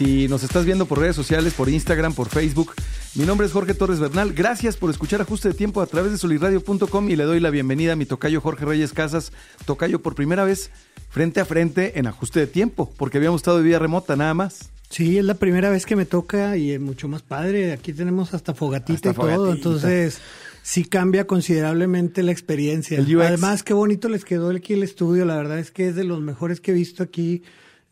Si 0.00 0.28
nos 0.28 0.42
estás 0.42 0.64
viendo 0.64 0.86
por 0.86 0.98
redes 0.98 1.14
sociales, 1.14 1.52
por 1.52 1.68
Instagram, 1.68 2.14
por 2.14 2.30
Facebook, 2.30 2.72
mi 3.16 3.26
nombre 3.26 3.46
es 3.46 3.52
Jorge 3.52 3.74
Torres 3.74 4.00
Bernal. 4.00 4.32
Gracias 4.32 4.78
por 4.78 4.88
escuchar 4.88 5.20
Ajuste 5.20 5.48
de 5.48 5.54
Tiempo 5.54 5.82
a 5.82 5.86
través 5.86 6.10
de 6.10 6.16
soliradio.com 6.16 7.10
y 7.10 7.16
le 7.16 7.24
doy 7.24 7.38
la 7.38 7.50
bienvenida 7.50 7.92
a 7.92 7.96
mi 7.96 8.06
tocayo 8.06 8.40
Jorge 8.40 8.64
Reyes 8.64 8.94
Casas. 8.94 9.30
Tocayo 9.66 10.00
por 10.00 10.14
primera 10.14 10.42
vez 10.44 10.70
frente 11.10 11.38
a 11.40 11.44
frente 11.44 11.98
en 11.98 12.06
Ajuste 12.06 12.40
de 12.40 12.46
Tiempo, 12.46 12.90
porque 12.96 13.18
habíamos 13.18 13.42
estado 13.42 13.58
de 13.58 13.64
vía 13.64 13.78
remota 13.78 14.16
nada 14.16 14.32
más. 14.32 14.70
Sí, 14.88 15.18
es 15.18 15.24
la 15.26 15.34
primera 15.34 15.68
vez 15.68 15.84
que 15.84 15.96
me 15.96 16.06
toca 16.06 16.56
y 16.56 16.70
es 16.70 16.80
mucho 16.80 17.06
más 17.06 17.20
padre. 17.20 17.72
Aquí 17.72 17.92
tenemos 17.92 18.32
hasta 18.32 18.54
fogatita 18.54 19.10
y 19.10 19.12
todo, 19.12 19.52
entonces 19.52 20.18
sí 20.62 20.86
cambia 20.86 21.26
considerablemente 21.26 22.22
la 22.22 22.32
experiencia. 22.32 23.04
Además, 23.20 23.62
qué 23.62 23.74
bonito 23.74 24.08
les 24.08 24.24
quedó 24.24 24.48
aquí 24.48 24.72
el 24.72 24.82
estudio. 24.82 25.26
La 25.26 25.36
verdad 25.36 25.58
es 25.58 25.70
que 25.70 25.88
es 25.88 25.94
de 25.94 26.04
los 26.04 26.22
mejores 26.22 26.62
que 26.62 26.70
he 26.70 26.74
visto 26.74 27.02
aquí 27.02 27.42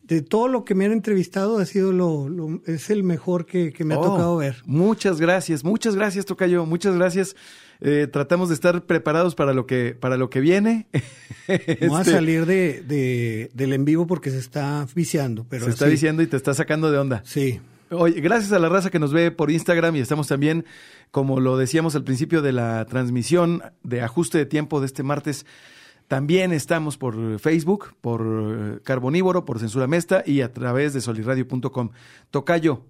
de 0.08 0.22
todo 0.22 0.48
lo 0.48 0.64
que 0.64 0.74
me 0.74 0.86
han 0.86 0.92
entrevistado 0.92 1.58
ha 1.58 1.66
sido 1.66 1.92
lo, 1.92 2.62
es 2.66 2.88
el 2.88 3.04
mejor 3.04 3.44
que, 3.44 3.72
me 3.84 3.94
ha 3.94 3.98
oh, 3.98 4.02
tocado 4.02 4.36
ver. 4.38 4.56
Muchas 4.64 5.20
gracias, 5.20 5.62
muchas 5.64 5.94
gracias, 5.94 6.24
Tocayo, 6.24 6.64
muchas 6.64 6.96
gracias. 6.96 7.36
Eh, 7.80 8.08
tratamos 8.10 8.48
de 8.48 8.54
estar 8.54 8.86
preparados 8.86 9.34
para 9.34 9.52
lo 9.52 9.66
que, 9.66 9.94
para 9.98 10.16
lo 10.16 10.30
que 10.30 10.40
viene. 10.40 10.86
Vamos 11.82 11.98
a 11.98 12.00
este, 12.00 12.12
salir 12.12 12.46
de, 12.46 13.50
del 13.52 13.72
en 13.74 13.84
vivo 13.84 14.06
porque 14.06 14.30
se 14.30 14.38
está 14.38 14.86
viciando. 14.94 15.46
Pero 15.48 15.66
se 15.66 15.70
está 15.72 15.86
viciando 15.86 16.22
y 16.22 16.26
te 16.26 16.36
está 16.36 16.54
sacando 16.54 16.90
de 16.90 16.98
onda. 16.98 17.22
Sí. 17.24 17.60
Oye, 17.90 18.20
gracias 18.20 18.52
a 18.52 18.58
la 18.58 18.68
raza 18.68 18.90
que 18.90 18.98
nos 18.98 19.12
ve 19.12 19.30
por 19.30 19.50
Instagram 19.50 19.94
y 19.96 20.00
estamos 20.00 20.26
también, 20.26 20.64
como 21.10 21.38
lo 21.38 21.58
decíamos 21.58 21.94
al 21.94 22.04
principio 22.04 22.40
de 22.40 22.52
la 22.52 22.84
transmisión 22.86 23.62
de 23.82 24.00
ajuste 24.00 24.38
de 24.38 24.46
tiempo 24.46 24.80
de 24.80 24.86
este 24.86 25.02
martes, 25.02 25.46
también 26.08 26.52
estamos 26.52 26.96
por 26.96 27.38
Facebook, 27.38 27.94
por 28.00 28.22
eh, 28.24 28.80
Carbonívoro, 28.82 29.44
por 29.44 29.60
Censura 29.60 29.86
Mesta 29.86 30.22
y 30.26 30.40
a 30.40 30.52
través 30.52 30.94
de 30.94 31.02
soliradio.com. 31.02 31.90
Tocayo, 32.30 32.82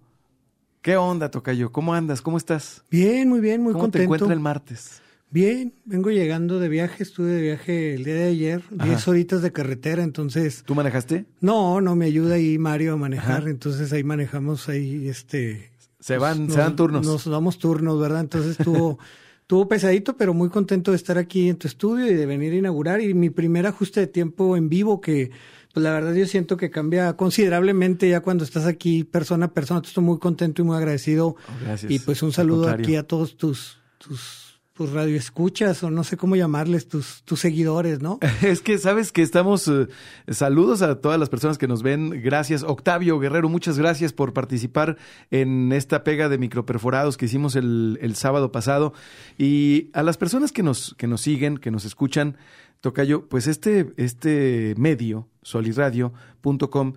¿qué 0.83 0.97
onda, 0.97 1.29
Tocayo? 1.29 1.73
¿Cómo 1.73 1.95
andas? 1.95 2.23
¿Cómo 2.23 2.39
estás? 2.39 2.85
Bien, 2.91 3.29
muy 3.29 3.41
bien, 3.41 3.61
muy 3.61 3.73
¿Cómo 3.73 3.85
contento. 3.85 3.99
te 3.99 4.05
encuentra 4.05 4.33
el 4.33 4.41
martes? 4.41 5.03
Bien, 5.31 5.75
vengo 5.85 6.11
llegando 6.11 6.61
de 6.61 6.69
viaje, 6.69 7.03
estuve 7.03 7.33
de 7.33 7.43
viaje 7.43 7.95
el 7.95 8.05
día 8.05 8.15
de 8.15 8.29
ayer, 8.29 8.63
10 8.71 9.09
horitas 9.09 9.43
de 9.43 9.53
carretera, 9.53 10.03
entonces... 10.03 10.63
¿Tú 10.65 10.75
manejaste? 10.75 11.27
No, 11.41 11.83
no, 11.83 11.97
me 11.97 12.07
ayuda 12.07 12.37
ahí 12.37 12.57
Mario 12.57 12.95
a 12.95 12.97
manejar, 12.97 13.47
entonces 13.49 13.93
ahí 13.93 14.05
manejamos 14.05 14.69
ahí, 14.71 15.09
este... 15.09 15.71
Se 16.01 16.17
van, 16.17 16.49
se 16.49 16.59
dan 16.59 16.77
turnos. 16.77 17.05
Nos 17.05 17.29
damos 17.29 17.59
turnos, 17.59 18.01
¿verdad? 18.01 18.21
Entonces 18.21 18.59
estuvo... 18.59 18.99
Estuvo 19.49 19.67
pesadito, 19.67 20.15
pero 20.15 20.35
muy 20.35 20.51
contento 20.51 20.91
de 20.91 20.99
estar 20.99 21.17
aquí 21.17 21.49
en 21.49 21.57
tu 21.57 21.69
estudio 21.69 22.07
y 22.07 22.13
de 22.13 22.27
venir 22.27 22.53
a 22.53 22.57
inaugurar. 22.57 23.01
Y 23.01 23.15
mi 23.15 23.31
primer 23.31 23.67
ajuste 23.67 24.01
de 24.01 24.07
tiempo 24.07 24.59
en 24.59 24.69
vivo, 24.69 25.01
que 25.01 25.31
pues 25.73 25.83
la 25.83 25.91
verdad 25.91 26.13
yo 26.13 26.27
siento 26.27 26.59
que 26.59 26.69
cambia 26.69 27.17
considerablemente 27.17 28.11
ya 28.11 28.21
cuando 28.21 28.45
estás 28.45 28.67
aquí 28.67 29.05
persona 29.05 29.47
a 29.47 29.55
persona. 29.55 29.81
Estoy 29.83 30.05
muy 30.05 30.19
contento 30.19 30.61
y 30.61 30.67
muy 30.67 30.77
agradecido. 30.77 31.29
Oh, 31.29 31.37
gracias. 31.65 31.91
Y 31.91 31.99
pues 31.99 32.23
un 32.23 32.33
saludo 32.33 32.69
aquí 32.69 32.97
a 32.97 33.05
todos 33.05 33.39
tus, 33.39 33.79
tus 33.97 34.48
tus 34.79 34.93
radioescuchas 34.93 35.83
o 35.83 35.91
no 35.91 36.05
sé 36.05 36.17
cómo 36.17 36.37
llamarles, 36.37 36.87
tus, 36.87 37.25
tus 37.25 37.41
seguidores, 37.41 38.01
¿no? 38.01 38.21
Es 38.43 38.61
que 38.61 38.79
sabes 38.79 39.11
que 39.11 39.23
estamos, 39.23 39.67
eh, 39.67 39.89
saludos 40.29 40.83
a 40.83 41.01
todas 41.01 41.19
las 41.19 41.29
personas 41.29 41.59
que 41.59 41.67
nos 41.67 41.83
ven, 41.83 42.23
gracias. 42.23 42.63
Octavio 42.63 43.19
Guerrero, 43.19 43.49
muchas 43.49 43.77
gracias 43.77 44.13
por 44.13 44.33
participar 44.33 44.97
en 45.33 45.73
esta 45.73 46.05
pega 46.05 46.29
de 46.29 46.39
microperforados 46.39 47.17
que 47.17 47.25
hicimos 47.25 47.57
el, 47.57 47.99
el 48.01 48.15
sábado 48.15 48.53
pasado. 48.53 48.93
Y 49.37 49.91
a 49.95 50.05
las 50.05 50.17
personas 50.17 50.53
que 50.53 50.63
nos, 50.63 50.95
que 50.97 51.09
nos 51.09 51.23
siguen, 51.23 51.59
que 51.59 51.73
nos 51.73 51.85
escuchan, 51.85 52.37
Tocayo, 52.81 53.29
pues 53.29 53.49
este, 53.49 53.93
este 53.97 54.75
medio, 54.79 55.27
soliradio.com, 55.43 56.93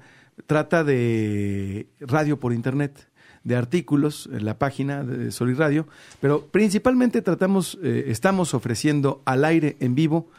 trata 0.45 0.83
de 0.83 1.89
radio 1.99 2.39
por 2.39 2.53
internet 2.53 3.10
de 3.43 3.55
artículos 3.55 4.29
en 4.31 4.45
la 4.45 4.57
página 4.57 5.03
de 5.03 5.31
Sol 5.31 5.55
Radio, 5.57 5.87
pero 6.19 6.45
principalmente 6.47 7.21
tratamos, 7.21 7.77
eh, 7.81 8.05
estamos 8.07 8.53
ofreciendo 8.53 9.21
al 9.25 9.45
aire 9.45 9.77
en 9.79 9.95
vivo, 9.95 10.29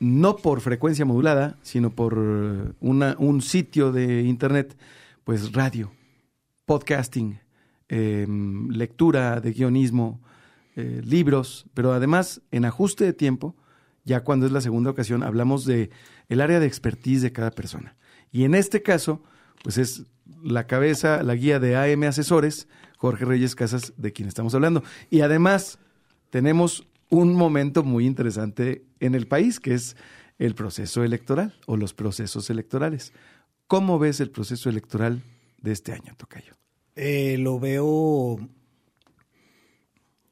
no 0.00 0.36
por 0.36 0.60
frecuencia 0.60 1.04
modulada, 1.04 1.58
sino 1.62 1.90
por 1.90 2.14
una, 2.80 3.16
un 3.18 3.42
sitio 3.42 3.92
de 3.92 4.22
internet, 4.22 4.76
pues 5.24 5.52
radio, 5.52 5.92
podcasting, 6.66 7.38
em, 7.88 8.68
lectura 8.70 9.40
de 9.40 9.52
guionismo, 9.52 10.20
eh, 10.76 11.00
libros, 11.04 11.66
pero 11.72 11.92
además 11.92 12.42
en 12.50 12.64
ajuste 12.64 13.04
de 13.04 13.12
tiempo, 13.12 13.54
ya 14.04 14.24
cuando 14.24 14.46
es 14.46 14.52
la 14.52 14.60
segunda 14.60 14.90
ocasión, 14.90 15.22
hablamos 15.22 15.64
de 15.64 15.90
el 16.28 16.40
área 16.40 16.60
de 16.60 16.66
expertise 16.66 17.22
de 17.22 17.32
cada 17.32 17.50
persona. 17.50 17.96
Y 18.32 18.44
en 18.44 18.54
este 18.54 18.82
caso, 18.82 19.22
pues 19.62 19.78
es 19.78 20.04
la 20.44 20.66
cabeza, 20.66 21.22
la 21.22 21.34
guía 21.34 21.58
de 21.58 21.76
AM 21.76 22.04
Asesores, 22.04 22.68
Jorge 22.98 23.24
Reyes 23.24 23.54
Casas, 23.54 23.94
de 23.96 24.12
quien 24.12 24.28
estamos 24.28 24.54
hablando. 24.54 24.82
Y 25.10 25.22
además 25.22 25.78
tenemos 26.30 26.86
un 27.10 27.34
momento 27.34 27.82
muy 27.82 28.06
interesante 28.06 28.84
en 29.00 29.14
el 29.14 29.26
país, 29.26 29.58
que 29.60 29.74
es 29.74 29.96
el 30.38 30.54
proceso 30.54 31.02
electoral 31.04 31.54
o 31.66 31.76
los 31.76 31.94
procesos 31.94 32.50
electorales. 32.50 33.12
¿Cómo 33.66 33.98
ves 33.98 34.20
el 34.20 34.30
proceso 34.30 34.68
electoral 34.68 35.22
de 35.60 35.72
este 35.72 35.92
año, 35.92 36.14
Tocayo? 36.16 36.54
Eh, 36.96 37.36
lo 37.38 37.58
veo 37.58 38.38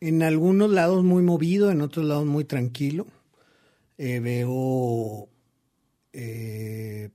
en 0.01 0.23
algunos 0.23 0.71
lados 0.71 1.05
muy 1.05 1.23
movido, 1.23 1.71
en 1.71 1.81
otros 1.81 2.05
lados 2.05 2.27
muy 2.27 2.45
tranquilo. 2.45 3.07
Eh, 3.99 4.21
veo 4.21 5.29
eh, 6.13 7.11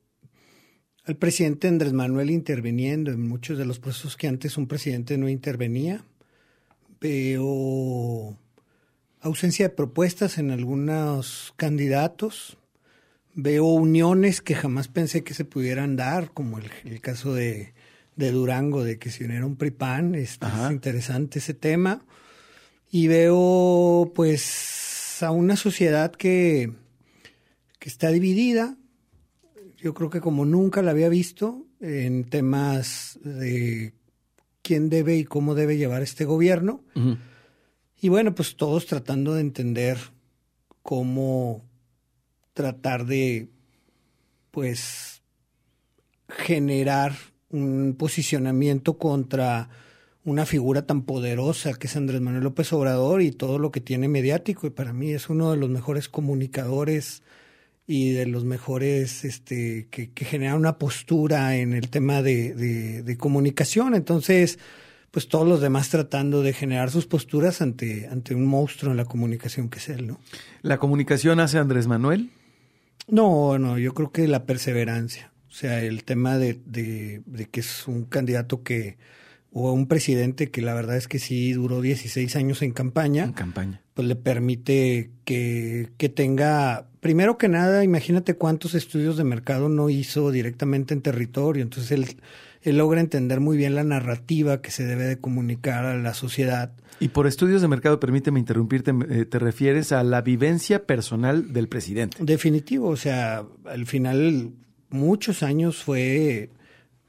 al 1.07 1.15
presidente 1.15 1.69
Andrés 1.69 1.93
Manuel 1.93 2.29
interviniendo 2.29 3.11
en 3.11 3.25
muchos 3.25 3.57
de 3.57 3.65
los 3.65 3.79
procesos 3.79 4.17
que 4.17 4.27
antes 4.27 4.57
un 4.57 4.67
presidente 4.67 5.17
no 5.17 5.29
intervenía. 5.29 6.03
Veo 6.99 8.37
ausencia 9.21 9.69
de 9.69 9.73
propuestas 9.73 10.37
en 10.37 10.51
algunos 10.51 11.53
candidatos. 11.55 12.57
Veo 13.33 13.65
uniones 13.65 14.41
que 14.41 14.55
jamás 14.55 14.89
pensé 14.89 15.23
que 15.23 15.33
se 15.33 15.45
pudieran 15.45 15.95
dar, 15.95 16.31
como 16.31 16.59
el, 16.59 16.99
caso 16.99 17.33
de, 17.33 17.73
Durango, 18.17 18.83
de 18.83 18.99
que 18.99 19.09
se 19.09 19.23
uniera 19.23 19.45
un 19.45 19.55
PRIPAN. 19.55 20.13
Es, 20.13 20.39
es 20.41 20.71
interesante 20.71 21.39
ese 21.39 21.53
tema. 21.53 22.01
Y 22.91 23.07
veo, 23.07 24.11
pues, 24.13 25.23
a 25.23 25.31
una 25.31 25.55
sociedad 25.55 26.11
que, 26.11 26.73
que 27.79 27.87
está 27.87 28.09
dividida, 28.09 28.76
yo 29.77 29.93
creo 29.93 30.09
que 30.09 30.21
como 30.21 30.45
nunca 30.45 30.81
la 30.81 30.91
había 30.91 31.09
visto 31.09 31.65
en 31.79 32.23
temas 32.25 33.19
de 33.23 33.93
quién 34.61 34.89
debe 34.89 35.17
y 35.17 35.23
cómo 35.23 35.55
debe 35.55 35.77
llevar 35.77 36.01
este 36.01 36.25
gobierno. 36.25 36.83
Y 37.99 38.09
bueno, 38.09 38.35
pues 38.35 38.55
todos 38.55 38.85
tratando 38.85 39.33
de 39.33 39.41
entender 39.41 39.97
cómo 40.81 41.63
tratar 42.53 43.05
de, 43.05 43.49
pues, 44.51 45.21
generar 46.27 47.13
un 47.49 47.95
posicionamiento 47.97 48.97
contra 48.97 49.69
una 50.25 50.45
figura 50.45 50.85
tan 50.85 51.03
poderosa 51.03 51.73
que 51.73 51.87
es 51.87 51.95
Andrés 51.95 52.19
Manuel 52.19 52.43
López 52.43 52.73
Obrador 52.73 53.21
y 53.21 53.31
todo 53.31 53.59
lo 53.59 53.71
que 53.71 53.79
tiene 53.79 54.09
mediático. 54.09 54.67
Y 54.67 54.71
para 54.71 54.91
mí 54.91 55.11
es 55.11 55.29
uno 55.29 55.51
de 55.51 55.57
los 55.57 55.69
mejores 55.69 56.09
comunicadores 56.09 57.23
y 57.87 58.11
de 58.11 58.25
los 58.25 58.43
mejores 58.43 59.23
este, 59.23 59.87
que, 59.89 60.11
que 60.11 60.25
generan 60.25 60.57
una 60.57 60.77
postura 60.77 61.55
en 61.55 61.73
el 61.73 61.89
tema 61.89 62.21
de, 62.21 62.53
de, 63.01 63.17
comunicación. 63.17 63.95
Entonces, 63.95 64.59
pues 65.09 65.29
todos 65.29 65.47
los 65.47 65.61
demás 65.61 65.89
tratando 65.89 66.43
de 66.43 66.51
generar 66.51 66.91
sus 66.91 67.07
posturas 67.07 67.61
ante, 67.61 68.07
ante 68.11 68.35
un 68.35 68.45
monstruo 68.45 68.91
en 68.91 68.97
la 68.97 69.05
comunicación 69.05 69.69
que 69.69 69.79
es 69.79 69.87
él, 69.87 70.05
¿no? 70.05 70.19
¿La 70.61 70.79
comunicación 70.79 71.39
hace 71.39 71.59
Andrés 71.59 71.87
Manuel? 71.87 72.29
No, 73.07 73.57
no, 73.57 73.77
yo 73.77 73.93
creo 73.93 74.11
que 74.11 74.27
la 74.27 74.45
perseverancia. 74.45 75.31
O 75.49 75.53
sea, 75.53 75.81
el 75.81 76.03
tema 76.03 76.37
de, 76.37 76.59
de, 76.65 77.21
de 77.25 77.45
que 77.45 77.61
es 77.61 77.87
un 77.87 78.03
candidato 78.03 78.63
que, 78.63 78.97
o 79.53 79.71
un 79.71 79.87
presidente 79.87 80.51
que 80.51 80.61
la 80.61 80.73
verdad 80.73 80.97
es 80.97 81.07
que 81.07 81.19
sí 81.19 81.53
duró 81.53 81.79
16 81.79 82.35
años 82.35 82.61
en 82.61 82.73
campaña. 82.73 83.23
En 83.23 83.31
campaña. 83.31 83.81
Pues 83.93 84.09
le 84.09 84.17
permite 84.17 85.11
que, 85.23 85.89
que 85.97 86.09
tenga 86.09 86.89
primero 87.07 87.37
que 87.37 87.47
nada, 87.47 87.85
imagínate 87.85 88.33
cuántos 88.33 88.75
estudios 88.75 89.15
de 89.15 89.23
mercado 89.23 89.69
no 89.69 89.89
hizo 89.89 90.29
directamente 90.29 90.93
en 90.93 91.01
territorio. 91.01 91.63
Entonces, 91.63 91.89
él, 91.93 92.17
él 92.63 92.77
logra 92.79 92.99
entender 92.99 93.39
muy 93.39 93.55
bien 93.55 93.75
la 93.75 93.85
narrativa 93.85 94.61
que 94.61 94.71
se 94.71 94.83
debe 94.83 95.05
de 95.05 95.17
comunicar 95.17 95.85
a 95.85 95.95
la 95.95 96.13
sociedad. 96.13 96.73
Y 96.99 97.07
por 97.07 97.25
estudios 97.25 97.61
de 97.61 97.69
mercado, 97.69 98.01
permíteme 98.01 98.41
interrumpirte, 98.41 98.93
eh, 99.09 99.23
te 99.23 99.39
refieres 99.39 99.93
a 99.93 100.03
la 100.03 100.19
vivencia 100.19 100.85
personal 100.85 101.53
del 101.53 101.69
presidente. 101.69 102.17
Definitivo, 102.19 102.89
o 102.89 102.97
sea, 102.97 103.45
al 103.63 103.85
final 103.85 104.51
muchos 104.89 105.43
años 105.43 105.81
fue 105.81 106.49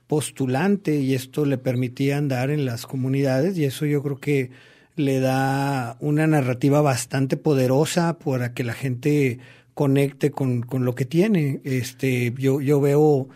postulante 0.07 0.95
y 1.01 1.15
esto 1.15 1.45
le 1.45 1.59
permitía 1.59 2.19
andar 2.19 2.51
en 2.51 2.65
las 2.65 2.87
comunidades 2.87 3.59
y 3.59 3.65
eso 3.65 3.85
yo 3.85 4.01
creo 4.01 4.19
que 4.19 4.53
le 4.95 5.19
da 5.19 5.97
una 5.99 6.29
narrativa 6.29 6.83
bastante 6.83 7.37
poderosa 7.37 8.21
para 8.21 8.55
que 8.55 8.63
la 8.63 8.75
gente 8.75 9.41
conecte 9.79 10.33
con, 10.33 10.63
con 10.63 10.85
lo 10.85 10.97
que 10.97 11.05
tiene. 11.05 11.61
Este, 11.63 12.35
yo, 12.37 12.61
yo 12.61 12.81
veo 12.81 13.29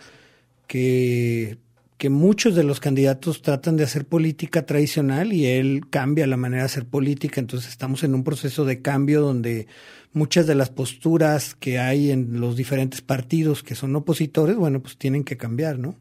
que 0.67 1.57
que 1.99 2.11
muchos 2.11 2.57
de 2.57 2.65
los 2.65 2.81
candidatos 2.81 3.43
tratan 3.43 3.77
de 3.77 3.85
hacer 3.85 4.07
política 4.07 4.67
tradicional 4.67 5.33
y 5.33 5.47
él 5.47 5.83
cambia 5.89 6.27
la 6.27 6.37
manera 6.37 6.63
de 6.63 6.67
hacer 6.67 6.85
política. 6.85 7.41
Entonces 7.41 7.71
estamos 7.71 8.03
en 8.03 8.17
un 8.17 8.25
proceso 8.25 8.65
de 8.65 8.83
cambio 8.83 9.21
donde 9.21 9.69
muchas 10.13 10.49
de 10.49 10.57
las 10.57 10.69
posturas 10.69 11.55
que 11.55 11.79
hay 11.79 12.11
en 12.11 12.41
los 12.41 12.57
diferentes 12.57 13.03
partidos 13.03 13.63
que 13.63 13.77
son 13.77 13.95
opositores, 13.95 14.57
bueno, 14.57 14.81
pues 14.81 14.97
tienen 14.97 15.23
que 15.23 15.37
cambiar, 15.37 15.79
¿no? 15.79 15.95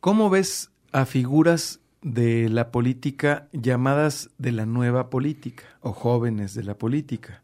¿Cómo 0.00 0.30
ves 0.30 0.70
a 0.90 1.04
figuras 1.04 1.80
de 2.00 2.48
la 2.48 2.70
política 2.70 3.48
llamadas 3.52 4.30
de 4.38 4.52
la 4.52 4.64
nueva 4.64 5.10
política 5.10 5.64
o 5.82 5.92
jóvenes 5.92 6.54
de 6.54 6.64
la 6.64 6.78
política, 6.78 7.41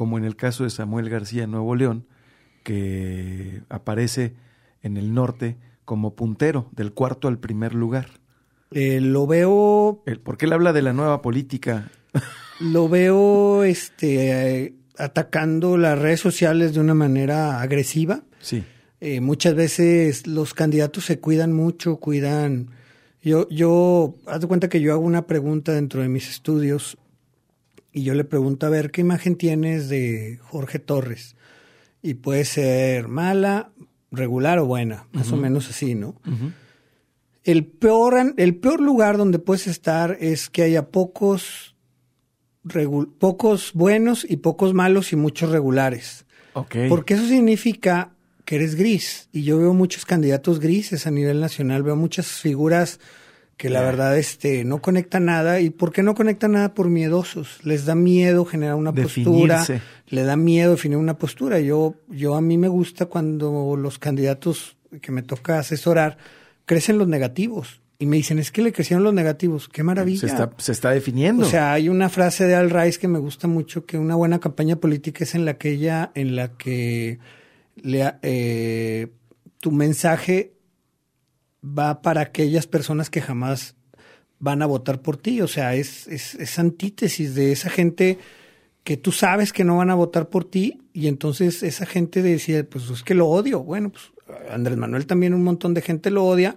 como 0.00 0.16
en 0.16 0.24
el 0.24 0.34
caso 0.34 0.64
de 0.64 0.70
Samuel 0.70 1.10
García 1.10 1.46
Nuevo 1.46 1.76
León, 1.76 2.06
que 2.62 3.60
aparece 3.68 4.32
en 4.82 4.96
el 4.96 5.12
norte 5.12 5.58
como 5.84 6.16
puntero, 6.16 6.70
del 6.72 6.94
cuarto 6.94 7.28
al 7.28 7.38
primer 7.38 7.74
lugar. 7.74 8.06
Eh, 8.70 9.02
lo 9.02 9.26
veo. 9.26 10.02
El, 10.06 10.18
¿Por 10.18 10.38
qué 10.38 10.46
él 10.46 10.54
habla 10.54 10.72
de 10.72 10.80
la 10.80 10.94
nueva 10.94 11.20
política? 11.20 11.90
lo 12.60 12.88
veo 12.88 13.62
este, 13.62 14.72
atacando 14.96 15.76
las 15.76 15.98
redes 15.98 16.20
sociales 16.20 16.72
de 16.72 16.80
una 16.80 16.94
manera 16.94 17.60
agresiva. 17.60 18.22
Sí. 18.40 18.64
Eh, 19.02 19.20
muchas 19.20 19.54
veces 19.54 20.26
los 20.26 20.54
candidatos 20.54 21.04
se 21.04 21.20
cuidan 21.20 21.52
mucho, 21.52 21.96
cuidan. 21.96 22.70
Yo, 23.20 23.46
yo, 23.50 24.14
haz 24.24 24.40
de 24.40 24.46
cuenta 24.46 24.70
que 24.70 24.80
yo 24.80 24.94
hago 24.94 25.04
una 25.04 25.26
pregunta 25.26 25.72
dentro 25.72 26.00
de 26.00 26.08
mis 26.08 26.30
estudios 26.30 26.96
y 27.92 28.02
yo 28.02 28.14
le 28.14 28.24
pregunto, 28.24 28.66
a 28.66 28.70
ver, 28.70 28.90
¿qué 28.90 29.00
imagen 29.00 29.36
tienes 29.36 29.88
de 29.88 30.38
Jorge 30.42 30.78
Torres? 30.78 31.36
Y 32.02 32.14
puede 32.14 32.44
ser 32.44 33.08
mala, 33.08 33.72
regular 34.10 34.58
o 34.58 34.66
buena, 34.66 35.06
más 35.12 35.32
o 35.32 35.36
menos 35.36 35.68
así, 35.68 35.94
¿no? 35.94 36.16
el, 37.44 37.66
peor, 37.66 38.34
el 38.36 38.56
peor 38.56 38.80
lugar 38.80 39.16
donde 39.16 39.38
puedes 39.38 39.66
estar 39.66 40.16
es 40.20 40.50
que 40.50 40.62
haya 40.62 40.88
pocos, 40.88 41.74
pocos 43.18 43.72
buenos 43.74 44.26
y 44.28 44.38
pocos 44.38 44.74
malos 44.74 45.12
y 45.12 45.16
muchos 45.16 45.50
regulares. 45.50 46.26
Okay. 46.52 46.88
Porque 46.88 47.14
eso 47.14 47.26
significa 47.26 48.14
que 48.44 48.56
eres 48.56 48.74
gris. 48.74 49.28
Y 49.32 49.42
yo 49.42 49.58
veo 49.58 49.74
muchos 49.74 50.04
candidatos 50.04 50.60
grises 50.60 51.06
a 51.06 51.10
nivel 51.10 51.40
nacional, 51.40 51.82
veo 51.82 51.96
muchas 51.96 52.26
figuras 52.26 52.98
que 53.60 53.68
la 53.68 53.82
verdad 53.82 54.16
este 54.16 54.64
no 54.64 54.80
conecta 54.80 55.20
nada. 55.20 55.60
Y 55.60 55.68
por 55.68 55.92
qué 55.92 56.02
no 56.02 56.14
conecta 56.14 56.48
nada 56.48 56.72
por 56.72 56.88
miedosos. 56.88 57.58
Les 57.62 57.84
da 57.84 57.94
miedo 57.94 58.46
generar 58.46 58.74
una 58.76 58.94
postura. 58.94 59.66
Le 60.08 60.22
da 60.22 60.34
miedo 60.34 60.70
definir 60.70 60.96
una 60.96 61.18
postura. 61.18 61.60
Yo 61.60 61.94
yo 62.08 62.36
a 62.36 62.40
mí 62.40 62.56
me 62.56 62.68
gusta 62.68 63.04
cuando 63.04 63.76
los 63.76 63.98
candidatos 63.98 64.78
que 65.02 65.12
me 65.12 65.22
toca 65.22 65.58
asesorar 65.58 66.16
crecen 66.64 66.96
los 66.96 67.06
negativos 67.06 67.82
y 67.98 68.06
me 68.06 68.16
dicen 68.16 68.38
es 68.38 68.50
que 68.50 68.62
le 68.62 68.72
crecieron 68.72 69.04
los 69.04 69.12
negativos. 69.12 69.68
Qué 69.68 69.82
maravilla 69.82 70.20
se 70.20 70.26
está, 70.28 70.50
se 70.56 70.72
está 70.72 70.92
definiendo. 70.92 71.44
O 71.44 71.50
sea 71.50 71.74
hay 71.74 71.90
una 71.90 72.08
frase 72.08 72.46
de 72.46 72.54
Al 72.54 72.70
Rice 72.70 72.98
que 72.98 73.08
me 73.08 73.18
gusta 73.18 73.46
mucho 73.46 73.84
que 73.84 73.98
una 73.98 74.14
buena 74.14 74.38
campaña 74.38 74.76
política 74.76 75.24
es 75.24 75.34
en 75.34 75.44
la 75.44 75.58
que 75.58 75.72
ella 75.72 76.12
en 76.14 76.34
la 76.34 76.56
que 76.56 77.18
le, 77.76 78.10
eh, 78.22 79.08
tu 79.60 79.70
mensaje 79.70 80.54
va 81.64 82.02
para 82.02 82.22
aquellas 82.22 82.66
personas 82.66 83.10
que 83.10 83.20
jamás 83.20 83.74
van 84.38 84.62
a 84.62 84.66
votar 84.66 85.00
por 85.00 85.16
ti. 85.16 85.40
O 85.42 85.48
sea, 85.48 85.74
es, 85.74 86.08
es, 86.08 86.58
antítesis 86.58 87.34
de 87.34 87.52
esa 87.52 87.70
gente 87.70 88.18
que 88.82 88.96
tú 88.96 89.12
sabes 89.12 89.52
que 89.52 89.64
no 89.64 89.76
van 89.76 89.90
a 89.90 89.94
votar 89.94 90.28
por 90.28 90.44
ti 90.44 90.80
y 90.92 91.06
entonces 91.06 91.62
esa 91.62 91.86
gente 91.86 92.22
decide, 92.22 92.64
pues 92.64 92.88
es 92.90 93.02
que 93.02 93.14
lo 93.14 93.28
odio. 93.28 93.62
Bueno, 93.62 93.90
pues 93.90 94.04
Andrés 94.50 94.78
Manuel 94.78 95.06
también 95.06 95.34
un 95.34 95.44
montón 95.44 95.74
de 95.74 95.82
gente 95.82 96.10
lo 96.10 96.24
odia, 96.24 96.56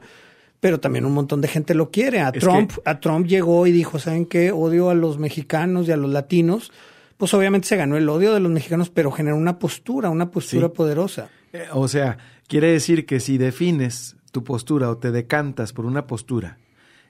pero 0.59 0.79
también 0.79 1.05
un 1.05 1.13
montón 1.13 1.41
de 1.41 1.49
gente 1.49 1.75
lo 1.75 1.91
quiere. 1.91 2.21
A 2.21 2.31
Trump, 2.31 2.71
a 2.85 2.99
Trump 2.99 3.27
llegó 3.27 3.67
y 3.67 3.71
dijo, 3.71 3.99
¿saben 3.99 4.25
qué? 4.25 4.51
Odio 4.51 4.89
a 4.89 4.95
los 4.95 5.19
mexicanos 5.19 5.87
y 5.87 5.91
a 5.91 5.97
los 5.97 6.09
latinos. 6.09 6.71
Pues 7.17 7.33
obviamente 7.33 7.67
se 7.67 7.75
ganó 7.75 7.97
el 7.97 8.07
odio 8.09 8.33
de 8.33 8.39
los 8.39 8.51
mexicanos, 8.51 8.89
pero 8.89 9.11
generó 9.11 9.35
una 9.35 9.59
postura, 9.59 10.09
una 10.09 10.31
postura 10.31 10.69
poderosa. 10.69 11.29
Eh, 11.51 11.67
o 11.73 11.87
sea, 11.87 12.17
quiere 12.47 12.71
decir 12.71 13.05
que 13.05 13.19
si 13.19 13.37
defines 13.37 14.15
tu 14.33 14.43
postura 14.43 14.89
o 14.89 14.97
te 14.97 15.11
decantas 15.11 15.73
por 15.73 15.85
una 15.85 16.07
postura 16.07 16.57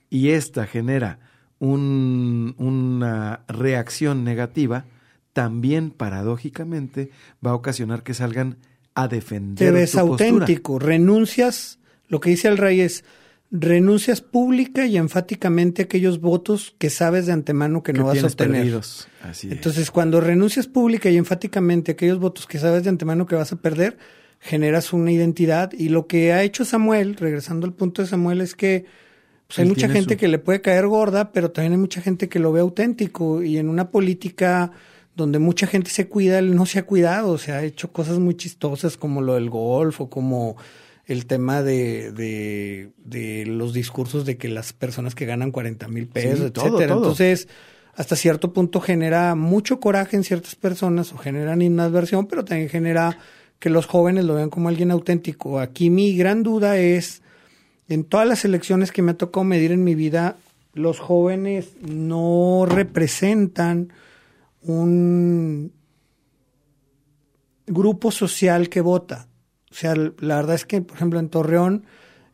y 0.09 0.29
esta 0.31 0.67
genera 0.67 1.19
un, 1.57 2.53
una 2.57 3.45
reacción 3.47 4.25
negativa, 4.25 4.85
también 5.31 5.89
paradójicamente 5.89 7.11
va 7.43 7.51
a 7.51 7.55
ocasionar 7.55 8.03
que 8.03 8.13
salgan 8.13 8.57
a 8.93 9.07
defender. 9.07 9.65
Te 9.65 9.71
ves 9.71 9.95
auténtico, 9.95 10.79
renuncias, 10.79 11.79
lo 12.09 12.19
que 12.19 12.29
dice 12.29 12.49
el 12.49 12.57
rey 12.57 12.81
es, 12.81 13.05
renuncias 13.49 14.19
pública 14.19 14.85
y 14.85 14.97
enfáticamente 14.97 15.83
a 15.83 15.85
aquellos 15.85 16.19
votos 16.19 16.75
que 16.77 16.89
sabes 16.89 17.27
de 17.27 17.31
antemano 17.31 17.83
que, 17.83 17.93
no 17.93 18.05
vas 18.05 18.21
a 18.21 18.27
obtener. 18.27 18.81
Así 19.21 19.49
Entonces, 19.49 19.91
cuando 19.91 20.19
renuncias 20.19 20.67
pública 20.67 21.09
y 21.09 21.15
enfáticamente 21.15 21.91
a 21.91 21.93
aquellos 21.93 22.19
votos 22.19 22.47
que 22.47 22.59
sabes 22.59 22.83
de 22.83 22.89
antemano 22.89 23.25
que 23.25 23.35
vas 23.35 23.53
a 23.53 23.55
perder, 23.55 23.97
generas 24.43 24.91
una 24.91 25.09
identidad 25.11 25.71
y 25.71 25.87
lo 25.87 26.05
que 26.05 26.33
ha 26.33 26.43
hecho 26.43 26.65
Samuel, 26.65 27.15
regresando 27.15 27.65
al 27.65 27.73
punto 27.73 28.01
de 28.01 28.09
Samuel, 28.09 28.41
es 28.41 28.55
que 28.55 28.85
pues, 29.47 29.59
hay 29.59 29.65
mucha 29.65 29.87
gente 29.87 30.17
que 30.17 30.27
le 30.27 30.37
puede 30.37 30.59
caer 30.59 30.85
gorda, 30.85 31.31
pero 31.31 31.51
también 31.51 31.71
hay 31.71 31.79
mucha 31.79 32.01
gente 32.01 32.27
que 32.27 32.39
lo 32.39 32.51
ve 32.51 32.59
auténtico 32.59 33.41
y 33.41 33.57
en 33.57 33.69
una 33.69 33.89
política 33.89 34.71
donde 35.15 35.39
mucha 35.39 35.65
gente 35.65 35.91
se 35.91 36.09
cuida, 36.09 36.39
él 36.39 36.55
no 36.55 36.65
se 36.65 36.79
ha 36.79 36.85
cuidado, 36.85 37.37
se 37.37 37.53
ha 37.53 37.63
hecho 37.63 37.93
cosas 37.93 38.19
muy 38.19 38.35
chistosas 38.35 38.97
como 38.97 39.21
lo 39.21 39.35
del 39.35 39.49
golf 39.49 40.01
o 40.01 40.09
como 40.09 40.57
el 41.05 41.25
tema 41.25 41.63
de, 41.63 42.11
de, 42.11 42.91
de 42.97 43.45
los 43.45 43.73
discursos 43.73 44.25
de 44.25 44.35
que 44.35 44.49
las 44.49 44.73
personas 44.73 45.15
que 45.15 45.25
ganan 45.25 45.51
40 45.51 45.87
mil 45.87 46.07
pesos, 46.07 46.51
etcétera. 46.53 46.95
Entonces, 46.95 47.47
hasta 47.95 48.17
cierto 48.17 48.51
punto 48.51 48.81
genera 48.81 49.35
mucho 49.35 49.79
coraje 49.79 50.17
en 50.17 50.25
ciertas 50.25 50.55
personas 50.55 51.13
o 51.13 51.17
generan 51.17 51.61
inadversión, 51.61 52.27
pero 52.27 52.43
también 52.43 52.67
genera 52.67 53.17
que 53.59 53.69
los 53.69 53.85
jóvenes 53.85 54.25
lo 54.25 54.35
vean 54.35 54.49
como 54.49 54.69
alguien 54.69 54.91
auténtico. 54.91 55.59
Aquí 55.59 55.89
mi 55.89 56.15
gran 56.15 56.43
duda 56.43 56.77
es, 56.77 57.21
en 57.87 58.03
todas 58.03 58.27
las 58.27 58.45
elecciones 58.45 58.91
que 58.91 59.01
me 59.01 59.11
ha 59.11 59.17
tocado 59.17 59.43
medir 59.43 59.71
en 59.71 59.83
mi 59.83 59.95
vida, 59.95 60.37
los 60.73 60.99
jóvenes 60.99 61.75
no 61.81 62.65
representan 62.67 63.93
un 64.61 65.71
grupo 67.67 68.11
social 68.11 68.69
que 68.69 68.81
vota. 68.81 69.27
O 69.71 69.75
sea, 69.75 69.95
la 69.95 70.35
verdad 70.35 70.55
es 70.55 70.65
que, 70.65 70.81
por 70.81 70.97
ejemplo, 70.97 71.19
en 71.19 71.29
Torreón, 71.29 71.85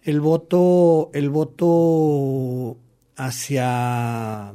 el 0.04 0.22
voto, 0.22 1.10
el 1.14 1.30
voto 1.30 2.78
hacia 3.16 4.54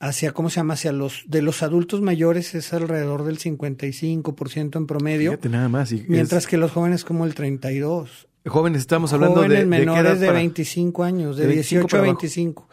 hacia, 0.00 0.32
¿cómo 0.32 0.50
se 0.50 0.56
llama? 0.56 0.74
Hacia 0.74 0.92
los, 0.92 1.24
de 1.26 1.42
los 1.42 1.62
adultos 1.62 2.00
mayores 2.00 2.54
es 2.54 2.72
alrededor 2.72 3.24
del 3.24 3.38
55% 3.38 4.76
en 4.76 4.86
promedio. 4.86 5.32
Fíjate 5.32 5.48
nada 5.50 5.68
más. 5.68 5.92
mientras 6.08 6.46
que 6.46 6.56
los 6.56 6.72
jóvenes 6.72 7.04
como 7.04 7.26
el 7.26 7.34
32. 7.34 8.26
Jóvenes, 8.46 8.80
estamos 8.80 9.12
hablando 9.12 9.42
de... 9.42 9.66
menores 9.66 10.18
de, 10.18 10.32
25 10.32 11.04
años, 11.04 11.36
de, 11.36 11.46
18 11.46 11.96
a 11.98 12.00
25. 12.00 12.68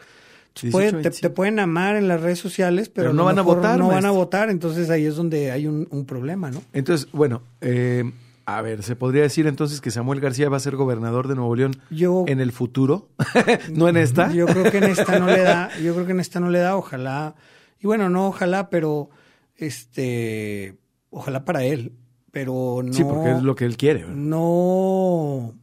te, 0.53 1.29
pueden 1.29 1.59
amar 1.59 1.97
en 1.97 2.07
las 2.07 2.21
redes 2.21 2.39
sociales, 2.39 2.87
pero, 2.87 3.11
no 3.11 3.25
van 3.25 3.37
a 3.37 3.41
votar. 3.41 3.77
No 3.77 3.89
van 3.89 4.05
a 4.05 4.11
votar, 4.11 4.49
entonces 4.49 4.89
ahí 4.89 5.05
es 5.05 5.17
donde 5.17 5.51
hay 5.51 5.67
un, 5.67 5.85
un 5.91 6.05
problema, 6.05 6.49
¿no? 6.49 6.63
Entonces, 6.71 7.09
bueno, 7.11 7.43
eh, 7.59 8.09
a 8.47 8.61
ver, 8.61 8.81
¿se 8.81 8.95
podría 8.95 9.23
decir 9.23 9.45
entonces 9.45 9.81
que 9.81 9.91
Samuel 9.91 10.21
García 10.21 10.47
va 10.47 10.55
a 10.55 10.61
ser 10.61 10.77
gobernador 10.77 11.27
de 11.27 11.35
Nuevo 11.35 11.53
León 11.53 11.75
en 11.91 12.39
el 12.39 12.53
futuro? 12.53 13.09
¿No 13.73 13.89
en 13.89 13.97
esta? 13.97 14.31
Yo 14.31 14.45
creo 14.45 14.71
que 14.71 14.77
en 14.77 14.85
esta 14.85 15.19
no 15.19 15.25
le 15.27 15.41
da, 15.41 15.69
yo 15.83 15.93
creo 15.93 16.05
que 16.05 16.13
en 16.13 16.21
esta 16.21 16.39
no 16.39 16.49
le 16.49 16.59
da, 16.59 16.77
ojalá. 16.77 17.35
Y 17.81 17.87
bueno, 17.87 18.09
no 18.09 18.29
ojalá, 18.29 18.69
pero 18.69 19.09
este, 19.57 20.77
ojalá 21.09 21.43
para 21.43 21.65
él, 21.65 21.91
pero 22.31 22.83
no. 22.85 22.93
Sí, 22.93 23.03
porque 23.03 23.31
es 23.31 23.43
lo 23.43 23.53
que 23.55 23.65
él 23.65 23.75
quiere. 23.75 24.05
No, 24.07 25.53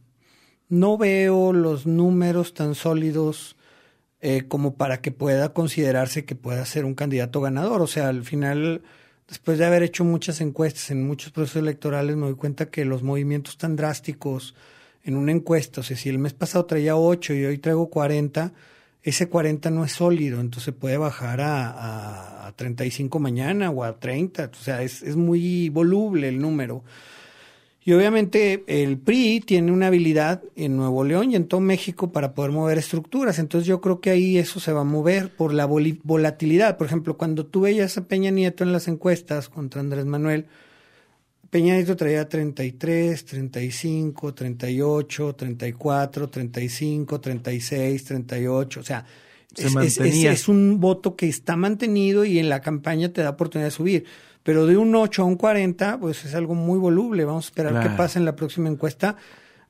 no 0.69 0.97
veo 0.99 1.53
los 1.53 1.87
números 1.87 2.53
tan 2.53 2.75
sólidos 2.75 3.55
eh, 4.21 4.43
como 4.47 4.75
para 4.75 5.01
que 5.01 5.09
pueda 5.11 5.53
considerarse 5.53 6.23
que 6.23 6.35
pueda 6.35 6.63
ser 6.65 6.85
un 6.85 6.93
candidato 6.93 7.41
ganador. 7.41 7.81
O 7.81 7.87
sea, 7.87 8.09
al 8.09 8.23
final 8.25 8.83
después 9.27 9.57
de 9.57 9.65
haber 9.65 9.83
hecho 9.83 10.03
muchas 10.03 10.41
encuestas 10.41 10.91
en 10.91 11.05
muchos 11.05 11.31
procesos 11.31 11.61
electorales, 11.61 12.15
me 12.15 12.27
doy 12.27 12.35
cuenta 12.35 12.69
que 12.69 12.85
los 12.85 13.03
movimientos 13.03 13.57
tan 13.57 13.75
drásticos 13.75 14.55
en 15.03 15.15
una 15.15 15.31
encuesta. 15.31 15.81
O 15.81 15.83
sea, 15.83 15.97
si 15.97 16.09
el 16.09 16.19
mes 16.19 16.33
pasado 16.33 16.65
traía 16.65 16.97
8 16.97 17.33
y 17.33 17.45
hoy 17.45 17.57
traigo 17.57 17.89
40, 17.89 18.53
ese 19.03 19.29
40 19.29 19.69
no 19.69 19.85
es 19.85 19.91
sólido, 19.91 20.41
entonces 20.41 20.73
puede 20.73 20.97
bajar 20.97 21.41
a, 21.41 22.47
a, 22.47 22.51
35 22.53 23.19
mañana 23.19 23.69
o 23.69 23.83
a 23.83 23.99
30. 23.99 24.51
O 24.51 24.55
sea, 24.55 24.81
es, 24.81 25.03
es 25.03 25.15
muy 25.15 25.69
voluble 25.69 26.27
el 26.27 26.39
número. 26.39 26.83
Y 27.87 27.93
obviamente 27.93 28.63
el 28.65 28.97
PRI 28.97 29.41
tiene 29.41 29.71
una 29.71 29.87
habilidad 29.87 30.41
en 30.55 30.75
Nuevo 30.75 31.03
León 31.03 31.31
y 31.31 31.35
en 31.35 31.47
todo 31.47 31.61
México 31.61 32.11
para 32.11 32.33
poder 32.33 32.49
mover 32.49 32.79
estructuras. 32.79 33.37
Entonces 33.37 33.67
yo 33.67 33.79
creo 33.79 34.01
que 34.01 34.09
ahí 34.09 34.39
eso 34.39 34.59
se 34.59 34.73
va 34.73 34.81
a 34.81 34.83
mover 34.83 35.29
por 35.35 35.53
la 35.53 35.67
volatilidad. 35.67 36.77
Por 36.77 36.87
ejemplo, 36.87 37.15
cuando 37.15 37.45
tú 37.45 37.61
veías 37.61 37.95
a 37.99 38.07
Peña 38.07 38.31
Nieto 38.31 38.63
en 38.63 38.71
las 38.71 38.87
encuestas 38.87 39.49
contra 39.49 39.81
Andrés 39.81 40.05
Manuel, 40.05 40.47
Peña 41.51 41.75
Nieto 41.75 41.95
traía 41.95 42.27
33, 42.27 43.23
35, 43.23 44.33
38, 44.33 45.35
34, 45.35 46.29
35, 46.31 47.21
36, 47.21 48.03
38. 48.03 48.79
O 48.79 48.83
sea, 48.83 49.05
es, 49.55 49.99
es, 49.99 50.47
un 50.47 50.79
voto 50.79 51.15
que 51.15 51.29
está 51.29 51.55
mantenido 51.55 52.25
y 52.25 52.39
en 52.39 52.49
la 52.49 52.61
campaña 52.61 53.13
te 53.13 53.21
da 53.21 53.29
oportunidad 53.29 53.67
de 53.67 53.71
subir. 53.71 54.05
Pero 54.45 54.67
de 54.67 54.77
un 54.77 54.93
8 54.93 55.23
a 55.23 55.25
un 55.25 55.37
40, 55.37 55.99
pues 55.99 56.23
es 56.23 56.35
algo 56.35 56.53
muy 56.53 56.77
voluble. 56.77 57.25
Vamos 57.25 57.45
a 57.45 57.47
esperar 57.47 57.81
qué 57.81 57.89
pasa 57.97 58.19
en 58.19 58.25
la 58.25 58.35
próxima 58.35 58.69
encuesta, 58.69 59.15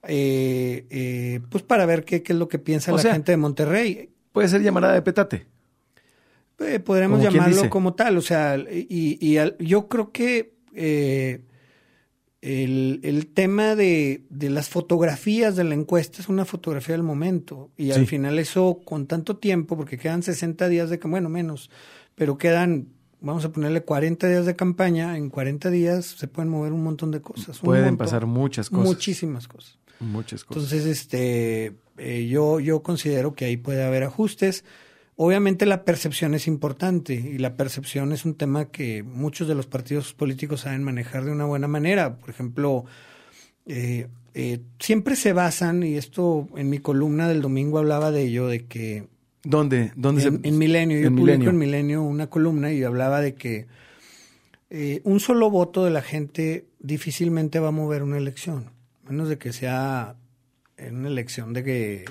eh, 0.03 0.85
eh, 0.89 1.39
pues 1.49 1.63
para 1.63 1.85
ver 1.85 2.03
qué, 2.03 2.21
qué, 2.21 2.33
es 2.33 2.39
lo 2.39 2.49
que 2.49 2.59
piensa 2.59 2.91
la 2.91 3.01
gente 3.01 3.31
de 3.31 3.37
Monterrey. 3.37 4.09
Puede 4.33 4.49
ser 4.49 4.61
llamada 4.61 4.91
de 4.91 5.01
petate. 5.01 5.47
Eh, 6.59 6.79
podremos 6.81 7.23
llamarlo 7.23 7.69
como 7.69 7.93
tal. 7.93 8.17
O 8.17 8.21
sea, 8.21 8.57
y, 8.57 9.17
y 9.21 9.37
yo 9.65 9.87
creo 9.87 10.11
que 10.11 10.55
el, 12.41 12.99
el, 13.01 13.27
tema 13.27 13.75
de, 13.75 14.25
de, 14.29 14.49
las 14.49 14.67
fotografías 14.67 15.55
de 15.55 15.63
la 15.63 15.75
encuesta 15.75 16.21
es 16.21 16.27
una 16.27 16.43
fotografía 16.43 16.95
del 16.95 17.03
momento. 17.03 17.71
Y 17.77 17.91
al 17.91 18.07
final 18.07 18.39
eso, 18.39 18.81
con 18.83 19.07
tanto 19.07 19.37
tiempo, 19.37 19.77
porque 19.77 19.97
quedan 19.97 20.21
60 20.21 20.67
días 20.67 20.89
de, 20.89 20.97
bueno, 20.97 21.29
menos, 21.29 21.71
pero 22.13 22.37
quedan 22.37 22.89
vamos 23.25 23.43
a 23.43 23.49
ponerle 23.49 23.81
40 23.81 24.27
días 24.27 24.45
de 24.45 24.55
campaña, 24.55 25.17
en 25.17 25.29
40 25.29 25.71
días 25.71 26.05
se 26.05 26.27
pueden 26.27 26.49
mover 26.49 26.71
un 26.71 26.83
montón 26.83 27.11
de 27.11 27.21
cosas. 27.21 27.59
Pueden 27.59 27.97
pasar 27.97 28.27
muchas 28.27 28.69
cosas. 28.69 28.85
Muchísimas 28.85 29.47
cosas. 29.47 29.79
Muchas 29.99 30.43
cosas. 30.43 30.71
Entonces, 30.71 30.85
este, 30.85 31.75
eh, 31.97 32.27
yo, 32.27 32.59
yo 32.59 32.83
considero 32.83 33.33
que 33.33 33.45
ahí 33.45 33.57
puede 33.57 33.83
haber 33.83 34.03
ajustes. 34.03 34.63
Obviamente 35.15 35.65
la 35.65 35.85
percepción 35.85 36.35
es 36.35 36.45
importante 36.45 37.13
y 37.13 37.37
la 37.39 37.55
percepción 37.55 38.11
es 38.11 38.25
un 38.25 38.35
tema 38.35 38.65
que 38.65 39.01
muchos 39.01 39.47
de 39.47 39.55
los 39.55 39.65
partidos 39.65 40.13
políticos 40.13 40.61
saben 40.61 40.83
manejar 40.83 41.25
de 41.25 41.31
una 41.31 41.45
buena 41.45 41.67
manera. 41.67 42.17
Por 42.17 42.29
ejemplo, 42.29 42.85
eh, 43.65 44.07
eh, 44.35 44.59
siempre 44.79 45.15
se 45.15 45.33
basan, 45.33 45.81
y 45.81 45.95
esto 45.95 46.47
en 46.57 46.69
mi 46.69 46.77
columna 46.77 47.27
del 47.27 47.41
domingo 47.41 47.79
hablaba 47.79 48.11
de 48.11 48.23
ello, 48.23 48.47
de 48.47 48.65
que 48.65 49.07
¿Dónde? 49.45 49.91
¿Dónde 49.95 50.23
en, 50.23 50.41
se... 50.41 50.49
en 50.49 50.57
Milenio. 50.57 50.99
Yo 50.99 51.15
publico 51.15 51.49
en 51.49 51.57
Milenio 51.57 52.03
una 52.03 52.27
columna 52.27 52.73
y 52.73 52.83
hablaba 52.83 53.21
de 53.21 53.35
que 53.35 53.67
eh, 54.69 55.01
un 55.03 55.19
solo 55.19 55.49
voto 55.49 55.85
de 55.85 55.91
la 55.91 56.01
gente 56.01 56.65
difícilmente 56.79 57.59
va 57.59 57.69
a 57.69 57.71
mover 57.71 58.03
una 58.03 58.17
elección, 58.17 58.71
menos 59.07 59.29
de 59.29 59.37
que 59.37 59.53
sea 59.53 60.15
en 60.77 60.97
una 60.97 61.07
elección 61.07 61.53
de 61.53 61.63
que 61.63 62.05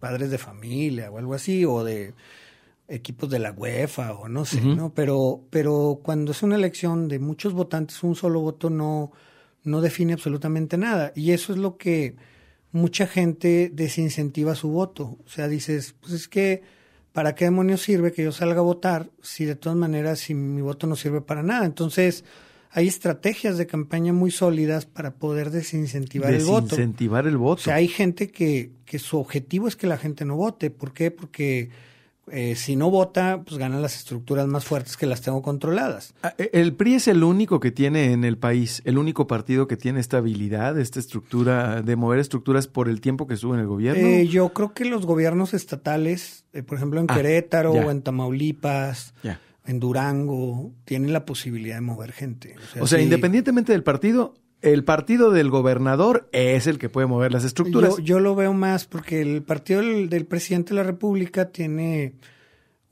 padres 0.00 0.30
de 0.30 0.38
familia 0.38 1.10
o 1.10 1.18
algo 1.18 1.34
así, 1.34 1.64
o 1.64 1.84
de 1.84 2.14
equipos 2.88 3.30
de 3.30 3.38
la 3.38 3.52
UEFA 3.52 4.14
o 4.14 4.28
no 4.28 4.44
sé, 4.44 4.60
¿no? 4.60 4.92
Pero, 4.92 5.42
pero 5.50 6.00
cuando 6.02 6.32
es 6.32 6.42
una 6.42 6.56
elección 6.56 7.06
de 7.06 7.18
muchos 7.18 7.52
votantes, 7.52 8.02
un 8.02 8.16
solo 8.16 8.40
voto 8.40 8.68
no, 8.68 9.12
no 9.62 9.80
define 9.80 10.14
absolutamente 10.14 10.76
nada. 10.76 11.12
Y 11.14 11.30
eso 11.30 11.52
es 11.52 11.58
lo 11.58 11.76
que 11.76 12.16
mucha 12.72 13.06
gente 13.06 13.70
desincentiva 13.72 14.54
su 14.54 14.68
voto. 14.68 15.18
O 15.24 15.28
sea, 15.28 15.48
dices, 15.48 15.94
pues 16.00 16.12
es 16.12 16.28
que, 16.28 16.62
¿para 17.12 17.34
qué 17.34 17.46
demonios 17.46 17.82
sirve 17.82 18.12
que 18.12 18.24
yo 18.24 18.32
salga 18.32 18.60
a 18.60 18.64
votar 18.64 19.10
si 19.22 19.44
de 19.44 19.56
todas 19.56 19.76
maneras 19.76 20.20
si 20.20 20.34
mi 20.34 20.62
voto 20.62 20.86
no 20.86 20.96
sirve 20.96 21.20
para 21.20 21.42
nada? 21.42 21.66
Entonces, 21.66 22.24
hay 22.70 22.86
estrategias 22.86 23.58
de 23.58 23.66
campaña 23.66 24.12
muy 24.12 24.30
sólidas 24.30 24.86
para 24.86 25.14
poder 25.14 25.50
desincentivar, 25.50 26.32
el 26.32 26.44
voto. 26.44 26.68
Desincentivar 26.68 27.26
el 27.26 27.36
voto. 27.36 27.60
O 27.60 27.64
sea, 27.64 27.74
hay 27.74 27.88
gente 27.88 28.30
que, 28.30 28.70
que 28.84 28.98
su 28.98 29.18
objetivo 29.18 29.66
es 29.66 29.74
que 29.74 29.88
la 29.88 29.98
gente 29.98 30.24
no 30.24 30.36
vote. 30.36 30.70
¿Por 30.70 30.92
qué? 30.92 31.10
Porque 31.10 31.70
eh, 32.30 32.54
si 32.54 32.76
no 32.76 32.90
vota, 32.90 33.42
pues 33.44 33.58
ganan 33.58 33.82
las 33.82 33.96
estructuras 33.96 34.46
más 34.46 34.64
fuertes 34.64 34.96
que 34.96 35.06
las 35.06 35.20
tengo 35.20 35.42
controladas. 35.42 36.14
Ah, 36.22 36.34
eh, 36.38 36.50
el 36.52 36.74
PRI 36.74 36.94
es 36.94 37.08
el 37.08 37.24
único 37.24 37.60
que 37.60 37.70
tiene 37.70 38.12
en 38.12 38.24
el 38.24 38.38
país, 38.38 38.82
el 38.84 38.98
único 38.98 39.26
partido 39.26 39.66
que 39.66 39.76
tiene 39.76 40.00
esta 40.00 40.18
habilidad, 40.18 40.78
esta 40.78 41.00
estructura 41.00 41.82
de 41.82 41.96
mover 41.96 42.20
estructuras 42.20 42.68
por 42.68 42.88
el 42.88 43.00
tiempo 43.00 43.26
que 43.26 43.34
estuvo 43.34 43.54
en 43.54 43.60
el 43.60 43.66
gobierno. 43.66 44.06
Eh, 44.06 44.28
yo 44.28 44.50
creo 44.50 44.72
que 44.72 44.84
los 44.84 45.06
gobiernos 45.06 45.54
estatales, 45.54 46.44
por 46.66 46.76
ejemplo 46.76 47.00
en 47.00 47.06
ah, 47.08 47.14
Querétaro 47.14 47.72
o 47.72 47.90
en 47.90 48.02
Tamaulipas, 48.02 49.14
en 49.66 49.80
Durango, 49.80 50.72
tienen 50.84 51.12
la 51.12 51.24
posibilidad 51.24 51.76
de 51.76 51.80
mover 51.82 52.12
gente. 52.12 52.54
O 52.80 52.86
sea, 52.86 53.00
independientemente 53.00 53.72
del 53.72 53.82
partido, 53.82 54.34
el 54.62 54.84
partido 54.84 55.30
del 55.30 55.50
gobernador 55.50 56.28
es 56.32 56.66
el 56.66 56.78
que 56.78 56.88
puede 56.88 57.06
mover 57.06 57.32
las 57.32 57.44
estructuras. 57.44 57.96
Yo, 58.02 58.20
lo 58.20 58.34
veo 58.34 58.52
más 58.52 58.86
porque 58.86 59.22
el 59.22 59.42
partido 59.42 59.80
del, 59.80 60.26
presidente 60.26 60.70
de 60.70 60.76
la 60.76 60.82
República 60.82 61.50
tiene 61.50 62.14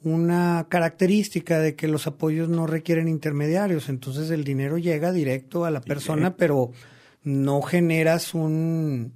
una 0.03 0.67
característica 0.69 1.59
de 1.59 1.75
que 1.75 1.89
los 1.89 2.07
apoyos 2.07 2.49
no 2.49 2.67
requieren 2.67 3.09
intermediarios, 3.09 3.89
entonces 3.89 4.31
el 4.31 4.45
dinero 4.45 4.79
llega 4.79 5.13
directo 5.13 5.65
a 5.65 5.71
la 5.71 5.81
persona, 5.81 6.37
pero 6.37 6.71
no 7.25 7.61
generas 7.63 8.33
un, 8.33 9.13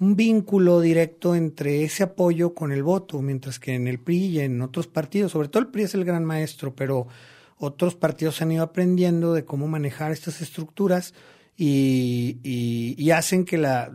un 0.00 0.16
vínculo 0.16 0.80
directo 0.80 1.36
entre 1.36 1.84
ese 1.84 2.02
apoyo 2.02 2.54
con 2.54 2.72
el 2.72 2.82
voto, 2.82 3.20
mientras 3.22 3.60
que 3.60 3.74
en 3.74 3.86
el 3.86 4.00
PRI 4.00 4.26
y 4.26 4.40
en 4.40 4.60
otros 4.62 4.88
partidos, 4.88 5.32
sobre 5.32 5.48
todo 5.48 5.62
el 5.62 5.68
PRI 5.68 5.82
es 5.84 5.94
el 5.94 6.04
gran 6.04 6.24
maestro, 6.24 6.74
pero 6.74 7.06
otros 7.58 7.94
partidos 7.94 8.42
han 8.42 8.50
ido 8.50 8.64
aprendiendo 8.64 9.34
de 9.34 9.44
cómo 9.44 9.68
manejar 9.68 10.10
estas 10.10 10.40
estructuras 10.40 11.14
y, 11.56 12.38
y, 12.42 13.10
hacen 13.10 13.44
que 13.44 13.58
la 13.58 13.92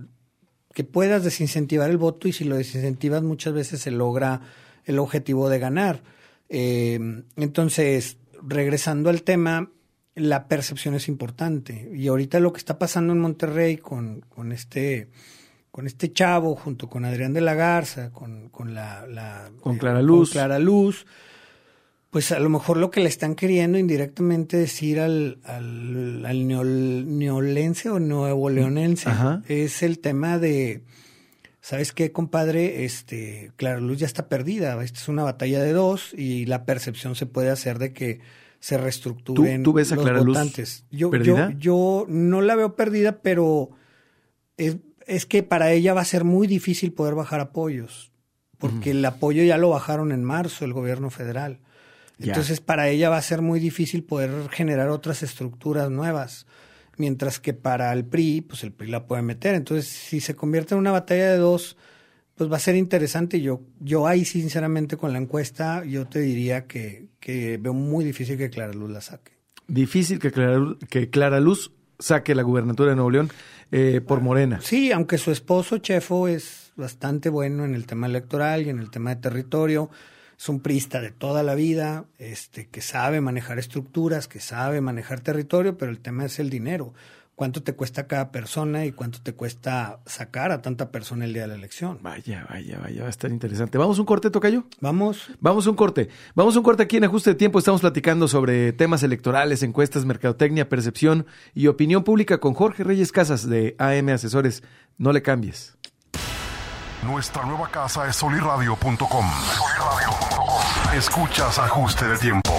que 0.74 0.84
puedas 0.84 1.24
desincentivar 1.24 1.90
el 1.90 1.98
voto 1.98 2.28
y 2.28 2.34
si 2.34 2.44
lo 2.44 2.56
desincentivas 2.56 3.24
muchas 3.24 3.54
veces 3.54 3.82
se 3.82 3.90
logra 3.90 4.42
el 4.86 5.00
objetivo 5.00 5.50
de 5.50 5.60
ganar. 5.60 6.04
Eh, 6.50 7.00
entonces, 7.36 8.18
regresando 8.44 9.10
al 9.10 9.24
tema, 9.24 9.72
la 10.14 10.48
percepción 10.48 10.94
es 10.96 11.08
importante. 11.08 11.92
Y 11.94 12.08
ahorita 12.08 12.40
lo 12.40 12.54
que 12.54 12.60
está 12.60 12.78
pasando 12.78 13.14
en 13.14 13.20
Monterrey 13.20 13.78
con, 13.78 14.22
con 14.30 14.52
este 14.52 15.10
con 15.72 15.86
este 15.86 16.12
chavo, 16.12 16.56
junto 16.56 16.90
con 16.90 17.06
Adrián 17.06 17.34
de 17.34 17.42
la 17.42 17.54
Garza, 17.54 18.12
con, 18.12 18.50
con 18.50 18.74
la, 18.74 19.06
la 19.06 19.52
con 19.62 19.78
Clara 19.78 20.02
Luz. 20.02 20.30
Con 20.30 20.34
Clara 20.34 20.58
Luz, 20.58 21.06
pues 22.18 22.32
a 22.32 22.40
lo 22.40 22.50
mejor 22.50 22.78
lo 22.78 22.90
que 22.90 23.00
le 23.00 23.10
están 23.10 23.36
queriendo 23.36 23.78
indirectamente 23.78 24.58
decir 24.58 25.00
al, 25.00 25.38
al, 25.44 26.26
al 26.26 26.48
neolense 26.48 27.92
o 27.92 28.00
nuevo 28.00 28.50
leonense 28.50 29.08
es 29.48 29.84
el 29.84 30.00
tema 30.00 30.40
de, 30.40 30.82
¿sabes 31.62 31.92
qué, 31.92 32.12
compadre? 32.12 32.86
Este, 32.86 33.52
Clara 33.56 33.80
Luz 33.80 34.00
ya 34.00 34.08
está 34.08 34.30
perdida, 34.30 34.84
esta 34.84 35.00
es 35.00 35.08
una 35.10 35.22
batalla 35.22 35.62
de 35.62 35.74
dos 35.74 36.12
y 36.16 36.48
la 36.48 36.66
percepción 36.66 37.14
se 37.14 37.28
puede 37.28 37.52
hacer 37.52 37.78
de 37.78 37.94
que 37.94 38.20
se 38.60 38.80
reestructuren 38.80 39.62
¿Tú, 39.62 39.74
ves 39.74 39.92
a 39.92 39.98
Clara 39.98 40.22
Luz 40.22 40.84
yo, 40.90 41.12
perdida? 41.12 41.52
Yo, 41.52 41.60
yo 41.60 42.06
no 42.10 42.42
la 42.42 42.56
veo 42.56 42.76
perdida, 42.76 43.22
pero 43.22 43.70
es, 44.58 44.78
es 45.06 45.28
que 45.28 45.44
para 45.44 45.72
ella 45.72 45.94
va 45.94 46.02
a 46.02 46.06
ser 46.06 46.24
muy 46.24 46.48
difícil 46.48 46.94
poder 46.94 47.14
bajar 47.14 47.42
apoyos, 47.42 48.12
porque 48.58 48.90
el 48.90 49.06
apoyo 49.06 49.44
ya 49.44 49.60
lo 49.60 49.70
bajaron 49.70 50.12
en 50.12 50.24
marzo 50.24 50.66
el 50.66 50.74
gobierno 50.74 51.12
federal. 51.12 51.60
Entonces, 52.20 52.62
para 52.62 52.90
ella 52.90 53.10
va 53.10 53.18
a 53.18 53.22
ser 53.22 53.42
muy 53.42 53.60
difícil 53.60 54.04
poder 54.04 54.50
generar 54.50 54.90
otras 54.90 55.24
estructuras 55.24 55.90
nuevas. 55.90 56.46
Mientras 56.98 57.40
que 57.40 57.54
para 57.54 57.94
el 57.94 58.06
PRI, 58.06 58.42
pues 58.42 58.64
el 58.64 58.72
PRI 58.72 58.90
la 58.90 59.06
puede 59.06 59.22
meter. 59.22 59.54
Entonces, 59.54 59.88
si 59.88 60.20
se 60.20 60.36
convierte 60.36 60.74
en 60.74 60.80
una 60.80 60.92
batalla 60.92 61.32
de 61.32 61.38
dos, 61.38 61.78
pues 62.36 62.52
va 62.52 62.58
a 62.58 62.60
ser 62.60 62.76
interesante. 62.76 63.40
Yo, 63.40 63.62
yo 63.80 64.08
ahí, 64.08 64.26
sinceramente, 64.26 64.98
con 64.98 65.14
la 65.14 65.20
encuesta, 65.20 65.86
yo 65.86 66.08
te 66.08 66.20
diría 66.20 66.66
que, 66.66 67.08
que 67.20 67.58
veo 67.58 67.74
muy 67.74 68.04
difícil 68.04 68.38
que 68.38 68.50
Clara 68.50 68.74
Luz 68.74 68.90
la 68.90 69.02
saque. 69.02 69.34
Difícil 69.68 70.18
que 70.18 70.32
Clara, 70.32 70.60
que 70.90 71.10
Clara 71.10 71.40
Luz 71.40 71.72
saque 72.00 72.36
la 72.36 72.44
gubernatura 72.44 72.92
de 72.92 72.96
Nuevo 72.96 73.12
León 73.12 73.30
eh, 73.72 74.02
por 74.06 74.22
Morena. 74.22 74.60
Sí, 74.62 74.92
aunque 74.92 75.18
su 75.18 75.32
esposo, 75.32 75.78
Chefo, 75.80 76.28
es 76.28 76.72
bastante 76.76 77.30
bueno 77.30 77.66
en 77.66 77.76
el 77.76 77.86
tema 77.86 78.08
electoral 78.08 78.66
y 78.66 78.70
en 78.70 78.80
el 78.80 78.90
tema 78.90 79.14
de 79.14 79.22
territorio 79.22 79.90
es 80.38 80.50
un 80.50 80.60
prista 80.60 81.02
de 81.02 81.12
toda 81.12 81.42
la 81.42 81.56
vida, 81.56 82.06
este, 82.20 82.68
que 82.68 82.82
sabe 82.82 83.22
manejar 83.22 83.58
estructuras, 83.58 84.28
que 84.28 84.40
sabe 84.40 84.82
manejar 84.82 85.20
territorio, 85.22 85.78
pero 85.78 85.92
el 85.92 86.00
tema 86.00 86.26
es 86.26 86.40
el 86.40 86.50
dinero. 86.50 86.94
¿Cuánto 87.38 87.62
te 87.62 87.74
cuesta 87.74 88.08
cada 88.08 88.32
persona 88.32 88.86
y 88.86 88.92
cuánto 88.92 89.22
te 89.22 89.34
cuesta 89.34 90.00
sacar 90.08 90.52
a 90.52 90.64
tanta 90.64 90.90
persona 90.92 91.24
el 91.24 91.34
día 91.34 91.44
de 91.44 91.50
la 91.50 91.54
elección? 91.54 92.00
Vaya, 92.02 92.48
vaya, 92.50 92.80
vaya, 92.80 93.02
va 93.02 93.08
a 93.08 93.12
estar 93.12 93.30
interesante. 93.30 93.78
¿Vamos 93.78 94.00
un 94.00 94.08
corte, 94.08 94.32
Tocayo? 94.32 94.64
Vamos. 94.80 95.30
Vamos 95.40 95.68
un 95.68 95.76
corte. 95.76 96.10
Vamos 96.34 96.56
un 96.56 96.64
corte 96.64 96.82
aquí 96.82 96.98
en 96.98 97.04
Ajuste 97.04 97.32
de 97.32 97.36
Tiempo. 97.36 97.60
Estamos 97.60 97.82
platicando 97.82 98.28
sobre 98.28 98.74
temas 98.74 99.04
electorales, 99.04 99.62
encuestas, 99.62 100.04
mercadotecnia, 100.04 100.68
percepción 100.68 101.28
y 101.54 101.68
opinión 101.68 102.04
pública 102.04 102.40
con 102.40 102.56
Jorge 102.56 102.84
Reyes 102.84 103.12
Casas 103.12 103.48
de 103.48 103.76
AM 103.78 104.10
Asesores. 104.10 104.64
No 104.98 105.12
le 105.14 105.22
cambies. 105.22 105.77
Nuestra 107.08 107.44
nueva 107.44 107.70
casa 107.70 108.06
es 108.06 108.18
soliradio.com. 108.18 109.26
Escuchas 110.94 111.58
ajuste 111.58 112.06
de 112.06 112.18
tiempo. 112.18 112.52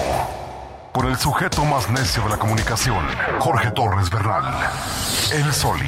Con 0.91 1.05
el 1.05 1.17
sujeto 1.17 1.63
más 1.65 1.87
necio 1.91 2.23
de 2.23 2.29
la 2.29 2.37
comunicación, 2.37 3.05
Jorge 3.37 3.69
Torres 3.69 4.09
Bernal. 4.09 4.43
El 5.31 5.53
Soli. 5.53 5.87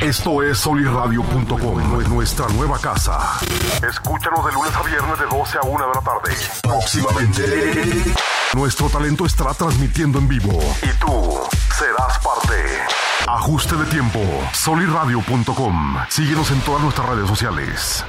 Esto 0.00 0.42
es 0.42 0.58
soliradio.com, 0.58 2.08
nuestra 2.08 2.46
nueva 2.48 2.78
casa. 2.78 3.40
Escúchanos 3.88 4.44
de 4.44 4.52
lunes 4.52 4.74
a 4.74 4.82
viernes 4.82 5.18
de 5.18 5.24
12 5.24 5.58
a 5.58 5.62
1 5.62 5.86
de 5.88 5.94
la 5.94 6.00
tarde. 6.02 6.36
Próximamente. 6.62 8.14
Nuestro 8.54 8.88
talento 8.90 9.24
estará 9.24 9.54
transmitiendo 9.54 10.18
en 10.18 10.28
vivo 10.28 10.58
y 10.82 10.98
tú 11.00 11.40
serás 11.78 12.18
parte. 12.18 12.78
Ajuste 13.26 13.74
de 13.76 13.86
tiempo, 13.86 14.20
soliradio.com. 14.52 15.96
Síguenos 16.10 16.50
en 16.50 16.60
todas 16.60 16.82
nuestras 16.82 17.08
redes 17.08 17.28
sociales. 17.28 18.04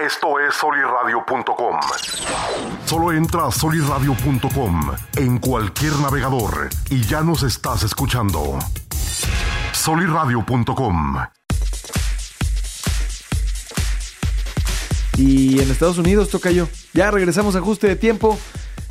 Esto 0.00 0.38
es 0.40 0.54
soliradio.com. 0.54 1.76
Solo 2.86 3.12
entra 3.12 3.46
a 3.46 3.50
soliradio.com 3.50 4.92
en 5.16 5.38
cualquier 5.38 5.96
navegador 5.96 6.70
y 6.88 7.02
ya 7.02 7.20
nos 7.20 7.42
estás 7.42 7.82
escuchando 7.82 8.58
soliradio.com. 9.88 11.16
Y 15.16 15.60
en 15.60 15.70
Estados 15.70 15.96
Unidos, 15.96 16.28
toca 16.28 16.50
yo. 16.50 16.68
Ya 16.92 17.10
regresamos 17.10 17.56
a 17.56 17.60
ajuste 17.60 17.88
de 17.88 17.96
tiempo. 17.96 18.38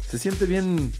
Se 0.10 0.18
siente 0.18 0.48
bien 0.48 0.92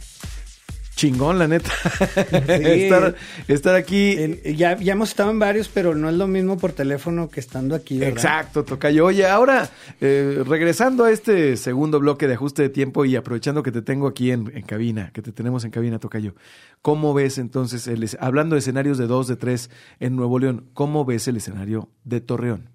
chingón, 0.98 1.40
la 1.40 1.48
neta. 1.48 1.72
estar, 2.48 3.16
estar, 3.48 3.76
aquí. 3.76 4.18
ya, 4.56 4.78
ya 4.78 4.94
hemos 4.94 5.10
estado 5.10 5.32
en 5.32 5.40
varios, 5.40 5.70
pero 5.70 5.96
no 5.96 6.10
es 6.10 6.16
lo 6.16 6.28
mismo 6.28 6.58
por 6.58 6.74
teléfono 6.74 7.30
que 7.30 7.40
estando 7.40 7.76
aquí. 7.76 8.00
¿verdad? 8.00 8.14
Exacto, 8.14 8.66
Tocayo. 8.66 9.06
Oye, 9.06 9.26
ahora, 9.26 9.70
eh, 10.02 10.44
regresando 10.46 11.06
a 11.06 11.12
este 11.12 11.56
segundo 11.56 12.00
bloque 12.00 12.28
de 12.28 12.34
ajuste 12.34 12.64
de 12.64 12.70
tiempo 12.70 13.06
y 13.06 13.16
aprovechando 13.16 13.64
que 13.64 13.72
te 13.72 13.82
tengo 13.82 14.08
aquí 14.08 14.32
en, 14.32 14.52
en 14.54 14.64
cabina, 14.64 15.12
que 15.14 15.22
te 15.22 15.32
tenemos 15.32 15.64
en 15.64 15.72
cabina, 15.72 16.00
Tocayo. 16.00 16.36
¿Cómo 16.82 17.14
ves 17.14 17.38
entonces, 17.38 17.88
el, 17.88 18.10
hablando 18.20 18.56
de 18.56 18.60
escenarios 18.60 18.98
de 18.98 19.08
dos, 19.08 19.28
de 19.28 19.36
tres 19.36 19.70
en 20.00 20.16
Nuevo 20.16 20.40
León, 20.40 20.66
cómo 20.74 21.06
ves 21.06 21.28
el 21.28 21.38
escenario 21.38 21.90
de 22.04 22.20
Torreón? 22.22 22.70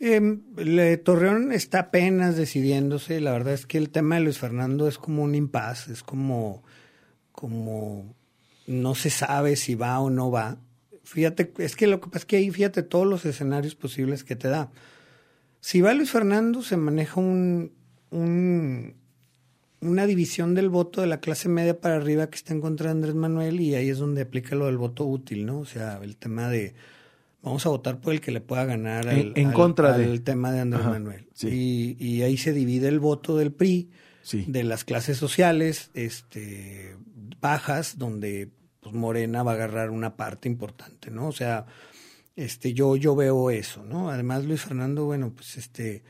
Eh, 0.00 1.00
Torreón 1.02 1.52
está 1.52 1.78
apenas 1.80 2.36
decidiéndose. 2.36 3.20
La 3.20 3.32
verdad 3.32 3.54
es 3.54 3.66
que 3.66 3.78
el 3.78 3.90
tema 3.90 4.16
de 4.16 4.22
Luis 4.22 4.38
Fernando 4.38 4.88
es 4.88 4.98
como 4.98 5.22
un 5.22 5.34
impasse, 5.34 5.92
es 5.92 6.02
como, 6.02 6.64
como 7.34 8.14
no 8.66 8.94
se 8.94 9.10
sabe 9.10 9.56
si 9.56 9.74
va 9.74 10.00
o 10.00 10.08
no 10.08 10.30
va. 10.30 10.58
Fíjate, 11.02 11.52
es 11.58 11.76
que 11.76 11.86
lo 11.86 12.00
que 12.00 12.06
pasa 12.06 12.18
es 12.18 12.24
que 12.24 12.36
ahí, 12.36 12.50
fíjate 12.50 12.82
todos 12.82 13.06
los 13.06 13.26
escenarios 13.26 13.74
posibles 13.74 14.24
que 14.24 14.36
te 14.36 14.48
da. 14.48 14.70
Si 15.60 15.80
va 15.80 15.92
Luis 15.92 16.10
Fernando, 16.10 16.62
se 16.62 16.76
maneja 16.76 17.20
un, 17.20 17.72
un 18.10 18.94
una 19.84 20.06
división 20.06 20.54
del 20.54 20.70
voto 20.70 21.02
de 21.02 21.06
la 21.06 21.20
clase 21.20 21.48
media 21.48 21.78
para 21.78 21.96
arriba 21.96 22.28
que 22.28 22.36
está 22.36 22.54
en 22.54 22.60
contra 22.60 22.86
de 22.86 22.92
Andrés 22.92 23.14
Manuel 23.14 23.60
y 23.60 23.74
ahí 23.74 23.90
es 23.90 23.98
donde 23.98 24.22
aplica 24.22 24.56
lo 24.56 24.66
del 24.66 24.78
voto 24.78 25.04
útil, 25.04 25.44
¿no? 25.44 25.58
O 25.58 25.66
sea, 25.66 26.00
el 26.02 26.16
tema 26.16 26.48
de 26.48 26.74
vamos 27.42 27.66
a 27.66 27.68
votar 27.68 28.00
por 28.00 28.14
el 28.14 28.20
que 28.20 28.32
le 28.32 28.40
pueda 28.40 28.64
ganar 28.64 29.06
al, 29.06 29.32
en, 29.34 29.52
contra 29.52 29.96
del 29.96 30.22
tema 30.22 30.50
de 30.52 30.60
Andrés 30.60 30.86
Manuel. 30.86 31.26
Y, 31.42 31.96
y, 31.98 32.22
ahí 32.22 32.38
se 32.38 32.54
divide 32.54 32.88
el 32.88 32.98
voto 32.98 33.36
del 33.36 33.52
PRI, 33.52 33.90
de 34.32 34.64
las 34.64 34.84
clases 34.84 35.18
sociales 35.18 35.90
este, 35.92 36.96
bajas, 37.40 37.98
donde 37.98 38.50
pues, 38.80 38.94
Morena 38.94 39.42
va 39.42 39.52
a 39.52 39.54
agarrar 39.54 39.90
una 39.90 40.16
parte 40.16 40.48
importante, 40.48 41.10
¿no? 41.10 41.28
O 41.28 41.32
sea, 41.32 41.66
este, 42.36 42.74
yo, 42.74 42.96
yo 42.96 43.14
veo 43.14 43.50
eso, 43.50 43.84
¿no? 43.84 44.10
Además, 44.10 44.44
Luis 44.44 44.62
Fernando, 44.62 45.04
bueno, 45.04 45.32
pues 45.34 45.56
este 45.56 46.02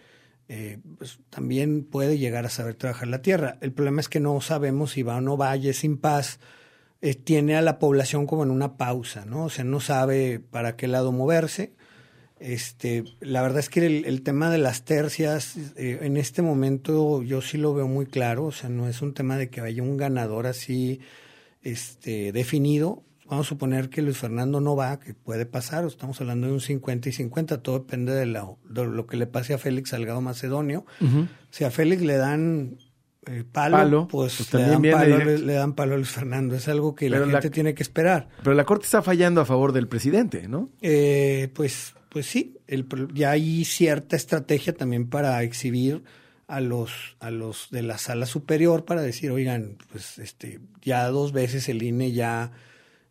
eh, 0.48 0.78
pues, 0.98 1.18
también 1.30 1.84
puede 1.84 2.18
llegar 2.18 2.44
a 2.44 2.50
saber 2.50 2.74
trabajar 2.74 3.08
la 3.08 3.22
tierra. 3.22 3.58
El 3.60 3.72
problema 3.72 4.00
es 4.00 4.08
que 4.08 4.20
no 4.20 4.40
sabemos 4.40 4.92
si 4.92 5.02
va 5.02 5.16
o 5.16 5.20
no 5.20 5.36
va, 5.36 5.56
sin 5.72 5.96
paz, 5.96 6.40
eh, 7.00 7.14
tiene 7.14 7.56
a 7.56 7.62
la 7.62 7.78
población 7.78 8.26
como 8.26 8.42
en 8.42 8.50
una 8.50 8.76
pausa, 8.76 9.24
¿no? 9.24 9.44
O 9.44 9.50
sea, 9.50 9.64
no 9.64 9.80
sabe 9.80 10.40
para 10.40 10.76
qué 10.76 10.88
lado 10.88 11.12
moverse. 11.12 11.74
Este, 12.44 13.04
la 13.20 13.40
verdad 13.40 13.60
es 13.60 13.70
que 13.70 13.86
el, 13.86 14.22
tema 14.22 14.50
de 14.50 14.58
las 14.58 14.84
tercias, 14.84 15.56
eh, 15.76 16.00
en 16.02 16.18
este 16.18 16.42
momento 16.42 17.22
yo 17.22 17.40
sí 17.40 17.56
lo 17.56 17.72
veo 17.72 17.88
muy 17.88 18.04
claro, 18.04 18.44
o 18.44 18.52
sea, 18.52 18.68
no 18.68 18.86
es 18.86 19.00
un 19.00 19.14
tema 19.14 19.38
de 19.38 19.48
que 19.48 19.62
haya 19.62 19.82
un 19.82 19.96
ganador 19.96 20.46
así 20.46 21.00
este, 21.62 22.32
definido, 22.32 23.02
Vamos 23.26 23.46
a 23.46 23.48
suponer 23.48 23.88
que 23.88 24.02
Luis 24.02 24.18
Fernando 24.18 24.60
no 24.60 24.76
va, 24.76 25.00
que 25.00 25.14
puede 25.14 25.46
pasar, 25.46 25.86
estamos 25.86 26.20
hablando 26.20 26.46
de 26.46 26.52
un 26.52 26.60
50 26.60 27.08
y 27.08 27.12
50, 27.12 27.62
todo 27.62 27.78
depende 27.78 28.12
de, 28.12 28.26
lo 28.26 29.06
que 29.06 29.16
le 29.16 29.26
pase 29.26 29.54
a 29.54 29.58
Félix 29.58 29.90
Salgado 29.90 30.20
Macedonio. 30.20 30.84
Si 31.48 31.64
a 31.64 31.70
Félix 31.70 32.02
le 32.02 32.18
dan 32.18 32.76
eh, 33.26 33.44
palo, 33.50 34.08
pues, 34.08 34.36
pues 34.36 34.52
le, 34.52 34.68
dan 34.68 34.82
palo, 34.82 35.18
le, 35.24 35.54
dan 35.54 35.72
palo, 35.72 35.94
a 35.94 35.96
Luis 35.96 36.10
Fernando. 36.10 36.54
Es 36.54 36.68
algo 36.68 36.94
que 36.94 37.08
la 37.08 37.24
gente 37.26 37.48
tiene 37.48 37.74
que 37.74 37.82
esperar. 37.82 38.28
Pero 38.42 38.54
la 38.54 38.64
Corte 38.64 38.84
está 38.84 39.00
fallando 39.00 39.40
a 39.40 39.46
favor 39.46 39.72
del 39.72 39.88
presidente, 39.88 40.46
¿no? 40.46 40.68
Eh, 40.82 41.48
pues, 41.54 41.94
pues 42.14 42.26
sí, 42.26 42.56
el, 42.68 42.86
ya 43.12 43.32
hay 43.32 43.64
cierta 43.64 44.14
estrategia 44.14 44.72
también 44.72 45.08
para 45.08 45.42
exhibir 45.42 46.04
a 46.46 46.60
los, 46.60 47.16
a 47.18 47.32
los 47.32 47.70
de 47.72 47.82
la 47.82 47.98
sala 47.98 48.26
superior 48.26 48.84
para 48.84 49.02
decir, 49.02 49.32
oigan, 49.32 49.78
pues 49.90 50.20
este, 50.20 50.60
ya 50.80 51.08
dos 51.08 51.32
veces 51.32 51.68
el 51.68 51.82
INE 51.82 52.12
ya 52.12 52.52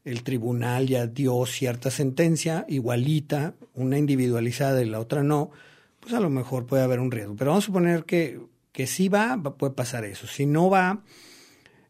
el 0.06 0.24
tribunal 0.24 0.88
ya 0.88 1.06
dio 1.06 1.46
cierta 1.46 1.92
sentencia, 1.92 2.66
igualita, 2.70 3.56
una 3.74 3.98
individualizada 3.98 4.82
y 4.82 4.86
la 4.86 5.02
otra 5.02 5.22
no, 5.22 5.52
pues 6.00 6.14
a 6.14 6.22
lo 6.22 6.30
mejor 6.30 6.66
puede 6.66 6.84
haber 6.84 7.02
un 7.02 7.12
riesgo. 7.12 7.36
Pero 7.36 7.52
vamos 7.52 7.66
a 7.66 7.68
suponer 7.68 8.06
que, 8.06 8.40
que 8.72 8.88
si 8.88 9.10
va, 9.10 9.38
puede 9.58 9.74
pasar 9.74 10.06
eso. 10.06 10.28
Si 10.28 10.46
no 10.46 10.70
va, 10.70 11.04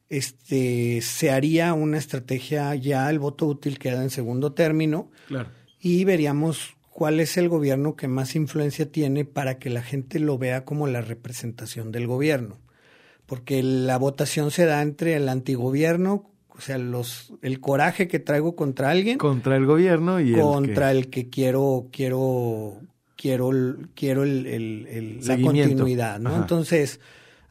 este, 0.09 0.99
se 1.03 1.29
haría 1.29 1.75
una 1.75 1.99
estrategia, 1.99 2.73
ya 2.73 3.07
el 3.11 3.19
voto 3.19 3.45
útil 3.45 3.77
queda 3.77 4.01
en 4.01 4.09
segundo 4.09 4.53
término 4.53 5.11
claro. 5.27 5.49
y 5.79 6.05
veríamos 6.05 6.75
cuál 6.93 7.19
es 7.19 7.37
el 7.37 7.49
gobierno 7.49 7.95
que 7.95 8.07
más 8.07 8.35
influencia 8.35 8.89
tiene 8.91 9.25
para 9.25 9.59
que 9.59 9.69
la 9.69 9.81
gente 9.81 10.19
lo 10.19 10.37
vea 10.37 10.63
como 10.63 10.87
la 10.87 11.01
representación 11.01 11.91
del 11.91 12.07
gobierno. 12.07 12.59
Porque 13.25 13.63
la 13.63 13.97
votación 13.97 14.51
se 14.51 14.65
da 14.65 14.81
entre 14.81 15.15
el 15.15 15.27
antigobierno 15.27 16.29
o 16.55 16.61
sea, 16.61 16.77
los, 16.77 17.33
el 17.41 17.59
coraje 17.59 18.07
que 18.07 18.19
traigo 18.19 18.55
contra 18.55 18.91
alguien. 18.91 19.17
Contra 19.17 19.55
el 19.57 19.65
gobierno 19.65 20.19
y 20.19 20.33
contra 20.33 20.91
el 20.91 21.09
que, 21.09 21.29
quiero, 21.29 21.87
quiero, 21.91 22.79
quiero, 23.15 23.49
quiero 23.95 24.23
el, 24.23 24.45
el, 24.45 25.19
la 25.25 25.41
continuidad, 25.41 26.19
¿no? 26.19 26.35
Entonces, 26.35 26.99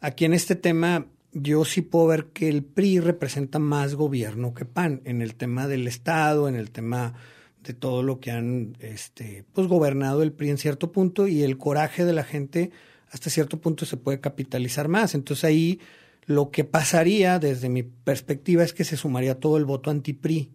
aquí 0.00 0.24
en 0.24 0.34
este 0.34 0.54
tema, 0.54 1.06
yo 1.32 1.64
sí 1.64 1.82
puedo 1.82 2.06
ver 2.06 2.26
que 2.26 2.48
el 2.48 2.62
PRI 2.62 3.00
representa 3.00 3.58
más 3.58 3.96
gobierno 3.96 4.54
que 4.54 4.66
PAN 4.66 5.00
en 5.04 5.20
el 5.20 5.34
tema 5.34 5.66
del 5.66 5.88
Estado, 5.88 6.48
en 6.48 6.54
el 6.54 6.70
tema 6.70 7.14
de 7.62 7.74
todo 7.74 8.02
lo 8.02 8.20
que 8.20 8.30
han, 8.30 8.76
este, 8.80 9.44
pues 9.52 9.68
gobernado 9.68 10.22
el 10.22 10.32
PRI 10.32 10.50
en 10.50 10.58
cierto 10.58 10.92
punto 10.92 11.26
y 11.26 11.42
el 11.42 11.58
coraje 11.58 12.04
de 12.04 12.12
la 12.12 12.24
gente 12.24 12.70
hasta 13.10 13.30
cierto 13.30 13.60
punto 13.60 13.84
se 13.86 13.96
puede 13.96 14.20
capitalizar 14.20 14.88
más. 14.88 15.14
Entonces 15.14 15.44
ahí 15.44 15.80
lo 16.26 16.50
que 16.50 16.64
pasaría 16.64 17.38
desde 17.38 17.68
mi 17.68 17.82
perspectiva 17.82 18.62
es 18.64 18.72
que 18.72 18.84
se 18.84 18.96
sumaría 18.96 19.38
todo 19.38 19.56
el 19.58 19.64
voto 19.64 19.90
anti-PRI 19.90 20.50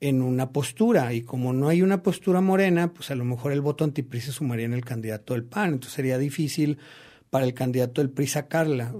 en 0.00 0.22
una 0.22 0.50
postura 0.50 1.12
y 1.14 1.22
como 1.22 1.52
no 1.52 1.68
hay 1.68 1.82
una 1.82 2.02
postura 2.02 2.40
morena, 2.40 2.92
pues 2.92 3.10
a 3.10 3.14
lo 3.14 3.24
mejor 3.24 3.52
el 3.52 3.60
voto 3.60 3.84
anti-PRI 3.84 4.20
se 4.20 4.32
sumaría 4.32 4.66
en 4.66 4.74
el 4.74 4.84
candidato 4.84 5.34
del 5.34 5.44
PAN, 5.44 5.74
entonces 5.74 5.94
sería 5.94 6.18
difícil 6.18 6.78
para 7.30 7.46
el 7.46 7.54
candidato 7.54 8.00
del 8.00 8.10
PRI 8.10 8.26
sacarla. 8.26 8.94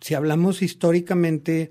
si 0.00 0.14
hablamos 0.14 0.60
históricamente, 0.62 1.70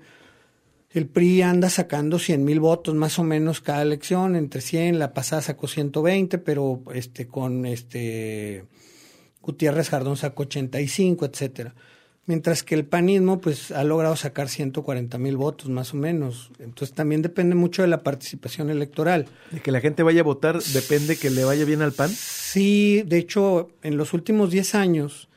el 0.90 1.06
PRI 1.06 1.42
anda 1.42 1.68
sacando 1.68 2.18
100 2.18 2.44
mil 2.44 2.60
votos 2.60 2.94
más 2.94 3.18
o 3.18 3.24
menos 3.24 3.60
cada 3.60 3.82
elección, 3.82 4.36
entre 4.36 4.60
100, 4.60 4.98
la 4.98 5.12
pasada 5.12 5.42
sacó 5.42 5.68
120, 5.68 6.38
pero 6.38 6.82
este 6.94 7.26
con 7.26 7.66
este 7.66 8.64
Gutiérrez 9.42 9.90
Jardón 9.90 10.16
sacó 10.16 10.44
85, 10.44 11.26
etcétera. 11.26 11.74
mientras 12.28 12.62
que 12.62 12.74
el 12.74 12.84
panismo 12.84 13.40
pues 13.40 13.70
ha 13.70 13.84
logrado 13.84 14.14
sacar 14.14 14.50
140 14.50 15.16
mil 15.18 15.36
votos 15.38 15.70
más 15.70 15.94
o 15.94 15.96
menos. 15.96 16.50
Entonces 16.58 16.94
también 16.94 17.22
depende 17.22 17.54
mucho 17.54 17.82
de 17.82 17.88
la 17.88 18.02
participación 18.02 18.68
electoral. 18.68 19.26
De 19.50 19.60
que 19.60 19.72
la 19.72 19.80
gente 19.80 20.02
vaya 20.02 20.20
a 20.20 20.24
votar 20.24 20.62
depende 20.62 21.16
que 21.16 21.30
le 21.30 21.44
vaya 21.44 21.64
bien 21.64 21.80
al 21.80 21.92
PAN. 21.92 22.10
Sí, 22.10 23.02
de 23.06 23.16
hecho, 23.16 23.70
en 23.82 23.96
los 23.96 24.12
últimos 24.12 24.50
10 24.50 24.74
años, 24.74 25.27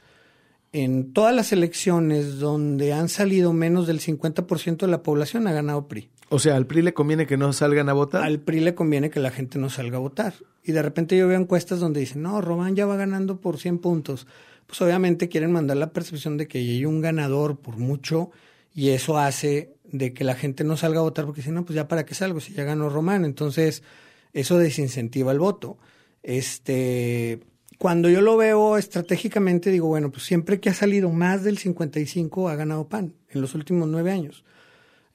en 0.72 1.14
todas 1.14 1.36
las 1.36 1.52
elecciones 1.52 2.40
donde 2.40 2.94
han 2.94 3.10
salido 3.10 3.54
menos 3.54 3.88
del 3.88 4.00
50% 4.00 4.78
de 4.78 4.88
la 4.88 5.04
población 5.04 5.48
ha 5.48 5.52
ganado 5.52 5.88
PRI. 5.88 6.10
O 6.30 6.40
sea, 6.40 6.56
al 6.56 6.66
PRI 6.66 6.82
le 6.82 6.94
conviene 6.94 7.28
que 7.28 7.36
no 7.36 7.52
salgan 7.52 7.90
a 7.90 7.94
votar. 7.94 8.24
Al 8.24 8.40
PRI 8.40 8.62
le 8.62 8.76
conviene 8.76 9.10
que 9.10 9.20
la 9.20 9.32
gente 9.32 9.60
no 9.60 9.70
salga 9.70 9.98
a 9.98 10.00
votar. 10.00 10.34
Y 10.64 10.72
de 10.72 10.82
repente 10.82 11.18
yo 11.18 11.28
veo 11.28 11.40
encuestas 11.40 11.80
donde 11.80 12.00
dicen, 12.00 12.22
no, 12.22 12.40
Román 12.40 12.76
ya 12.76 12.86
va 12.86 12.96
ganando 12.96 13.42
por 13.42 13.58
100 13.58 13.80
puntos 13.80 14.28
pues 14.72 14.82
obviamente 14.84 15.28
quieren 15.28 15.52
mandar 15.52 15.76
la 15.76 15.92
percepción 15.92 16.38
de 16.38 16.48
que 16.48 16.60
hay 16.60 16.86
un 16.86 17.02
ganador 17.02 17.60
por 17.60 17.76
mucho 17.76 18.32
y 18.74 18.92
eso 18.92 19.18
hace 19.18 19.74
de 19.84 20.14
que 20.14 20.24
la 20.24 20.34
gente 20.34 20.64
no 20.64 20.78
salga 20.78 21.00
a 21.00 21.04
votar 21.04 21.26
porque 21.26 21.42
si 21.42 21.52
no, 21.52 21.66
pues 21.66 21.76
ya 21.76 21.90
para 21.90 22.06
qué 22.06 22.16
salgo 22.16 22.40
si 22.40 22.54
ya 22.54 22.64
ganó 22.64 22.88
Román. 22.88 23.26
Entonces, 23.26 23.84
eso 24.32 24.58
desincentiva 24.58 25.34
el 25.34 25.40
voto. 25.40 25.78
Este, 26.24 27.42
cuando 27.82 28.10
yo 28.10 28.22
lo 28.22 28.38
veo 28.38 28.78
estratégicamente, 28.78 29.72
digo, 29.72 29.88
bueno, 29.88 30.12
pues 30.12 30.24
siempre 30.24 30.60
que 30.60 30.70
ha 30.70 30.74
salido 30.76 31.10
más 31.10 31.44
del 31.44 31.58
55 31.58 32.48
ha 32.48 32.56
ganado 32.56 32.88
PAN 32.88 33.16
en 33.28 33.42
los 33.42 33.56
últimos 33.56 33.90
nueve 33.90 34.12
años. 34.12 34.44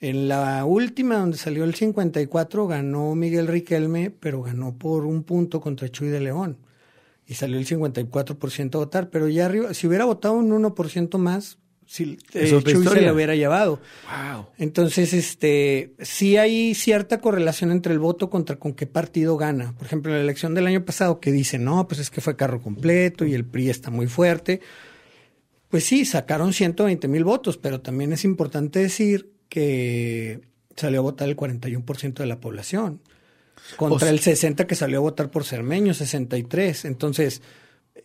En 0.01 0.27
la 0.27 0.65
última, 0.65 1.19
donde 1.19 1.39
salió 1.39 1.63
el 1.63 1.77
54, 1.77 2.67
ganó 2.67 3.15
Miguel 3.15 3.47
Riquelme, 3.47 4.11
pero 4.11 4.43
ganó 4.43 4.77
por 4.77 5.07
un 5.07 5.23
punto 5.23 5.61
contra 5.61 5.89
Chuy 5.89 6.09
de 6.09 6.19
León 6.19 6.59
y 7.25 7.35
salió 7.35 7.57
el 7.57 7.69
54% 7.69 8.75
a 8.75 8.79
votar, 8.79 9.11
pero 9.11 9.29
ya 9.29 9.47
arriba, 9.47 9.73
si 9.73 9.87
hubiera 9.87 10.05
votado 10.05 10.35
un 10.35 10.51
1% 10.51 11.19
más, 11.19 11.59
si 11.87 12.19
eh, 12.35 12.61
Chuy 12.65 12.85
se 12.85 13.01
lo 13.01 13.15
hubiera 13.15 13.37
llevado. 13.37 13.81
Wow. 14.35 14.49
Entonces, 14.59 15.13
este, 15.13 15.95
sí 16.01 16.37
hay 16.37 16.75
cierta 16.75 17.21
correlación 17.21 17.71
entre 17.71 17.93
el 17.93 18.01
voto 18.01 18.29
contra 18.29 18.57
con 18.57 18.75
qué 18.75 18.87
partido 18.87 19.37
gana. 19.37 19.73
Por 19.79 19.87
ejemplo, 19.87 20.13
en 20.13 20.19
la 20.19 20.25
elección 20.25 20.55
del 20.55 20.67
año 20.67 20.85
pasado 20.85 21.21
que 21.21 21.31
dice, 21.31 21.59
no, 21.59 21.87
pues 21.87 22.01
es 22.01 22.11
que 22.11 22.21
fue 22.21 22.37
carro 22.37 22.61
completo 22.61 23.25
y 23.25 23.35
el 23.35 23.45
PRI 23.45 23.71
está 23.71 23.91
muy 23.91 24.09
fuerte. 24.09 24.61
Pues 25.69 25.85
sí, 25.85 26.05
sacaron 26.05 26.53
120 26.53 27.07
mil 27.09 27.25
votos, 27.25 27.57
pero 27.57 27.81
también 27.81 28.13
es 28.13 28.25
importante 28.25 28.81
decir 28.81 29.33
que 29.49 30.41
salió 30.75 31.01
a 31.01 31.03
votar 31.03 31.29
el 31.29 31.37
41% 31.37 32.15
de 32.15 32.27
la 32.27 32.41
población. 32.41 33.01
Contra 33.77 34.11
el 34.11 34.21
60 34.21 34.67
que 34.67 34.75
salió 34.75 34.99
a 34.99 35.03
votar 35.03 35.31
por 35.31 35.45
Cermeño, 35.45 35.95
63. 35.95 36.85
Entonces, 36.85 37.43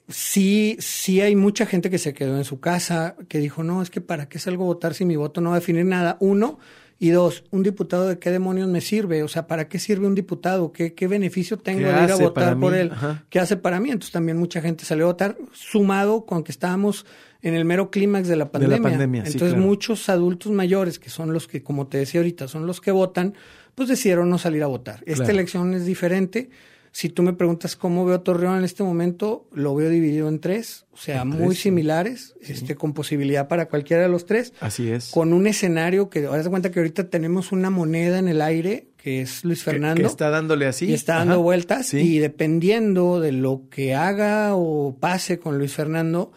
sí, 0.07 0.77
sí 0.79 1.21
hay 1.21 1.35
mucha 1.35 1.65
gente 1.65 1.89
que 1.89 1.97
se 1.97 2.13
quedó 2.13 2.37
en 2.37 2.43
su 2.43 2.59
casa, 2.59 3.15
que 3.27 3.39
dijo, 3.39 3.63
no, 3.63 3.81
es 3.81 3.89
que 3.89 4.01
para 4.01 4.27
qué 4.27 4.39
salgo 4.39 4.63
a 4.63 4.67
votar 4.67 4.93
si 4.93 5.05
mi 5.05 5.15
voto 5.15 5.41
no 5.41 5.49
va 5.49 5.57
a 5.57 5.59
definir 5.59 5.85
nada. 5.85 6.17
Uno, 6.19 6.59
y 7.01 7.09
dos, 7.09 7.45
un 7.49 7.63
diputado 7.63 8.07
de 8.07 8.19
qué 8.19 8.29
demonios 8.29 8.69
me 8.69 8.79
sirve, 8.79 9.23
o 9.23 9.27
sea, 9.27 9.47
¿para 9.47 9.67
qué 9.67 9.79
sirve 9.79 10.05
un 10.05 10.13
diputado? 10.13 10.71
¿Qué, 10.71 10.93
qué 10.93 11.07
beneficio 11.07 11.57
tengo 11.57 11.87
de 11.87 12.03
ir 12.03 12.11
a 12.11 12.15
votar 12.15 12.59
por 12.59 12.75
él? 12.75 12.91
¿Qué 13.31 13.39
hace 13.39 13.57
para 13.57 13.79
mí? 13.79 13.89
Entonces 13.89 14.11
también 14.11 14.37
mucha 14.37 14.61
gente 14.61 14.85
salió 14.85 15.05
a 15.05 15.07
votar, 15.07 15.35
sumado 15.51 16.27
con 16.27 16.43
que 16.43 16.51
estábamos 16.51 17.07
en 17.41 17.55
el 17.55 17.65
mero 17.65 17.89
clímax 17.89 18.27
de 18.27 18.35
la 18.35 18.51
pandemia. 18.51 18.79
pandemia 18.79 19.23
Entonces 19.25 19.57
muchos 19.57 20.09
adultos 20.09 20.51
mayores, 20.51 20.99
que 20.99 21.09
son 21.09 21.33
los 21.33 21.47
que, 21.47 21.63
como 21.63 21.87
te 21.87 21.97
decía 21.97 22.19
ahorita, 22.19 22.47
son 22.47 22.67
los 22.67 22.81
que 22.81 22.91
votan, 22.91 23.33
pues 23.73 23.89
decidieron 23.89 24.29
no 24.29 24.37
salir 24.37 24.61
a 24.61 24.67
votar. 24.67 25.01
Esta 25.07 25.31
elección 25.31 25.73
es 25.73 25.87
diferente. 25.87 26.51
Si 26.93 27.07
tú 27.07 27.23
me 27.23 27.31
preguntas 27.31 27.77
cómo 27.77 28.05
veo 28.05 28.19
Torreón 28.19 28.57
en 28.57 28.63
este 28.65 28.83
momento, 28.83 29.47
lo 29.53 29.73
veo 29.75 29.89
dividido 29.89 30.27
en 30.27 30.39
tres, 30.39 30.85
o 30.91 30.97
sea, 30.97 31.23
muy 31.23 31.55
similares, 31.55 32.35
este, 32.41 32.75
con 32.75 32.93
posibilidad 32.93 33.47
para 33.47 33.67
cualquiera 33.67 34.03
de 34.03 34.09
los 34.09 34.25
tres. 34.25 34.53
Así 34.59 34.91
es. 34.91 35.09
Con 35.09 35.31
un 35.31 35.47
escenario 35.47 36.09
que, 36.09 36.25
ahora 36.25 36.43
se 36.43 36.49
cuenta 36.49 36.69
que 36.69 36.79
ahorita 36.79 37.09
tenemos 37.09 37.53
una 37.53 37.69
moneda 37.69 38.19
en 38.19 38.27
el 38.27 38.41
aire, 38.41 38.89
que 38.97 39.21
es 39.21 39.45
Luis 39.45 39.63
Fernando. 39.63 40.01
Que, 40.01 40.07
está 40.07 40.29
dándole 40.29 40.65
así. 40.65 40.87
Y 40.87 40.93
está 40.93 41.15
dando 41.15 41.41
vueltas. 41.41 41.93
Y 41.93 42.19
dependiendo 42.19 43.21
de 43.21 43.31
lo 43.31 43.69
que 43.69 43.95
haga 43.95 44.55
o 44.55 44.97
pase 44.99 45.39
con 45.39 45.57
Luis 45.57 45.73
Fernando, 45.73 46.33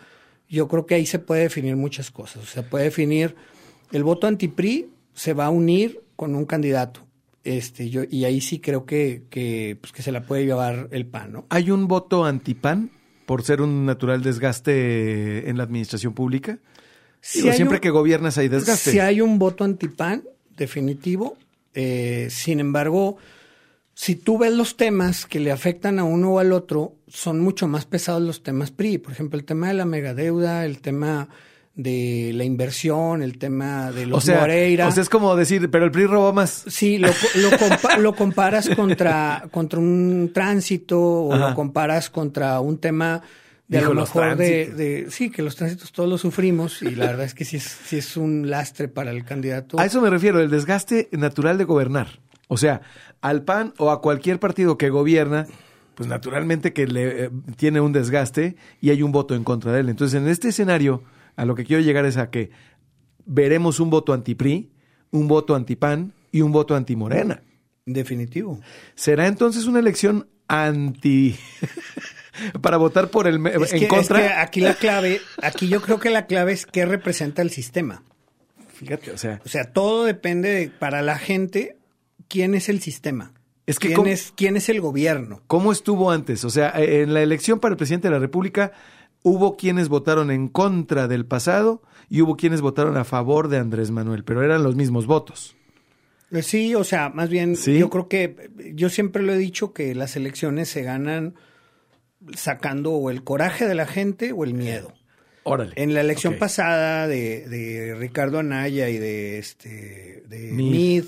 yo 0.49 0.69
creo 0.69 0.87
que 0.87 0.95
ahí 0.95 1.07
se 1.07 1.19
puede 1.19 1.43
definir 1.43 1.75
muchas 1.75 2.13
cosas. 2.13 2.45
O 2.45 2.47
sea, 2.47 2.63
puede 2.63 2.85
definir 2.85 3.35
el 3.91 4.05
voto 4.05 4.29
anti-PRI 4.29 4.89
se 5.15 5.33
va 5.33 5.47
a 5.47 5.51
unir 5.51 6.03
con 6.17 6.35
un 6.37 6.45
candidato 6.45 7.04
este, 7.45 7.91
yo, 7.91 8.03
y 8.11 8.25
ahí 8.25 8.41
sí 8.41 8.59
creo 8.59 8.87
que, 8.87 9.25
que, 9.31 9.77
pues, 9.81 9.93
que 9.93 10.03
se 10.03 10.11
la 10.11 10.23
puede 10.23 10.47
llevar 10.47 10.89
el 10.91 11.07
PAN, 11.07 11.33
¿no? 11.33 11.47
¿Hay 11.51 11.71
un 11.71 11.87
voto 11.87 12.25
anti-PAN 12.25 12.91
por 13.27 13.43
ser 13.43 13.61
un 13.61 13.87
natural 13.87 14.23
desgaste 14.23 15.49
en 15.49 15.57
la 15.57 15.65
administración 15.65 16.15
pública? 16.15 16.59
Sí 17.21 17.51
siempre 17.53 17.81
que 17.81 17.91
gobiernas 17.91 18.37
hay 18.39 18.49
desgaste. 18.49 18.91
Si 18.91 18.99
hay 18.99 19.21
un 19.21 19.39
voto 19.39 19.65
anti-PAN, 19.65 20.25
definitivo. 20.57 21.37
Eh, 21.75 22.29
sin 22.31 22.61
embargo, 22.61 23.17
si 23.95 24.15
tú 24.17 24.39
ves 24.39 24.53
los 24.53 24.77
temas 24.77 25.27
que 25.27 25.41
le 25.41 25.53
afectan 25.53 25.99
a 25.99 26.05
uno 26.05 26.33
o 26.33 26.39
al 26.39 26.53
otro, 26.53 26.97
son 27.09 27.41
mucho 27.41 27.69
más 27.69 27.87
pesados 27.87 28.23
los 28.23 28.43
temas 28.43 28.71
PRI. 28.71 28.99
Por 28.99 29.13
ejemplo, 29.13 29.39
el 29.39 29.45
tema 29.45 29.69
de 29.69 29.75
la 29.75 29.85
megadeuda, 29.85 30.65
el 30.65 30.81
tema 30.81 31.29
de 31.75 32.31
la 32.35 32.45
inversión, 32.45 33.23
el 33.23 33.39
tema 33.39 33.91
de 33.91 34.07
los 34.07 34.19
o 34.19 34.21
sea, 34.27 34.41
Moreira. 34.41 34.87
O 34.87 34.93
sea, 34.93 35.03
es 35.03 35.09
como 35.09 35.35
decir, 35.35 35.71
pero 35.71 35.85
el 35.85 35.91
PRI 35.91 36.07
robó 36.07 36.33
más. 36.33 36.65
Sí, 36.69 36.99
lo, 36.99 37.09
lo, 37.99 38.15
comparas 38.15 38.69
contra, 38.71 39.45
contra 39.51 39.79
un 39.81 40.31
tránsito 40.33 41.01
o 41.01 41.37
lo 41.37 41.55
comparas 41.55 42.11
contra 42.11 42.61
un 42.61 42.79
tema 42.79 43.23
de 43.67 43.79
a 43.79 43.83
lo 43.83 43.95
mejor 43.95 44.37
de, 44.37 45.07
Sí, 45.11 45.31
que 45.31 45.43
los 45.43 45.57
tránsitos 45.57 45.91
todos 45.91 46.09
los 46.09 46.21
sufrimos 46.21 46.83
y 46.83 46.95
la 46.95 47.07
verdad 47.07 47.25
es 47.25 47.35
que 47.35 47.45
sí 47.45 47.57
es, 47.57 47.65
sí 47.65 47.99
es 47.99 48.17
un 48.17 48.51
lastre 48.51 48.89
para 48.89 49.11
el 49.11 49.25
candidato. 49.25 49.81
A 49.81 49.85
eso 49.85 50.01
me 50.01 50.11
refiero, 50.11 50.41
el 50.41 50.51
desgaste 50.51 51.09
natural 51.13 51.59
de 51.59 51.65
gobernar. 51.65 52.21
O 52.47 52.57
sea, 52.57 52.83
al 53.21 53.43
PAN 53.43 53.73
o 53.79 53.91
a 53.91 54.01
cualquier 54.01 54.39
partido 54.39 54.79
que 54.79 54.91
gobierna, 54.91 55.47
pues 55.95 56.09
naturalmente 56.09 56.73
que 56.73 56.87
le 56.87 57.25
eh, 57.25 57.31
tiene 57.57 57.81
un 57.81 57.93
desgaste 57.93 58.55
y 58.81 58.91
hay 58.91 59.03
un 59.03 59.11
voto 59.11 59.35
en 59.35 59.43
contra 59.43 59.73
de 59.73 59.81
él. 59.81 59.89
Entonces, 59.89 60.21
en 60.21 60.29
este 60.29 60.49
escenario 60.49 61.03
a 61.37 61.45
lo 61.45 61.55
que 61.55 61.65
quiero 61.65 61.83
llegar 61.83 62.05
es 62.05 62.17
a 62.17 62.31
que 62.31 62.51
veremos 63.27 63.81
un 63.81 63.91
voto 63.91 64.13
anti-PRI, 64.13 64.71
un 65.11 65.29
voto 65.29 65.55
anti-PAN 65.55 66.13
y 66.33 66.41
un 66.41 66.53
voto 66.53 66.75
anti-Morena. 66.77 67.43
Definitivo. 67.87 68.61
¿Será 68.95 69.27
entonces 69.27 69.67
una 69.67 69.79
elección 69.79 70.29
anti... 70.49 71.37
para 72.61 72.79
votar 72.79 73.11
por 73.11 73.29
el 73.29 73.37
en 73.47 73.87
contra? 73.87 74.43
aquí 74.43 74.61
la 74.61 74.75
clave, 74.75 75.21
aquí 75.41 75.69
yo 75.69 75.81
creo 75.81 76.01
que 76.01 76.11
la 76.11 76.27
clave 76.27 76.53
es 76.53 76.67
qué 76.67 76.85
representa 76.85 77.43
el 77.43 77.51
sistema. 77.51 78.03
Fíjate, 78.73 79.13
o 79.13 79.19
sea... 79.19 79.41
O 79.45 79.49
sea, 79.49 79.73
todo 79.73 80.05
depende 80.05 80.49
de, 80.49 80.69
para 80.69 81.03
la 81.03 81.17
gente, 81.17 81.77
quién 82.29 82.55
es 82.55 82.69
el 82.69 82.81
sistema. 82.81 83.33
Es 83.67 83.79
que 83.79 83.95
¿Quién, 83.95 84.07
es, 84.09 84.33
¿Quién 84.37 84.57
es 84.57 84.69
el 84.69 84.81
gobierno? 84.81 85.43
¿Cómo 85.47 85.73
estuvo 85.73 86.11
antes? 86.11 86.45
O 86.45 86.51
sea, 86.51 86.73
en 86.77 87.15
la 87.15 87.23
elección 87.23 87.61
para 87.61 87.73
el 87.73 87.77
presidente 87.79 88.09
de 88.09 88.13
la 88.15 88.21
República 88.21 88.73
hubo 89.25 89.57
quienes 89.57 89.89
votaron 89.89 90.31
en 90.31 90.49
contra 90.49 91.09
del 91.09 91.27
pasado 91.27 91.83
y 92.09 92.21
hubo 92.21 92.37
quienes 92.37 92.61
votaron 92.61 92.97
a 92.97 93.05
favor 93.05 93.49
de 93.49 93.57
Andrés 93.57 93.91
Manuel, 93.91 94.23
pero 94.23 94.45
eran 94.45 94.63
los 94.63 94.77
mismos 94.77 95.07
votos. 95.07 95.57
Eh, 96.31 96.43
sí, 96.43 96.75
o 96.75 96.85
sea, 96.85 97.09
más 97.09 97.31
bien 97.31 97.57
yo 97.57 97.91
creo 97.91 98.07
que 98.09 98.51
yo 98.75 98.91
siempre 98.91 99.23
lo 99.23 99.33
he 99.33 99.39
dicho 99.39 99.73
que 99.73 99.95
las 99.95 100.15
elecciones 100.15 100.69
se 100.69 100.83
ganan 100.83 101.35
sacando 102.35 102.93
o 102.93 103.11
el 103.11 103.25
coraje 103.25 103.67
de 103.67 103.75
la 103.75 103.87
gente 103.87 104.33
o 104.33 104.45
el 104.45 104.55
miedo. 104.55 104.93
Órale. 105.43 105.73
En 105.77 105.95
la 105.95 106.03
elección 106.03 106.37
pasada 106.39 107.09
de, 107.09 107.97
Ricardo 107.99 108.39
Anaya 108.39 108.91
y 108.91 108.99
de 108.99 109.39
este 109.39 110.23
de 110.29 110.53
Mid 110.53 111.05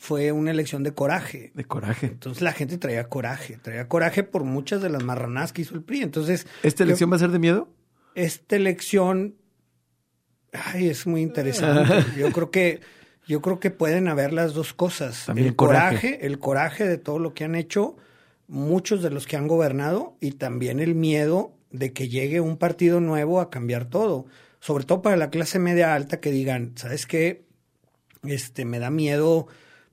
fue 0.00 0.32
una 0.32 0.50
elección 0.50 0.82
de 0.82 0.92
coraje. 0.92 1.52
De 1.54 1.64
coraje. 1.64 2.06
Entonces 2.06 2.42
la 2.42 2.52
gente 2.52 2.78
traía 2.78 3.08
coraje, 3.08 3.58
traía 3.62 3.86
coraje 3.86 4.24
por 4.24 4.44
muchas 4.44 4.82
de 4.82 4.90
las 4.90 5.04
marranadas 5.04 5.52
que 5.52 5.62
hizo 5.62 5.74
el 5.74 5.82
PRI. 5.82 6.02
Entonces, 6.02 6.46
¿esta 6.62 6.82
elección 6.82 7.12
va 7.12 7.16
a 7.16 7.20
ser 7.20 7.30
de 7.30 7.38
miedo? 7.38 7.68
Esta 8.14 8.56
elección 8.56 9.36
ay, 10.52 10.88
es 10.88 11.06
muy 11.06 11.22
interesante. 11.22 12.04
yo 12.18 12.32
creo 12.32 12.50
que 12.50 12.80
yo 13.26 13.40
creo 13.40 13.60
que 13.60 13.70
pueden 13.70 14.08
haber 14.08 14.32
las 14.32 14.54
dos 14.54 14.74
cosas. 14.74 15.26
También 15.26 15.48
el 15.48 15.56
coraje, 15.56 16.26
el 16.26 16.38
coraje 16.38 16.88
de 16.88 16.98
todo 16.98 17.18
lo 17.18 17.32
que 17.32 17.44
han 17.44 17.54
hecho 17.54 17.96
muchos 18.48 19.02
de 19.02 19.10
los 19.10 19.26
que 19.26 19.36
han 19.36 19.46
gobernado 19.46 20.16
y 20.20 20.32
también 20.32 20.80
el 20.80 20.96
miedo 20.96 21.52
de 21.70 21.92
que 21.92 22.08
llegue 22.08 22.40
un 22.40 22.56
partido 22.56 23.00
nuevo 23.00 23.40
a 23.40 23.48
cambiar 23.48 23.84
todo, 23.84 24.26
sobre 24.58 24.84
todo 24.84 25.02
para 25.02 25.16
la 25.16 25.30
clase 25.30 25.60
media 25.60 25.94
alta 25.94 26.18
que 26.18 26.32
digan, 26.32 26.72
¿sabes 26.74 27.06
qué? 27.06 27.44
Este 28.24 28.64
me 28.64 28.80
da 28.80 28.90
miedo 28.90 29.46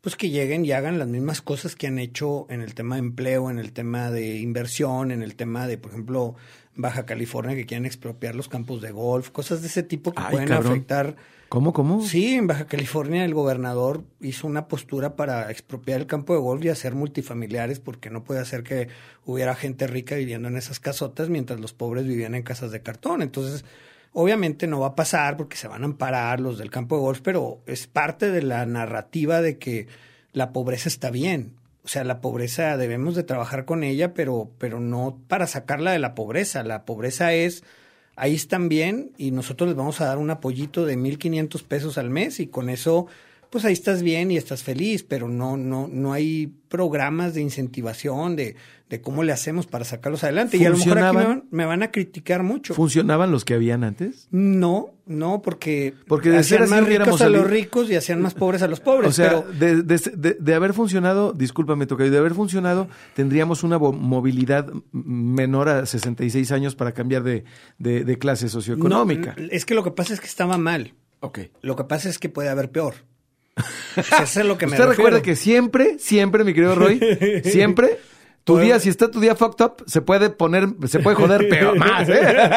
pues 0.08 0.16
que 0.16 0.30
lleguen 0.30 0.64
y 0.64 0.72
hagan 0.72 1.00
las 1.00 1.10
mismas 1.10 1.42
cosas 1.42 1.76
que 1.76 1.86
han 1.86 2.00
hecho 2.00 2.48
en 2.50 2.62
el 2.62 2.76
tema 2.76 2.96
de 2.96 3.00
empleo, 3.00 3.50
en 3.50 3.60
el 3.60 3.74
tema 3.74 4.10
de 4.10 4.38
inversión, 4.38 5.12
en 5.12 5.22
el 5.22 5.36
tema 5.36 5.68
de, 5.68 5.78
por 5.78 5.92
ejemplo, 5.92 6.36
Baja 6.76 7.06
California, 7.06 7.58
que 7.58 7.66
quieren 7.66 7.86
expropiar 7.86 8.34
los 8.34 8.48
campos 8.48 8.82
de 8.82 8.92
golf, 8.92 9.32
cosas 9.32 9.60
de 9.60 9.68
ese 9.68 9.84
tipo 9.84 10.14
que 10.14 10.24
pueden 10.32 10.54
afectar. 10.54 11.18
¿Cómo, 11.50 11.74
cómo? 11.74 12.02
Sí, 12.02 12.36
en 12.36 12.48
Baja 12.48 12.68
California 12.68 13.26
el 13.26 13.34
gobernador 13.34 14.06
hizo 14.22 14.48
una 14.48 14.70
postura 14.70 15.18
para 15.18 15.52
expropiar 15.52 16.00
el 16.00 16.08
campo 16.08 16.34
de 16.34 16.40
golf 16.40 16.64
y 16.64 16.70
hacer 16.70 16.96
multifamiliares 16.96 17.82
porque 17.82 18.10
no 18.10 18.24
puede 18.24 18.40
hacer 18.40 18.64
que 18.64 18.88
hubiera 19.26 19.56
gente 19.56 19.88
rica 19.88 20.16
viviendo 20.16 20.48
en 20.48 20.56
esas 20.56 20.80
casotas 20.80 21.28
mientras 21.28 21.60
los 21.60 21.74
pobres 21.74 22.08
vivían 22.08 22.34
en 22.34 22.44
casas 22.44 22.72
de 22.72 22.82
cartón. 22.82 23.22
Entonces, 23.22 23.66
Obviamente 24.14 24.68
no 24.68 24.80
va 24.80 24.88
a 24.88 24.96
pasar 24.96 25.38
porque 25.38 25.58
se 25.58 25.68
van 25.68 25.84
a 25.84 25.86
amparar 25.86 26.40
los 26.40 26.58
del 26.58 26.72
campo 26.72 26.96
de 26.96 27.02
golf, 27.02 27.22
pero 27.22 27.62
es 27.66 27.88
parte 27.88 28.32
de 28.32 28.42
la 28.42 28.66
narrativa 28.66 29.42
de 29.42 29.58
que 29.58 29.88
la 30.34 30.54
pobreza 30.54 30.90
está 30.90 31.12
bien. 31.12 31.54
O 31.84 31.88
sea, 31.88 32.04
la 32.04 32.20
pobreza 32.20 32.76
debemos 32.78 33.16
de 33.16 33.24
trabajar 33.24 33.66
con 33.66 33.84
ella, 33.84 34.14
pero, 34.14 34.52
pero 34.58 34.80
no 34.80 35.20
para 35.28 35.48
sacarla 35.48 35.92
de 35.92 36.00
la 36.00 36.16
pobreza. 36.16 36.64
La 36.64 36.84
pobreza 36.84 37.34
es, 37.34 37.64
ahí 38.16 38.36
están 38.36 38.70
bien 38.70 39.12
y 39.18 39.32
nosotros 39.32 39.70
les 39.70 39.78
vamos 39.78 40.02
a 40.02 40.06
dar 40.06 40.18
un 40.18 40.30
apoyito 40.30 40.86
de 40.86 40.98
1.500 40.98 41.64
pesos 41.64 41.98
al 41.98 42.10
mes 42.10 42.40
y 42.40 42.48
con 42.48 42.70
eso 42.70 43.08
pues 43.50 43.64
ahí 43.64 43.74
estás 43.74 44.04
bien 44.04 44.30
y 44.30 44.38
estás 44.38 44.64
feliz, 44.64 45.04
pero 45.04 45.30
no, 45.30 45.56
no, 45.56 45.88
no 45.88 46.12
hay 46.12 46.52
programas 46.68 47.34
de 47.34 47.42
incentivación, 47.42 48.36
de, 48.36 48.56
de 48.90 49.02
cómo 49.02 49.24
le 49.24 49.34
hacemos 49.34 49.68
para 49.68 49.84
sacarlos 49.84 50.24
adelante. 50.24 50.58
Y 50.58 50.66
a 50.66 50.70
lo 50.70 50.78
mejor 50.78 50.98
aquí 51.00 51.42
me 51.52 51.66
van, 51.66 51.84
a 51.84 51.92
criticar 51.92 52.44
mucho. 52.44 52.74
¿Funcionaban 52.74 53.32
los 53.32 53.44
que 53.44 53.54
habían 53.54 53.84
antes? 53.84 54.30
No, 54.32 54.92
no, 55.06 55.42
porque, 55.42 55.94
porque 56.08 56.36
hacían 56.38 56.70
más 56.70 56.86
ricos 56.86 57.22
a 57.22 57.30
los 57.30 57.50
ricos 57.50 57.90
y 57.90 57.96
hacían 57.96 58.22
más 58.22 58.34
pobres 58.34 58.62
a 58.62 58.68
los 58.68 58.80
pobres. 58.80 59.10
O 59.10 59.12
sea, 59.12 59.42
de, 59.42 59.84
de, 59.84 60.54
haber 60.54 60.74
funcionado, 60.74 61.34
discúlpame, 61.34 61.86
Tocayo, 61.86 62.12
de 62.12 62.18
haber 62.18 62.34
funcionado, 62.34 62.88
tendríamos 63.14 63.64
una 63.64 63.78
movilidad 63.78 64.72
menor 64.92 65.68
a 65.68 65.86
66 65.86 66.52
años 66.54 66.76
para 66.76 66.94
cambiar 66.94 67.24
de, 67.24 67.44
de, 67.78 68.18
clase 68.18 68.48
socioeconómica. 68.48 69.36
es 69.52 69.66
que 69.66 69.76
lo 69.76 69.84
que 69.84 69.92
pasa 69.92 70.14
es 70.14 70.22
que 70.22 70.28
estaba 70.28 70.58
mal. 70.58 70.94
Ok. 71.20 71.40
Lo 71.62 71.76
que 71.76 71.84
pasa 71.84 72.10
es 72.10 72.20
que 72.20 72.30
puede 72.30 72.48
haber 72.48 72.72
peor. 72.72 72.94
eso 73.98 74.40
es 74.40 74.46
lo 74.46 74.58
que 74.58 74.68
me 74.68 74.74
Usted 74.74 74.88
recuerda 74.88 75.22
que 75.22 75.36
siempre, 75.36 75.98
siempre, 76.00 76.44
mi 76.44 76.54
querido 76.54 76.76
Roy, 76.76 77.02
siempre 77.44 77.98
tu 78.48 78.58
día, 78.58 78.80
si 78.80 78.88
está 78.88 79.12
tu 79.12 79.20
día 79.20 79.36
fucked 79.36 79.66
up, 79.66 79.84
se 79.86 80.02
puede 80.02 80.30
poner, 80.30 80.70
se 80.88 81.00
puede 81.00 81.18
joder 81.18 81.50
peor 81.50 81.78
más, 81.78 82.08
¿eh? 82.08 82.50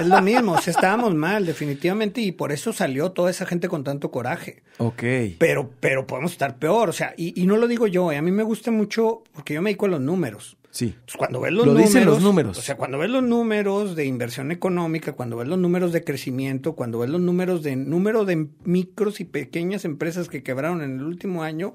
Es 0.00 0.06
lo 0.06 0.20
mismo, 0.22 0.52
o 0.54 0.58
estábamos 0.58 1.14
mal, 1.14 1.46
definitivamente, 1.46 2.20
y 2.20 2.32
por 2.32 2.50
eso 2.50 2.72
salió 2.72 3.12
toda 3.12 3.30
esa 3.30 3.46
gente 3.46 3.68
con 3.68 3.84
tanto 3.84 4.10
coraje. 4.10 4.64
Ok. 4.78 5.02
Pero, 5.38 5.70
pero 5.78 6.06
podemos 6.06 6.32
estar 6.32 6.58
peor, 6.58 6.88
o 6.88 6.92
sea, 6.92 7.14
y, 7.16 7.46
no 7.46 7.56
lo 7.56 7.68
digo 7.68 7.86
yo, 7.86 8.10
¿eh? 8.10 8.16
a 8.16 8.22
mí 8.22 8.32
me 8.32 8.42
gusta 8.42 8.72
mucho, 8.72 9.22
porque 9.32 9.54
yo 9.54 9.62
me 9.62 9.70
dedico 9.70 9.86
a 9.86 9.90
los 9.90 10.00
números. 10.00 10.56
Sí. 10.72 10.94
cuando 11.16 11.40
ves 11.40 11.52
los 11.52 11.66
lo 11.66 11.72
números. 11.72 11.92
Dicen 11.92 12.06
los 12.06 12.22
números. 12.22 12.58
O 12.58 12.62
sea, 12.62 12.76
cuando 12.76 12.98
ves 12.98 13.10
los 13.10 13.22
números 13.22 13.96
de 13.96 14.06
inversión 14.06 14.52
económica, 14.52 15.12
cuando 15.12 15.36
ves 15.36 15.48
los 15.48 15.58
números 15.58 15.92
de 15.92 16.04
crecimiento, 16.04 16.74
cuando 16.74 17.00
ves 17.00 17.10
los 17.10 17.20
números 17.20 17.62
de 17.62 17.76
número 17.76 18.24
de 18.24 18.48
micros 18.64 19.20
y 19.20 19.24
pequeñas 19.24 19.84
empresas 19.84 20.28
que 20.28 20.42
quebraron 20.42 20.82
en 20.82 20.98
el 20.98 21.04
último 21.04 21.42
año, 21.42 21.74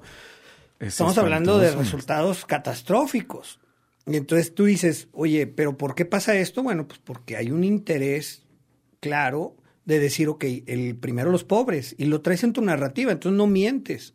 Estamos 0.80 1.16
hablando 1.18 1.58
de 1.58 1.74
resultados 1.74 2.44
catastróficos. 2.44 3.60
Y 4.06 4.16
entonces 4.16 4.54
tú 4.54 4.66
dices, 4.66 5.08
oye, 5.12 5.46
pero 5.46 5.76
¿por 5.76 5.94
qué 5.94 6.04
pasa 6.04 6.36
esto? 6.36 6.62
Bueno, 6.62 6.86
pues 6.86 7.00
porque 7.02 7.36
hay 7.36 7.50
un 7.50 7.64
interés 7.64 8.44
claro 9.00 9.56
de 9.84 9.98
decir, 9.98 10.28
ok, 10.28 10.44
el 10.66 10.96
primero 10.96 11.30
los 11.30 11.44
pobres, 11.44 11.94
y 11.98 12.06
lo 12.06 12.20
traes 12.20 12.44
en 12.44 12.52
tu 12.52 12.60
narrativa, 12.60 13.12
entonces 13.12 13.36
no 13.36 13.46
mientes. 13.46 14.14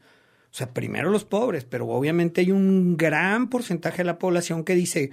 O 0.52 0.54
sea, 0.54 0.74
primero 0.74 1.10
los 1.10 1.26
pobres, 1.26 1.66
pero 1.66 1.88
obviamente 1.88 2.42
hay 2.42 2.52
un 2.52 2.98
gran 2.98 3.50
porcentaje 3.50 4.00
de 4.00 4.04
la 4.06 4.20
población 4.20 4.64
que 4.64 4.76
dice, 4.76 5.12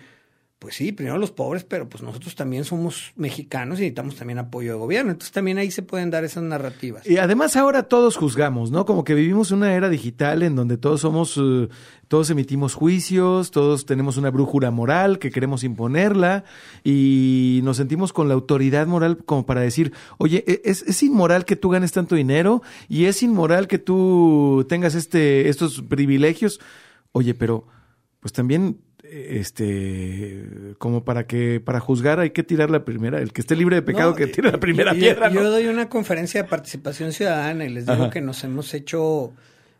pues 0.58 0.74
sí, 0.74 0.90
primero 0.90 1.18
los 1.18 1.30
pobres, 1.30 1.62
pero 1.62 1.88
pues 1.88 2.02
nosotros 2.02 2.34
también 2.34 2.64
somos 2.64 3.12
mexicanos 3.14 3.78
y 3.78 3.82
necesitamos 3.82 4.16
también 4.16 4.40
apoyo 4.40 4.72
de 4.72 4.78
gobierno. 4.78 5.12
Entonces 5.12 5.30
también 5.30 5.56
ahí 5.56 5.70
se 5.70 5.82
pueden 5.82 6.10
dar 6.10 6.24
esas 6.24 6.42
narrativas. 6.42 7.06
Y 7.06 7.18
además 7.18 7.54
ahora 7.54 7.84
todos 7.84 8.16
juzgamos, 8.16 8.72
¿no? 8.72 8.84
Como 8.84 9.04
que 9.04 9.14
vivimos 9.14 9.52
una 9.52 9.72
era 9.74 9.88
digital 9.88 10.42
en 10.42 10.56
donde 10.56 10.76
todos 10.76 11.02
somos, 11.02 11.38
eh, 11.40 11.68
todos 12.08 12.30
emitimos 12.30 12.74
juicios, 12.74 13.52
todos 13.52 13.86
tenemos 13.86 14.16
una 14.16 14.30
brújula 14.30 14.72
moral 14.72 15.20
que 15.20 15.30
queremos 15.30 15.62
imponerla 15.62 16.42
y 16.82 17.60
nos 17.62 17.76
sentimos 17.76 18.12
con 18.12 18.26
la 18.26 18.34
autoridad 18.34 18.88
moral 18.88 19.18
como 19.24 19.46
para 19.46 19.60
decir, 19.60 19.92
oye, 20.18 20.42
e-, 20.48 20.62
es, 20.64 20.82
es 20.82 21.04
inmoral 21.04 21.44
que 21.44 21.54
tú 21.54 21.68
ganes 21.68 21.92
tanto 21.92 22.16
dinero 22.16 22.62
y 22.88 23.04
es 23.04 23.22
inmoral 23.22 23.68
que 23.68 23.78
tú 23.78 24.66
tengas 24.68 24.96
este, 24.96 25.48
estos 25.48 25.82
privilegios. 25.82 26.58
Oye, 27.12 27.34
pero 27.34 27.64
pues 28.18 28.32
también 28.32 28.80
este 29.10 30.74
como 30.78 31.04
para 31.04 31.26
que 31.26 31.60
para 31.60 31.80
juzgar 31.80 32.20
hay 32.20 32.30
que 32.30 32.42
tirar 32.42 32.70
la 32.70 32.84
primera 32.84 33.20
el 33.20 33.32
que 33.32 33.40
esté 33.40 33.56
libre 33.56 33.76
de 33.76 33.82
pecado 33.82 34.14
que 34.14 34.26
tire 34.26 34.50
la 34.50 34.60
primera 34.60 34.92
piedra 34.92 35.30
yo, 35.30 35.50
doy 35.50 35.66
una 35.66 35.88
conferencia 35.88 36.42
de 36.42 36.48
participación 36.48 37.12
ciudadana 37.12 37.64
y 37.64 37.70
les 37.70 37.86
digo 37.86 38.10
que 38.10 38.20
nos 38.20 38.44
hemos 38.44 38.74
hecho 38.74 39.32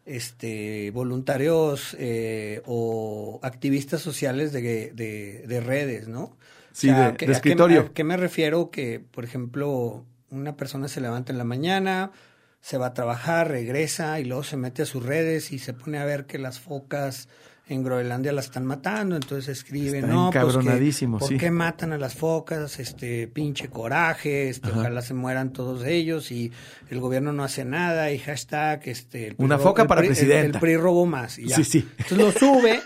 este 0.07 0.91
voluntarios 0.93 1.95
eh, 1.99 2.62
o 2.67 3.41
activistas 3.43 4.01
sociales 4.01 4.53
de, 4.53 4.93
de, 4.95 5.61
redes 5.61 6.09
no 6.09 6.37
sí 6.73 6.88
de, 6.91 7.14
escritorio. 7.31 7.81
¿a 7.81 7.93
qué, 7.93 8.05
me 8.05 8.17
refiero 8.17 8.71
que 8.71 9.01
por 9.01 9.25
ejemplo 9.25 10.05
una 10.31 10.57
persona 10.57 10.88
se 10.88 11.01
levanta 11.01 11.33
en 11.33 11.38
la 11.38 11.45
mañana 11.45 12.12
se 12.61 12.79
va 12.79 12.87
a 12.87 12.95
trabajar 12.95 13.51
regresa 13.51 14.19
y 14.21 14.25
luego 14.25 14.43
se 14.43 14.57
mete 14.57 14.83
a 14.83 14.87
sus 14.87 15.05
redes 15.05 15.53
y 15.53 15.59
se 15.59 15.75
pone 15.75 15.99
a 15.99 16.05
ver 16.05 16.25
que 16.25 16.38
las 16.38 16.59
focas 16.59 17.29
en 17.68 17.83
Groenlandia 17.83 18.33
las 18.33 18.46
están 18.46 18.64
matando, 18.64 19.14
entonces 19.14 19.48
escriben, 19.48 20.09
no, 20.09 20.31
pues 20.33 20.57
¿por 20.57 21.37
qué 21.37 21.50
matan 21.50 21.92
a 21.92 21.98
las 21.98 22.14
focas? 22.14 22.78
Este 22.81 23.28
pinche 23.28 23.68
coraje, 23.68 24.48
este, 24.48 24.70
ojalá 24.70 25.02
se 25.02 25.14
mueran 25.14 25.52
todos 25.52 25.85
ellos 25.85 26.33
y 26.33 26.50
el 26.90 27.00
gobierno 27.00 27.33
no 27.33 27.44
hace 27.44 27.64
nada 27.64 28.11
y 28.11 28.18
hashtag, 28.18 28.83
este, 28.87 29.35
una 29.37 29.59
foca 29.59 29.87
para 29.87 30.00
presidente. 30.00 30.57
El, 30.57 30.61
PRI 30.61 30.76
robó 30.76 31.04
más 31.04 31.38
y 31.38 31.48
ya. 31.48 31.57
Sí, 31.57 31.64
sí. 31.64 31.88
Entonces 31.98 32.18
lo 32.18 32.33
sube 32.33 32.81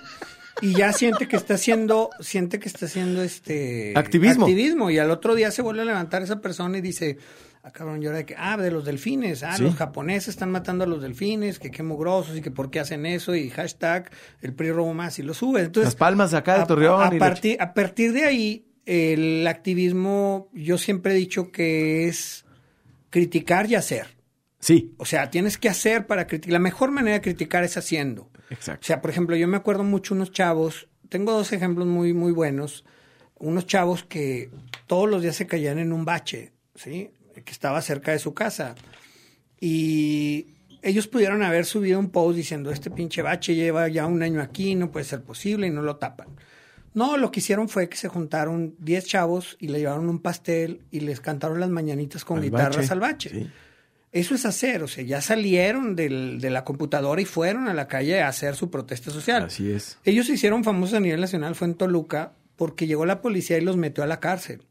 y 0.60 0.74
ya 0.74 0.92
siente 0.92 1.28
que 1.28 1.36
está 1.36 1.54
haciendo, 1.54 2.10
siente 2.20 2.58
que 2.58 2.68
está 2.68 2.86
haciendo 2.86 3.22
este 3.22 3.92
activismo. 3.96 4.44
activismo 4.44 4.90
y 4.90 4.98
al 4.98 5.10
otro 5.10 5.34
día 5.34 5.50
se 5.50 5.62
vuelve 5.62 5.82
a 5.82 5.84
levantar 5.84 6.22
esa 6.22 6.40
persona 6.40 6.78
y 6.78 6.80
dice, 6.80 7.18
Ah, 7.64 7.70
cabrón, 7.70 8.02
yo 8.02 8.10
de 8.10 8.26
que, 8.26 8.34
ah, 8.36 8.56
de 8.56 8.72
los 8.72 8.84
delfines, 8.84 9.44
ah, 9.44 9.56
los 9.58 9.76
japoneses 9.76 10.30
están 10.30 10.50
matando 10.50 10.82
a 10.82 10.86
los 10.88 11.00
delfines, 11.00 11.60
que 11.60 11.70
qué 11.70 11.84
mugrosos 11.84 12.36
y 12.36 12.42
que 12.42 12.50
por 12.50 12.70
qué 12.70 12.80
hacen 12.80 13.06
eso 13.06 13.36
y 13.36 13.50
hashtag 13.50 14.10
el 14.40 14.52
PRI 14.52 14.72
robo 14.72 14.94
más 14.94 15.20
y 15.20 15.22
lo 15.22 15.32
sube. 15.32 15.60
Entonces, 15.60 15.92
Las 15.92 15.94
palmas 15.94 16.34
acá 16.34 16.58
de 16.58 16.66
Torreón. 16.66 17.00
A, 17.00 17.10
partir, 17.18 17.56
a 17.62 17.72
partir 17.72 18.12
de 18.12 18.24
ahí, 18.24 18.66
el 18.84 19.46
activismo, 19.46 20.50
yo 20.52 20.76
siempre 20.76 21.12
he 21.12 21.14
dicho 21.14 21.52
que 21.52 22.08
es 22.08 22.44
criticar 23.10 23.70
y 23.70 23.76
hacer. 23.76 24.08
Sí. 24.58 24.94
O 24.96 25.04
sea, 25.04 25.30
tienes 25.30 25.56
que 25.56 25.68
hacer 25.68 26.08
para 26.08 26.26
criticar. 26.26 26.54
La 26.54 26.58
mejor 26.58 26.90
manera 26.90 27.14
de 27.14 27.20
criticar 27.20 27.62
es 27.62 27.76
haciendo. 27.76 28.28
Exacto. 28.50 28.80
O 28.82 28.86
sea, 28.86 29.00
por 29.00 29.10
ejemplo, 29.10 29.36
yo 29.36 29.46
me 29.46 29.56
acuerdo 29.56 29.84
mucho 29.84 30.14
unos 30.14 30.32
chavos, 30.32 30.88
tengo 31.08 31.30
dos 31.30 31.52
ejemplos 31.52 31.86
muy, 31.86 32.12
muy 32.12 32.32
buenos, 32.32 32.84
unos 33.38 33.66
chavos 33.66 34.02
que 34.02 34.50
todos 34.88 35.08
los 35.08 35.22
días 35.22 35.36
se 35.36 35.46
caían 35.46 35.78
en 35.78 35.92
un 35.92 36.04
bache, 36.04 36.52
¿sí? 36.74 37.12
Que 37.32 37.52
estaba 37.52 37.80
cerca 37.80 38.12
de 38.12 38.18
su 38.18 38.34
casa. 38.34 38.74
Y 39.60 40.48
ellos 40.82 41.06
pudieron 41.06 41.42
haber 41.42 41.64
subido 41.64 41.98
un 41.98 42.10
post 42.10 42.36
diciendo, 42.36 42.70
este 42.70 42.90
pinche 42.90 43.22
bache 43.22 43.54
lleva 43.54 43.88
ya 43.88 44.06
un 44.06 44.22
año 44.22 44.42
aquí, 44.42 44.74
no 44.74 44.90
puede 44.90 45.04
ser 45.04 45.22
posible, 45.22 45.68
y 45.68 45.70
no 45.70 45.82
lo 45.82 45.96
tapan. 45.96 46.28
No, 46.94 47.16
lo 47.16 47.30
que 47.30 47.40
hicieron 47.40 47.68
fue 47.68 47.88
que 47.88 47.96
se 47.96 48.08
juntaron 48.08 48.74
10 48.78 49.06
chavos 49.06 49.56
y 49.58 49.68
le 49.68 49.78
llevaron 49.78 50.08
un 50.08 50.18
pastel 50.18 50.82
y 50.90 51.00
les 51.00 51.20
cantaron 51.20 51.58
las 51.58 51.70
mañanitas 51.70 52.24
con 52.24 52.42
guitarras 52.42 52.90
al 52.90 53.00
bache. 53.00 53.50
Eso 54.10 54.34
es 54.34 54.44
hacer, 54.44 54.82
o 54.82 54.88
sea, 54.88 55.02
ya 55.02 55.22
salieron 55.22 55.96
del, 55.96 56.38
de 56.38 56.50
la 56.50 56.64
computadora 56.64 57.22
y 57.22 57.24
fueron 57.24 57.66
a 57.68 57.72
la 57.72 57.88
calle 57.88 58.20
a 58.20 58.28
hacer 58.28 58.56
su 58.56 58.68
protesta 58.68 59.10
social. 59.10 59.44
Así 59.44 59.72
es. 59.72 59.96
Ellos 60.04 60.26
se 60.26 60.34
hicieron 60.34 60.64
famosos 60.64 60.96
a 60.96 61.00
nivel 61.00 61.20
nacional, 61.20 61.54
fue 61.54 61.68
en 61.68 61.76
Toluca, 61.76 62.34
porque 62.56 62.86
llegó 62.86 63.06
la 63.06 63.22
policía 63.22 63.56
y 63.56 63.62
los 63.62 63.78
metió 63.78 64.04
a 64.04 64.06
la 64.06 64.20
cárcel. 64.20 64.66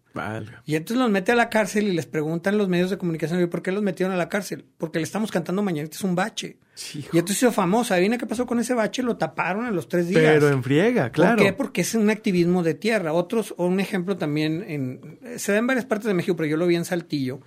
Y 0.65 0.75
entonces 0.75 0.97
los 0.97 1.09
mete 1.09 1.31
a 1.31 1.35
la 1.35 1.49
cárcel 1.49 1.87
y 1.87 1.93
les 1.93 2.05
preguntan 2.05 2.57
los 2.57 2.67
medios 2.67 2.89
de 2.89 2.97
comunicación, 2.97 3.47
¿por 3.49 3.61
qué 3.61 3.71
los 3.71 3.81
metieron 3.81 4.13
a 4.13 4.17
la 4.17 4.29
cárcel? 4.29 4.65
Porque 4.77 4.99
le 4.99 5.03
estamos 5.03 5.31
cantando 5.31 5.61
mañanita, 5.61 5.95
es 5.95 6.03
un 6.03 6.15
bache. 6.15 6.57
y 6.93 7.17
entonces 7.17 7.37
hizo 7.37 7.51
famosa. 7.51 7.97
¿Viene 7.97 8.17
qué 8.17 8.25
pasó 8.25 8.45
con 8.45 8.59
ese 8.59 8.73
bache? 8.73 9.03
Lo 9.03 9.17
taparon 9.17 9.67
en 9.67 9.75
los 9.75 9.87
tres 9.87 10.07
días. 10.07 10.21
Pero 10.21 10.49
en 10.49 10.63
friega, 10.63 11.11
claro. 11.11 11.37
¿Por 11.37 11.45
qué? 11.45 11.53
Porque 11.53 11.81
es 11.81 11.95
un 11.95 12.09
activismo 12.09 12.63
de 12.63 12.73
tierra. 12.73 13.13
Otros, 13.13 13.53
o 13.57 13.67
un 13.67 13.79
ejemplo 13.79 14.17
también, 14.17 14.65
en, 14.67 15.19
se 15.37 15.53
da 15.53 15.59
en 15.59 15.67
varias 15.67 15.85
partes 15.85 16.07
de 16.07 16.13
México, 16.13 16.35
pero 16.35 16.47
yo 16.47 16.57
lo 16.57 16.67
vi 16.67 16.75
en 16.75 16.85
Saltillo. 16.85 17.39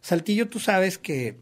Saltillo, 0.00 0.48
tú 0.48 0.58
sabes 0.58 0.98
que, 0.98 1.36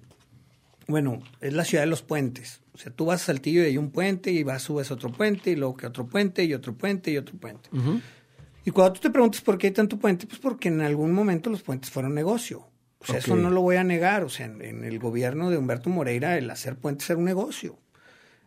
bueno, 0.89 1.23
es 1.41 1.53
la 1.53 1.65
ciudad 1.65 1.85
de 1.85 1.91
los 1.91 2.03
puentes. 2.03 2.63
O 2.75 2.79
sea, 2.79 2.93
tú 2.93 3.07
vas 3.07 3.23
a 3.23 3.27
Saltillo 3.27 3.63
y 3.63 3.67
hay 3.67 3.79
un 3.79 3.91
puente 3.91 4.33
y 4.33 4.43
vas, 4.43 4.63
subes 4.63 4.91
otro 4.91 5.13
puente 5.13 5.51
y 5.51 5.57
luego 5.57 5.77
que 5.77 5.87
otro 5.87 6.07
puente 6.07 6.45
y 6.45 6.55
otro 6.55 6.75
puente 6.75 7.13
y 7.13 7.19
otro 7.19 7.37
puente. 7.37 7.69
Y 8.65 8.71
cuando 8.71 8.95
tú 8.95 9.01
te 9.01 9.11
preguntas 9.11 9.41
por 9.41 9.59
qué 9.59 9.69
hay 9.69 9.73
tanto 9.73 9.99
puente, 9.99 10.27
pues 10.27 10.39
porque 10.39 10.69
en 10.69 10.81
algún 10.81 11.13
momento 11.13 11.51
los 11.51 11.63
puentes 11.63 11.91
fueron 11.91 12.15
negocio. 12.15 12.67
O 12.99 13.07
sea, 13.07 13.19
eso 13.19 13.37
no 13.37 13.51
lo 13.51 13.61
voy 13.61 13.77
a 13.77 13.85
negar. 13.85 14.25
O 14.25 14.31
sea, 14.31 14.47
en, 14.47 14.85
el 14.85 14.99
gobierno 14.99 15.51
de 15.51 15.59
Humberto 15.59 15.91
Moreira 15.91 16.39
el 16.39 16.49
hacer 16.51 16.77
puentes 16.77 17.09
era 17.11 17.19
un 17.19 17.27
negocio. 17.27 17.79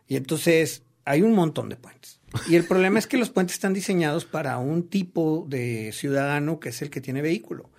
Y 0.08 0.16
entonces 0.16 0.82
hay 1.04 1.22
un 1.22 1.34
montón 1.34 1.68
de 1.68 1.76
puentes. 1.76 2.20
Y 2.48 2.56
el 2.56 2.64
problema 2.64 2.98
es 2.98 3.06
que 3.06 3.16
los 3.16 3.30
puentes 3.30 3.54
están 3.54 3.72
diseñados 3.72 4.24
para 4.24 4.58
un 4.58 4.88
tipo 4.88 5.46
de 5.48 5.92
ciudadano 5.92 6.58
que 6.58 6.70
es 6.70 6.82
el 6.82 6.90
que 6.90 7.00
tiene 7.00 7.22
vehículo. 7.22 7.70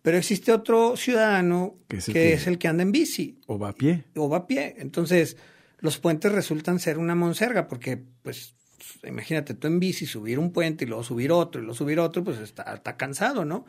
Pero 0.00 0.16
existe 0.16 0.52
otro 0.52 0.96
ciudadano 0.96 1.76
que 1.86 2.32
es 2.32 2.46
el 2.46 2.58
que 2.58 2.68
anda 2.68 2.82
en 2.82 2.90
bici. 2.90 3.38
O 3.46 3.58
va 3.58 3.68
a 3.68 3.74
pie. 3.74 4.04
O 4.16 4.28
va 4.28 4.38
a 4.38 4.46
pie. 4.46 4.74
Entonces, 4.78 5.36
los 5.78 5.98
puentes 5.98 6.32
resultan 6.32 6.80
ser 6.80 6.98
una 6.98 7.14
monserga 7.14 7.68
porque, 7.68 8.02
pues, 8.22 8.54
imagínate 9.04 9.54
tú 9.54 9.66
en 9.66 9.80
bici 9.80 10.06
subir 10.06 10.38
un 10.38 10.52
puente 10.52 10.84
y 10.84 10.88
luego 10.88 11.02
subir 11.04 11.32
otro 11.32 11.60
y 11.60 11.64
luego 11.64 11.76
subir 11.76 12.00
otro, 12.00 12.24
pues 12.24 12.38
está, 12.38 12.74
está 12.74 12.96
cansado, 12.96 13.44
¿no? 13.44 13.64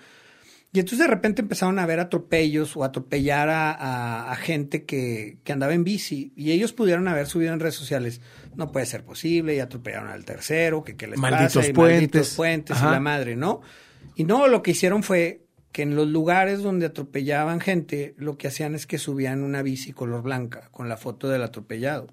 Y 0.76 0.80
entonces 0.80 1.00
de 1.00 1.08
repente 1.08 1.44
empezaron 1.44 1.78
a 1.78 1.86
ver 1.86 2.00
atropellos 2.00 2.76
o 2.76 2.84
atropellar 2.84 3.48
a, 3.52 4.36
gente 4.42 4.86
que, 4.86 5.38
andaba 5.48 5.76
en 5.76 5.84
bici. 5.84 6.34
Y 6.36 6.52
ellos 6.52 6.74
pudieron 6.74 7.08
haber 7.08 7.28
subido 7.28 7.54
en 7.54 7.60
redes 7.60 7.76
sociales. 7.76 8.22
No 8.56 8.72
puede 8.72 8.88
ser 8.88 9.06
posible. 9.06 9.56
Y 9.56 9.60
atropellaron 9.60 10.10
al 10.10 10.26
tercero. 10.26 10.84
Que, 10.84 10.96
que 10.96 11.06
les 11.06 11.20
malditos 11.20 11.58
pasa, 11.58 11.70
y 11.70 11.74
puentes. 11.74 11.96
malditos 12.00 12.30
puentes 12.36 12.78
y 12.82 12.86
la 12.86 13.00
madre, 13.00 13.36
¿no? 13.36 13.62
Y 14.16 14.24
no, 14.24 14.48
lo 14.48 14.64
que 14.64 14.72
hicieron 14.72 15.04
fue 15.04 15.46
que 15.72 15.84
en 15.84 15.96
los 15.96 16.08
lugares 16.08 16.64
donde 16.64 16.88
atropellaban 16.88 17.60
gente, 17.60 18.16
lo 18.18 18.40
que 18.40 18.48
hacían 18.48 18.74
es 18.74 18.88
que 18.88 18.98
subían 18.98 19.44
una 19.44 19.62
bici 19.62 19.94
color 19.94 20.24
blanca 20.24 20.70
con 20.72 20.90
la 20.90 20.98
foto 20.98 21.30
del 21.30 21.44
atropellado. 21.44 22.08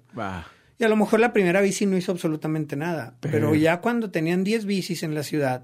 Y 0.81 0.83
a 0.83 0.89
lo 0.89 0.97
mejor 0.97 1.19
la 1.19 1.31
primera 1.31 1.61
bici 1.61 1.85
no 1.85 1.95
hizo 1.95 2.11
absolutamente 2.11 2.75
nada. 2.75 3.15
Pero, 3.21 3.33
pero 3.33 3.55
ya 3.55 3.79
cuando 3.79 4.11
tenían 4.11 4.43
10 4.43 4.65
bicis 4.65 5.03
en 5.03 5.15
la 5.15 5.23
ciudad 5.23 5.63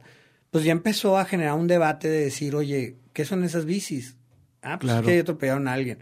pues 0.51 0.63
ya 0.63 0.71
empezó 0.71 1.17
a 1.17 1.25
generar 1.25 1.53
un 1.53 1.67
debate 1.67 2.10
de 2.10 2.23
decir, 2.25 2.56
oye, 2.56 2.97
¿qué 3.13 3.25
son 3.25 3.43
esas 3.43 3.65
bicis? 3.65 4.15
Ah, 4.62 4.80
pues 4.80 4.91
es 4.91 5.01
que 5.01 5.19
atropellaron 5.19 5.67
a 5.67 5.73
alguien. 5.73 5.99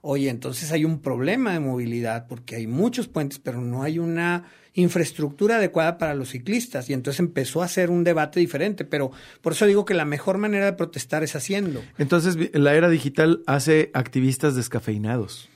Oye, 0.00 0.28
entonces 0.28 0.72
hay 0.72 0.84
un 0.84 1.00
problema 1.00 1.52
de 1.52 1.60
movilidad 1.60 2.26
porque 2.26 2.56
hay 2.56 2.66
muchos 2.66 3.06
puentes, 3.06 3.38
pero 3.38 3.60
no 3.60 3.82
hay 3.82 3.98
una 3.98 4.44
infraestructura 4.72 5.56
adecuada 5.56 5.98
para 5.98 6.14
los 6.14 6.30
ciclistas. 6.30 6.88
Y 6.90 6.94
entonces 6.94 7.20
empezó 7.20 7.62
a 7.62 7.66
hacer 7.66 7.90
un 7.90 8.04
debate 8.04 8.40
diferente. 8.40 8.84
Pero 8.84 9.12
por 9.40 9.52
eso 9.52 9.66
digo 9.66 9.84
que 9.84 9.94
la 9.94 10.04
mejor 10.04 10.38
manera 10.38 10.64
de 10.64 10.72
protestar 10.72 11.22
es 11.22 11.36
haciendo. 11.36 11.82
Entonces, 11.98 12.36
la 12.54 12.74
era 12.74 12.88
digital 12.88 13.42
hace 13.46 13.90
activistas 13.92 14.56
descafeinados. 14.56 15.48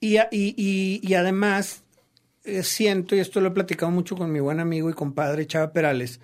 Y, 0.00 0.16
y, 0.30 1.00
y, 1.02 1.14
además, 1.14 1.84
siento, 2.62 3.14
y 3.14 3.20
esto 3.20 3.40
lo 3.40 3.48
he 3.48 3.52
platicado 3.52 3.90
mucho 3.90 4.16
con 4.16 4.32
mi 4.32 4.40
buen 4.40 4.60
amigo 4.60 4.90
y 4.90 4.94
compadre 4.94 5.46
Chava 5.46 5.72
Perales, 5.72 6.20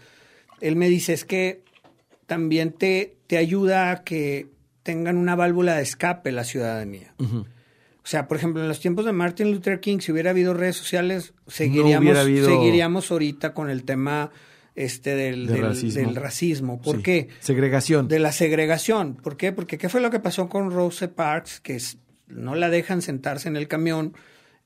él 0.61 0.77
me 0.77 0.89
dice, 0.89 1.13
es 1.13 1.25
que 1.25 1.63
también 2.27 2.73
te, 2.73 3.17
te 3.27 3.37
ayuda 3.37 3.91
a 3.91 4.05
que 4.05 4.49
tengan 4.83 5.17
una 5.17 5.35
válvula 5.35 5.77
de 5.77 5.83
escape 5.83 6.33
la 6.33 6.45
ciudadanía. 6.45 7.15
O 7.19 8.09
sea, 8.09 8.29
por 8.29 8.37
ejemplo, 8.37 8.63
en 8.63 8.69
los 8.69 8.79
tiempos 8.79 9.05
de 9.05 9.13
Martin 9.13 9.51
Luther 9.51 9.81
King, 9.81 9.99
si 9.99 10.13
hubiera 10.13 10.31
habido 10.31 10.55
redes 10.55 10.77
sociales, 10.77 11.35
seguiríamos, 11.49 12.17
seguiríamos 12.17 13.11
ahorita 13.11 13.53
con 13.53 13.69
el 13.69 13.83
tema 13.83 14.31
este 14.77 15.17
del, 15.17 15.49
racismo. 16.15 16.81
¿Por 16.81 17.03
qué? 17.03 17.29
Segregación. 17.41 18.07
De 18.07 18.21
la 18.21 18.31
segregación. 18.31 19.17
¿Por 19.17 19.37
qué? 19.37 19.51
Porque 19.51 19.77
¿qué 19.77 19.89
fue 19.89 20.01
lo 20.01 20.11
que 20.11 20.21
pasó 20.21 20.49
con 20.49 20.71
Rose 20.71 21.09
Parks? 21.09 21.59
Que 21.61 21.83
no 22.29 22.55
la 22.55 22.71
dejan 22.71 23.03
sentarse 23.03 23.49
en 23.49 23.57
el 23.57 23.67
camión. 23.67 24.15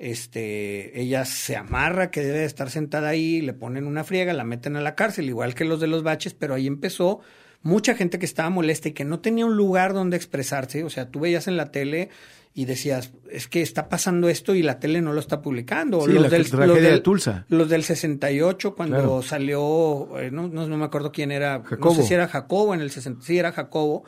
Este, 0.01 0.99
ella 0.99 1.27
se 1.27 1.57
amarra 1.57 2.11
que 2.11 2.23
debe 2.23 2.47
estar 2.47 2.71
sentada 2.71 3.11
ahí, 3.11 3.43
le 3.43 3.53
ponen 3.53 3.87
una 3.87 4.03
friega, 4.03 4.33
la 4.33 4.45
meten 4.45 4.77
a 4.77 4.81
la 4.81 4.95
cárcel, 4.95 5.29
igual 5.29 5.55
que 5.55 5.67
los 5.67 5.79
de 5.79 5.89
los 5.89 6.03
baches, 6.03 6.33
pero 6.33 6.55
ahí 6.55 6.67
empezó 6.67 7.21
mucha 7.61 7.95
gente 7.95 8.19
que 8.19 8.25
estaba 8.25 8.49
molesta 8.49 8.89
y 8.89 8.93
que 8.93 9.05
no 9.05 9.21
tenía 9.21 9.45
un 9.45 9.59
lugar 9.59 9.93
donde 9.93 10.17
expresarse. 10.17 10.85
O 10.85 10.89
sea, 10.89 11.11
tú 11.11 11.21
veías 11.21 11.49
en 11.49 11.59
la 11.59 11.71
tele 11.71 12.09
y 12.55 12.65
decías, 12.65 13.13
es 13.31 13.47
que 13.47 13.61
está 13.61 13.91
pasando 13.91 14.31
esto 14.31 14.55
y 14.55 14.63
la 14.63 14.81
tele 14.81 15.03
no 15.03 15.13
lo 15.13 15.21
está 15.21 15.43
publicando. 15.43 16.01
Sí, 16.01 16.13
los, 16.13 16.23
la 16.23 16.29
del, 16.31 16.47
los, 16.51 16.75
del, 16.75 16.83
de 16.83 17.01
Tulsa. 17.01 17.45
los 17.51 17.69
del 17.69 17.85
68, 17.85 18.75
cuando 18.75 19.21
salió, 19.21 20.19
eh, 20.19 20.31
no, 20.31 20.49
no, 20.49 20.67
me 20.79 20.85
acuerdo 20.87 21.13
quién 21.13 21.31
era, 21.31 21.63
Jacobo. 21.63 21.95
no 21.95 22.01
sé 22.01 22.09
si 22.09 22.15
era 22.15 22.27
Jacobo 22.27 22.73
en 22.73 22.81
el 22.81 22.91
60, 22.91 23.23
sí 23.23 23.39
era 23.39 23.53
Jacobo. 23.53 24.05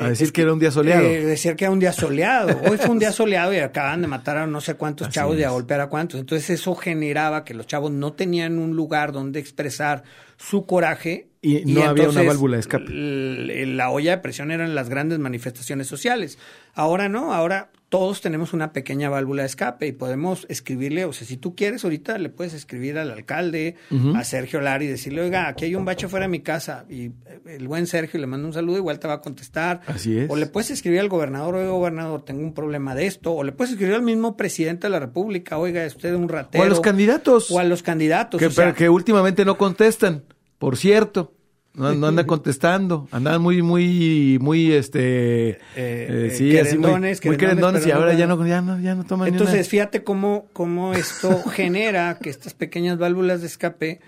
A 0.00 0.08
decir 0.08 0.32
que, 0.32 0.40
era 0.42 0.52
un 0.52 0.58
día 0.58 0.70
soleado. 0.70 1.06
Eh, 1.06 1.24
decir 1.24 1.54
que 1.54 1.64
era 1.64 1.72
un 1.72 1.78
día 1.78 1.92
soleado. 1.92 2.58
Hoy 2.70 2.78
fue 2.78 2.90
un 2.90 2.98
día 2.98 3.12
soleado 3.12 3.52
y 3.52 3.58
acaban 3.58 4.00
de 4.00 4.08
matar 4.08 4.38
a 4.38 4.46
no 4.46 4.60
sé 4.60 4.74
cuántos 4.74 5.10
chavos 5.10 5.36
y 5.36 5.42
a 5.42 5.50
golpear 5.50 5.80
a 5.80 5.88
cuántos. 5.88 6.18
Entonces 6.18 6.48
eso 6.48 6.74
generaba 6.74 7.44
que 7.44 7.52
los 7.52 7.66
chavos 7.66 7.90
no 7.90 8.14
tenían 8.14 8.58
un 8.58 8.74
lugar 8.74 9.12
donde 9.12 9.38
expresar 9.38 10.02
su 10.38 10.64
coraje. 10.64 11.28
Y, 11.42 11.64
no 11.66 11.82
había 11.82 12.08
una 12.08 12.22
válvula 12.22 12.56
de 12.56 12.60
escape. 12.60 12.86
La 13.66 13.90
olla 13.90 14.12
de 14.12 14.18
presión 14.18 14.50
eran 14.50 14.74
las 14.74 14.88
grandes 14.88 15.18
manifestaciones 15.18 15.88
sociales. 15.88 16.38
Ahora 16.74 17.10
no, 17.10 17.34
ahora 17.34 17.70
todos 17.92 18.22
tenemos 18.22 18.54
una 18.54 18.72
pequeña 18.72 19.10
válvula 19.10 19.42
de 19.42 19.48
escape 19.48 19.86
y 19.86 19.92
podemos 19.92 20.46
escribirle, 20.48 21.04
o 21.04 21.12
sea, 21.12 21.26
si 21.26 21.36
tú 21.36 21.54
quieres 21.54 21.84
ahorita 21.84 22.16
le 22.16 22.30
puedes 22.30 22.54
escribir 22.54 22.96
al 22.96 23.10
alcalde, 23.10 23.76
a 24.16 24.24
Sergio 24.24 24.62
Lar 24.62 24.82
y 24.82 24.86
decirle, 24.86 25.20
oiga, 25.20 25.46
aquí 25.46 25.66
hay 25.66 25.74
un 25.74 25.84
bache 25.84 26.08
fuera 26.08 26.24
de 26.24 26.30
mi 26.30 26.40
casa 26.40 26.86
y 26.88 27.10
el 27.44 27.68
buen 27.68 27.86
Sergio 27.86 28.18
le 28.18 28.26
manda 28.26 28.46
un 28.46 28.54
saludo, 28.54 28.78
igual 28.78 28.98
te 28.98 29.08
va 29.08 29.14
a 29.14 29.20
contestar. 29.20 29.82
Así 29.86 30.20
es. 30.20 30.30
O 30.30 30.36
le 30.36 30.46
puedes 30.46 30.70
escribir 30.70 31.00
al 31.00 31.10
gobernador, 31.10 31.54
oiga, 31.56 31.68
gobernador, 31.68 32.24
tengo 32.24 32.40
un 32.40 32.54
problema 32.54 32.94
de 32.94 33.04
esto, 33.04 33.34
o 33.34 33.44
le 33.44 33.52
puedes 33.52 33.72
escribir 33.72 33.94
al 33.94 34.02
mismo 34.02 34.38
presidente 34.38 34.86
de 34.86 34.90
la 34.90 34.98
República, 34.98 35.58
oiga, 35.58 35.84
es 35.84 35.94
usted 35.94 36.14
un 36.14 36.30
ratero. 36.30 36.64
O 36.64 36.66
a 36.66 36.70
los 36.70 36.80
candidatos. 36.80 37.50
O 37.50 37.58
a 37.58 37.64
los 37.64 37.82
candidatos. 37.82 38.40
Que, 38.40 38.48
pero 38.48 38.72
que 38.72 38.88
últimamente 38.88 39.44
no 39.44 39.58
contestan, 39.58 40.24
por 40.58 40.78
cierto. 40.78 41.34
No, 41.74 41.94
no 41.94 42.06
andan 42.08 42.26
contestando, 42.26 43.08
andan 43.12 43.40
muy, 43.40 43.62
muy, 43.62 44.38
muy, 44.40 44.72
este, 44.72 45.50
eh, 45.50 45.56
eh, 45.76 46.32
sí, 46.36 46.58
así 46.58 46.76
muy, 46.76 46.90
muy 47.00 47.36
querendones 47.38 47.86
y 47.86 47.90
ahora 47.90 48.12
ya 48.12 48.26
no, 48.26 48.46
ya 48.46 48.60
no, 48.60 48.78
ya 48.78 48.94
no 48.94 49.04
toman 49.04 49.28
Entonces, 49.28 49.68
fíjate 49.68 50.04
cómo, 50.04 50.48
cómo 50.52 50.92
esto 50.92 51.42
genera 51.50 52.18
que 52.18 52.28
estas 52.28 52.52
pequeñas 52.52 52.98
válvulas 52.98 53.40
de 53.40 53.46
escape, 53.46 54.00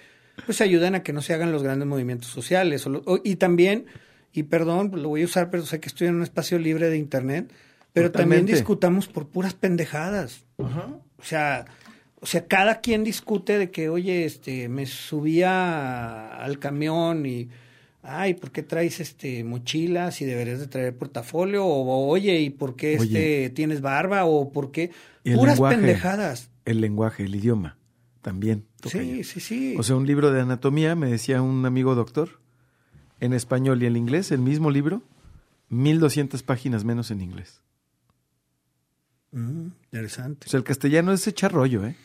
pues 0.44 0.60
ayudan 0.60 0.94
a 0.94 1.02
que 1.02 1.14
no 1.14 1.22
se 1.22 1.32
hagan 1.32 1.52
los 1.52 1.62
grandes 1.62 1.88
movimientos 1.88 2.28
sociales. 2.28 2.86
y 3.24 3.36
también, 3.36 3.86
y 4.34 4.42
perdón, 4.42 4.90
lo 4.94 5.08
voy 5.08 5.22
a 5.22 5.24
usar, 5.24 5.48
pero 5.48 5.64
sé 5.64 5.80
que 5.80 5.88
estoy 5.88 6.08
en 6.08 6.16
un 6.16 6.22
espacio 6.22 6.58
libre 6.58 6.90
de 6.90 6.98
internet, 6.98 7.50
pero 7.94 8.10
también 8.10 8.44
discutamos 8.44 9.06
por 9.06 9.28
puras 9.28 9.54
pendejadas. 9.54 10.44
O 10.58 11.22
sea, 11.22 11.64
o 12.24 12.26
sea, 12.26 12.46
cada 12.46 12.80
quien 12.80 13.04
discute 13.04 13.58
de 13.58 13.70
que, 13.70 13.90
oye, 13.90 14.24
este, 14.24 14.70
me 14.70 14.86
subía 14.86 16.28
al 16.28 16.58
camión 16.58 17.26
y, 17.26 17.50
ay, 18.02 18.32
¿por 18.32 18.50
qué 18.50 18.62
traes 18.62 18.98
este 18.98 19.44
mochilas 19.44 20.22
y 20.22 20.24
deberías 20.24 20.58
de 20.58 20.66
traer 20.66 20.96
portafolio? 20.96 21.66
O, 21.66 22.08
oye, 22.08 22.40
¿y 22.40 22.48
por 22.48 22.76
qué 22.76 22.94
este 22.94 23.50
tienes 23.50 23.82
barba? 23.82 24.24
O 24.24 24.50
por 24.52 24.70
qué 24.70 24.90
puras 25.34 25.60
pendejadas. 25.60 26.48
El 26.64 26.80
lenguaje, 26.80 27.24
el 27.24 27.34
idioma, 27.34 27.76
también. 28.22 28.64
Sí, 28.90 29.22
sí, 29.22 29.40
sí. 29.40 29.74
O 29.78 29.82
sea, 29.82 29.96
un 29.96 30.06
libro 30.06 30.32
de 30.32 30.40
anatomía, 30.40 30.94
me 30.94 31.10
decía 31.10 31.42
un 31.42 31.66
amigo 31.66 31.94
doctor, 31.94 32.40
en 33.20 33.34
español 33.34 33.82
y 33.82 33.86
en 33.86 33.96
inglés, 33.98 34.32
el 34.32 34.40
mismo 34.40 34.70
libro, 34.70 35.02
1200 35.68 36.42
páginas 36.42 36.84
menos 36.84 37.10
en 37.10 37.20
inglés. 37.20 37.60
Mm, 39.32 39.66
interesante. 39.92 40.46
O 40.46 40.50
sea, 40.50 40.56
el 40.56 40.64
castellano 40.64 41.12
es 41.12 41.26
echar 41.26 41.52
rollo, 41.52 41.84
¿eh? 41.84 41.96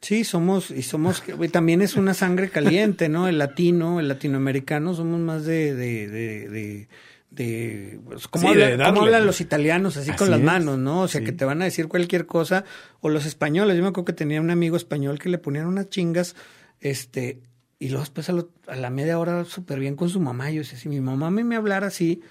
Sí, 0.00 0.24
somos, 0.24 0.70
y 0.70 0.82
somos, 0.82 1.22
también 1.50 1.82
es 1.82 1.96
una 1.96 2.14
sangre 2.14 2.50
caliente, 2.50 3.08
¿no? 3.08 3.28
El 3.28 3.38
latino, 3.38 3.98
el 3.98 4.08
latinoamericano, 4.08 4.94
somos 4.94 5.20
más 5.20 5.44
de, 5.44 5.74
de, 5.74 6.08
de, 6.08 6.88
de 7.30 8.00
pues, 8.04 8.28
¿cómo, 8.28 8.48
hablan 8.50 9.26
los 9.26 9.40
italianos 9.40 9.96
así, 9.96 10.12
con 10.12 10.30
las 10.30 10.40
manos, 10.40 10.78
¿no? 10.78 11.02
O 11.02 11.08
sea, 11.08 11.22
que 11.22 11.32
te 11.32 11.44
van 11.44 11.62
a 11.62 11.64
decir 11.64 11.88
cualquier 11.88 12.26
cosa. 12.26 12.64
O 13.00 13.08
los 13.08 13.26
españoles. 13.26 13.76
Yo 13.76 13.82
me 13.82 13.88
acuerdo 13.88 14.06
que 14.06 14.12
tenía 14.12 14.40
un 14.40 14.50
amigo 14.50 14.76
español 14.76 15.18
que 15.18 15.28
le 15.28 15.38
ponían 15.38 15.66
unas 15.66 15.88
chingas, 15.88 16.36
este, 16.80 17.40
y 17.78 17.88
luego 17.88 18.02
después 18.02 18.28
a, 18.30 18.76
la 18.76 18.90
media 18.90 19.18
hora 19.18 19.44
súper 19.44 19.80
bien 19.80 19.96
con 19.96 20.08
su 20.08 20.20
mamá. 20.20 20.50
Yo 20.50 20.60
decía, 20.60 20.78
si 20.78 20.88
mi 20.88 21.00
mamá 21.00 21.30
me, 21.30 21.44
me 21.44 21.56
hablara 21.56 21.88
así, 21.88 22.22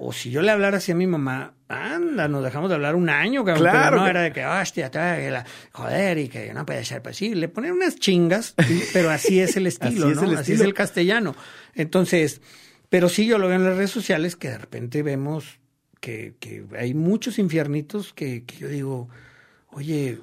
o 0.00 0.12
si 0.12 0.30
yo 0.30 0.42
le 0.42 0.52
hablara 0.52 0.76
así 0.76 0.92
a 0.92 0.94
mi 0.94 1.08
mamá, 1.08 1.54
anda, 1.66 2.28
nos 2.28 2.44
dejamos 2.44 2.68
de 2.68 2.76
hablar 2.76 2.94
un 2.94 3.08
año, 3.08 3.44
cabrón. 3.44 3.68
Claro. 3.68 3.96
no 3.96 4.06
era 4.06 4.22
de 4.22 4.32
que, 4.32 4.46
hostia, 4.46 4.92
la, 4.94 5.44
joder, 5.72 6.18
y 6.18 6.28
que 6.28 6.54
no 6.54 6.64
puede 6.64 6.84
ser 6.84 7.02
posible. 7.02 7.40
Le 7.40 7.48
ponen 7.48 7.72
unas 7.72 7.96
chingas, 7.96 8.54
pero 8.92 9.10
así 9.10 9.40
es 9.40 9.56
el 9.56 9.66
estilo, 9.66 10.06
así 10.06 10.14
¿no? 10.14 10.22
Es 10.22 10.30
el 10.30 10.36
así 10.36 10.52
es 10.52 10.60
el 10.60 10.72
castellano. 10.72 11.34
Entonces, 11.74 12.40
pero 12.88 13.08
sí 13.08 13.26
yo 13.26 13.38
lo 13.38 13.48
veo 13.48 13.56
en 13.56 13.64
las 13.64 13.76
redes 13.76 13.90
sociales 13.90 14.36
que 14.36 14.50
de 14.50 14.58
repente 14.58 15.02
vemos 15.02 15.58
que, 16.00 16.36
que 16.38 16.64
hay 16.78 16.94
muchos 16.94 17.40
infiernitos 17.40 18.14
que, 18.14 18.44
que 18.44 18.56
yo 18.56 18.68
digo, 18.68 19.08
oye, 19.72 20.20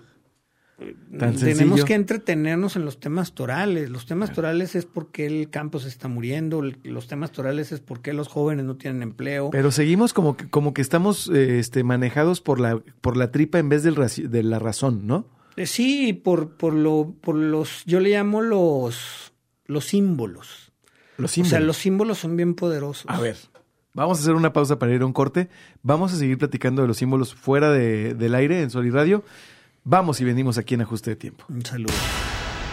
tenemos 1.17 1.85
que 1.85 1.93
entretenernos 1.93 2.75
en 2.75 2.85
los 2.85 2.99
temas 2.99 3.33
torales. 3.33 3.89
Los 3.89 4.05
temas 4.05 4.33
torales 4.33 4.75
es 4.75 4.85
porque 4.85 5.25
el 5.25 5.49
campo 5.49 5.79
se 5.79 5.87
está 5.87 6.07
muriendo, 6.07 6.61
los 6.83 7.07
temas 7.07 7.31
torales 7.31 7.71
es 7.71 7.79
porque 7.79 8.13
los 8.13 8.27
jóvenes 8.27 8.65
no 8.65 8.75
tienen 8.75 9.01
empleo. 9.01 9.49
Pero 9.51 9.71
seguimos 9.71 10.13
como 10.13 10.35
que, 10.35 10.49
como 10.49 10.73
que 10.73 10.81
estamos 10.81 11.29
eh, 11.33 11.59
este, 11.59 11.83
manejados 11.83 12.41
por 12.41 12.59
la, 12.59 12.81
por 13.01 13.15
la 13.15 13.31
tripa 13.31 13.59
en 13.59 13.69
vez 13.69 13.83
del, 13.83 13.95
de 13.95 14.43
la 14.43 14.59
razón, 14.59 15.07
¿no? 15.07 15.25
Eh, 15.55 15.65
sí, 15.65 16.11
por, 16.13 16.57
por, 16.57 16.73
lo, 16.73 17.15
por 17.21 17.35
los, 17.35 17.83
yo 17.85 18.01
le 18.01 18.09
llamo 18.09 18.41
los, 18.41 19.33
los 19.65 19.85
símbolos. 19.85 20.73
Los 21.17 21.31
símbolos. 21.31 21.53
O 21.53 21.57
sea, 21.57 21.59
los 21.61 21.77
símbolos 21.77 22.17
son 22.17 22.35
bien 22.35 22.55
poderosos. 22.55 23.05
A 23.07 23.21
ver. 23.21 23.37
Vamos 23.93 24.17
a 24.17 24.21
hacer 24.21 24.33
una 24.33 24.51
pausa 24.51 24.77
para 24.77 24.93
ir 24.93 25.01
a 25.01 25.05
un 25.05 25.13
corte. 25.13 25.47
Vamos 25.81 26.11
a 26.11 26.17
seguir 26.17 26.37
platicando 26.37 26.81
de 26.81 26.89
los 26.89 26.97
símbolos 26.97 27.33
fuera 27.33 27.71
de, 27.71 28.13
del 28.13 28.35
aire 28.35 28.61
en 28.61 28.69
Sol 28.69 28.85
y 28.85 28.89
Radio. 28.89 29.23
Vamos 29.87 30.19
y 30.19 30.23
venimos 30.23 30.57
aquí 30.57 30.73
en 30.73 30.81
Ajuste 30.81 31.11
de 31.11 31.15
Tiempo. 31.15 31.45
Un 31.47 31.63
saludo. 31.63 31.93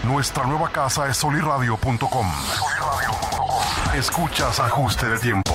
Nuestra 0.04 0.46
nueva 0.46 0.70
casa 0.70 1.10
es 1.10 1.18
soliradio.com. 1.18 2.26
Escuchas 3.94 4.58
Ajuste 4.58 5.06
de 5.06 5.18
Tiempo. 5.18 5.52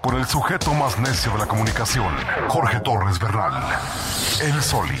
Con 0.00 0.14
el 0.14 0.24
sujeto 0.24 0.72
más 0.72 1.00
necio 1.00 1.32
de 1.32 1.38
la 1.38 1.46
comunicación, 1.46 2.14
Jorge 2.46 2.78
Torres 2.78 3.18
Bernal. 3.18 3.60
El 4.40 4.62
Soli. 4.62 5.00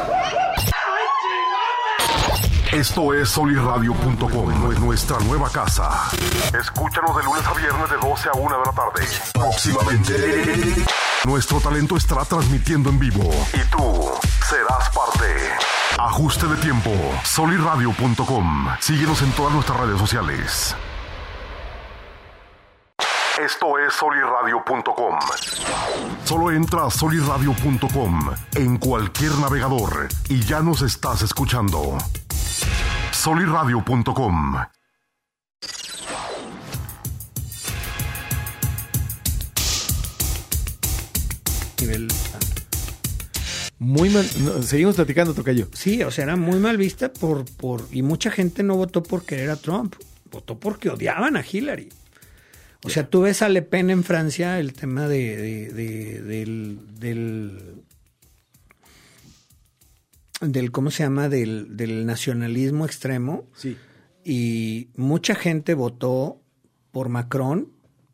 Esto 2.71 3.13
es 3.13 3.27
soliradio.com, 3.27 4.79
nuestra 4.79 5.19
nueva 5.19 5.49
casa. 5.49 6.09
Escúchanos 6.57 7.17
de 7.17 7.23
lunes 7.23 7.45
a 7.45 7.53
viernes 7.53 7.89
de 7.89 7.97
12 7.97 8.29
a 8.29 8.31
1 8.31 8.59
de 8.59 8.65
la 8.65 8.71
tarde. 8.71 9.07
Próximamente. 9.33 10.85
Nuestro 11.25 11.59
talento 11.59 11.97
estará 11.97 12.23
transmitiendo 12.23 12.89
en 12.89 12.97
vivo 12.97 13.29
y 13.53 13.69
tú 13.69 14.11
serás 14.47 14.89
parte. 14.91 15.25
Ajuste 15.99 16.47
de 16.47 16.55
tiempo, 16.55 16.91
soliradio.com. 17.25 18.67
Síguenos 18.79 19.21
en 19.21 19.31
todas 19.33 19.51
nuestras 19.51 19.77
redes 19.77 19.99
sociales. 19.99 20.73
Esto 23.37 23.79
es 23.79 23.93
soliradio.com. 23.93 25.19
Solo 26.23 26.51
entra 26.51 26.85
a 26.85 26.89
soliradio.com 26.89 28.31
en 28.55 28.77
cualquier 28.77 29.33
navegador 29.39 30.07
y 30.29 30.39
ya 30.45 30.61
nos 30.61 30.83
estás 30.83 31.21
escuchando 31.23 31.97
soliradio.com. 33.21 34.55
Muy 43.77 44.09
mal. 44.09 44.25
seguimos 44.63 44.95
platicando, 44.95 45.35
Tocayo. 45.35 45.67
Sí, 45.73 46.01
o 46.01 46.09
sea, 46.09 46.23
era 46.23 46.35
muy 46.35 46.57
mal 46.57 46.77
vista 46.77 47.13
por, 47.13 47.45
por. 47.57 47.87
Y 47.91 48.01
mucha 48.01 48.31
gente 48.31 48.63
no 48.63 48.75
votó 48.75 49.03
por 49.03 49.23
querer 49.23 49.51
a 49.51 49.55
Trump. 49.55 49.93
Votó 50.31 50.59
porque 50.59 50.89
odiaban 50.89 51.37
a 51.37 51.43
Hillary. 51.47 51.89
O 52.83 52.89
sea, 52.89 53.07
tú 53.07 53.21
ves 53.21 53.43
a 53.43 53.49
Le 53.49 53.61
Pen 53.61 53.91
en 53.91 54.03
Francia, 54.03 54.59
el 54.59 54.73
tema 54.73 55.07
de, 55.07 55.69
del, 55.71 56.79
del 56.99 57.83
del, 60.41 60.71
¿cómo 60.71 60.91
se 60.91 61.03
llama? 61.03 61.29
Del, 61.29 61.77
del 61.77 62.05
nacionalismo 62.05 62.85
extremo. 62.85 63.47
Sí. 63.53 63.77
Y 64.23 64.89
mucha 64.95 65.35
gente 65.35 65.73
votó 65.73 66.41
por 66.91 67.09
Macron 67.09 67.69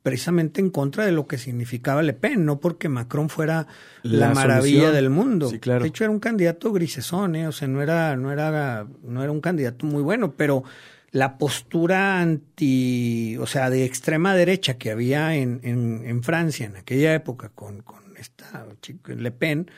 precisamente 0.07 0.61
en 0.61 0.69
contra 0.69 1.05
de 1.05 1.11
lo 1.11 1.27
que 1.27 1.37
significaba 1.37 2.01
Le 2.01 2.13
Pen, 2.13 2.45
no 2.45 2.61
porque 2.61 2.87
Macron 2.87 3.27
fuera 3.27 3.67
la, 4.03 4.33
maravilla 4.33 4.89
del 4.89 5.09
mundo. 5.09 5.49
Sí, 5.49 5.59
claro. 5.59 5.83
De 5.83 5.89
hecho 5.89 6.05
era 6.05 6.11
un 6.11 6.21
candidato 6.21 6.71
grisesón, 6.71 7.35
¿eh? 7.35 7.45
o 7.45 7.51
sea, 7.51 7.67
no 7.67 7.81
era, 7.81 8.15
no 8.15 8.31
era, 8.31 8.87
no 9.03 9.21
era 9.21 9.33
un 9.33 9.41
candidato 9.41 9.85
muy 9.85 10.01
bueno, 10.01 10.31
pero 10.37 10.63
la 11.11 11.37
postura 11.37 12.21
anti, 12.21 13.35
o 13.35 13.47
sea, 13.47 13.69
de 13.69 13.83
extrema 13.83 14.33
derecha 14.33 14.77
que 14.77 14.91
había 14.91 15.35
en, 15.35 15.59
en, 15.63 16.03
en 16.05 16.23
Francia 16.23 16.65
en 16.65 16.77
aquella 16.77 17.13
época 17.13 17.49
con, 17.49 17.81
con 17.81 18.15
esta 18.17 18.65
Le 19.07 19.31
Pen, 19.31 19.69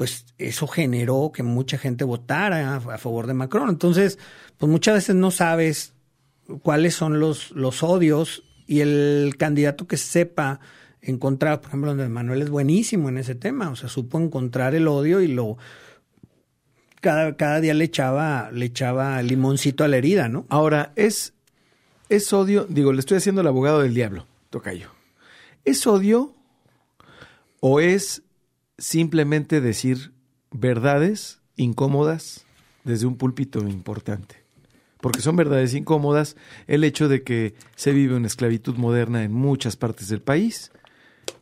pues 0.00 0.24
eso 0.38 0.66
generó 0.66 1.30
que 1.30 1.42
mucha 1.42 1.76
gente 1.76 2.04
votara 2.04 2.76
a, 2.76 2.96
favor 2.96 3.26
de 3.26 3.34
Macron. 3.34 3.68
Entonces, 3.68 4.18
pues 4.56 4.72
muchas 4.72 4.94
veces 4.94 5.14
no 5.14 5.30
sabes 5.30 5.92
cuáles 6.62 6.94
son 6.94 7.20
los, 7.20 7.50
los 7.50 7.82
odios 7.82 8.42
y 8.66 8.80
el 8.80 9.34
candidato 9.38 9.86
que 9.86 9.98
sepa 9.98 10.58
encontrar, 11.02 11.60
por 11.60 11.68
ejemplo, 11.68 11.90
donde 11.90 12.08
Manuel 12.08 12.40
es 12.40 12.48
buenísimo 12.48 13.10
en 13.10 13.18
ese 13.18 13.34
tema, 13.34 13.68
o 13.68 13.76
sea, 13.76 13.90
supo 13.90 14.18
encontrar 14.18 14.74
el 14.74 14.88
odio 14.88 15.20
y 15.20 15.28
lo 15.28 15.58
cada, 17.02 17.36
cada 17.36 17.60
día 17.60 17.74
le 17.74 17.84
echaba, 17.84 18.50
le 18.52 18.64
echaba 18.64 19.20
limoncito 19.20 19.84
a 19.84 19.88
la 19.88 19.98
herida, 19.98 20.30
¿no? 20.30 20.46
Ahora, 20.48 20.94
es, 20.96 21.34
es 22.08 22.32
odio, 22.32 22.64
digo, 22.70 22.94
le 22.94 23.00
estoy 23.00 23.18
haciendo 23.18 23.42
el 23.42 23.48
abogado 23.48 23.82
del 23.82 23.92
diablo, 23.92 24.26
Tocayo. 24.48 24.88
¿Es 25.66 25.86
odio 25.86 26.34
o 27.60 27.80
es 27.80 28.22
simplemente 28.80 29.60
decir 29.60 30.12
verdades 30.50 31.40
incómodas 31.54 32.46
desde 32.82 33.06
un 33.06 33.16
púlpito 33.16 33.60
importante. 33.60 34.36
Porque 35.00 35.20
son 35.20 35.36
verdades 35.36 35.74
incómodas 35.74 36.36
el 36.66 36.82
hecho 36.82 37.08
de 37.08 37.22
que 37.22 37.54
se 37.76 37.92
vive 37.92 38.16
una 38.16 38.26
esclavitud 38.26 38.74
moderna 38.76 39.22
en 39.22 39.32
muchas 39.32 39.76
partes 39.76 40.08
del 40.08 40.20
país, 40.20 40.72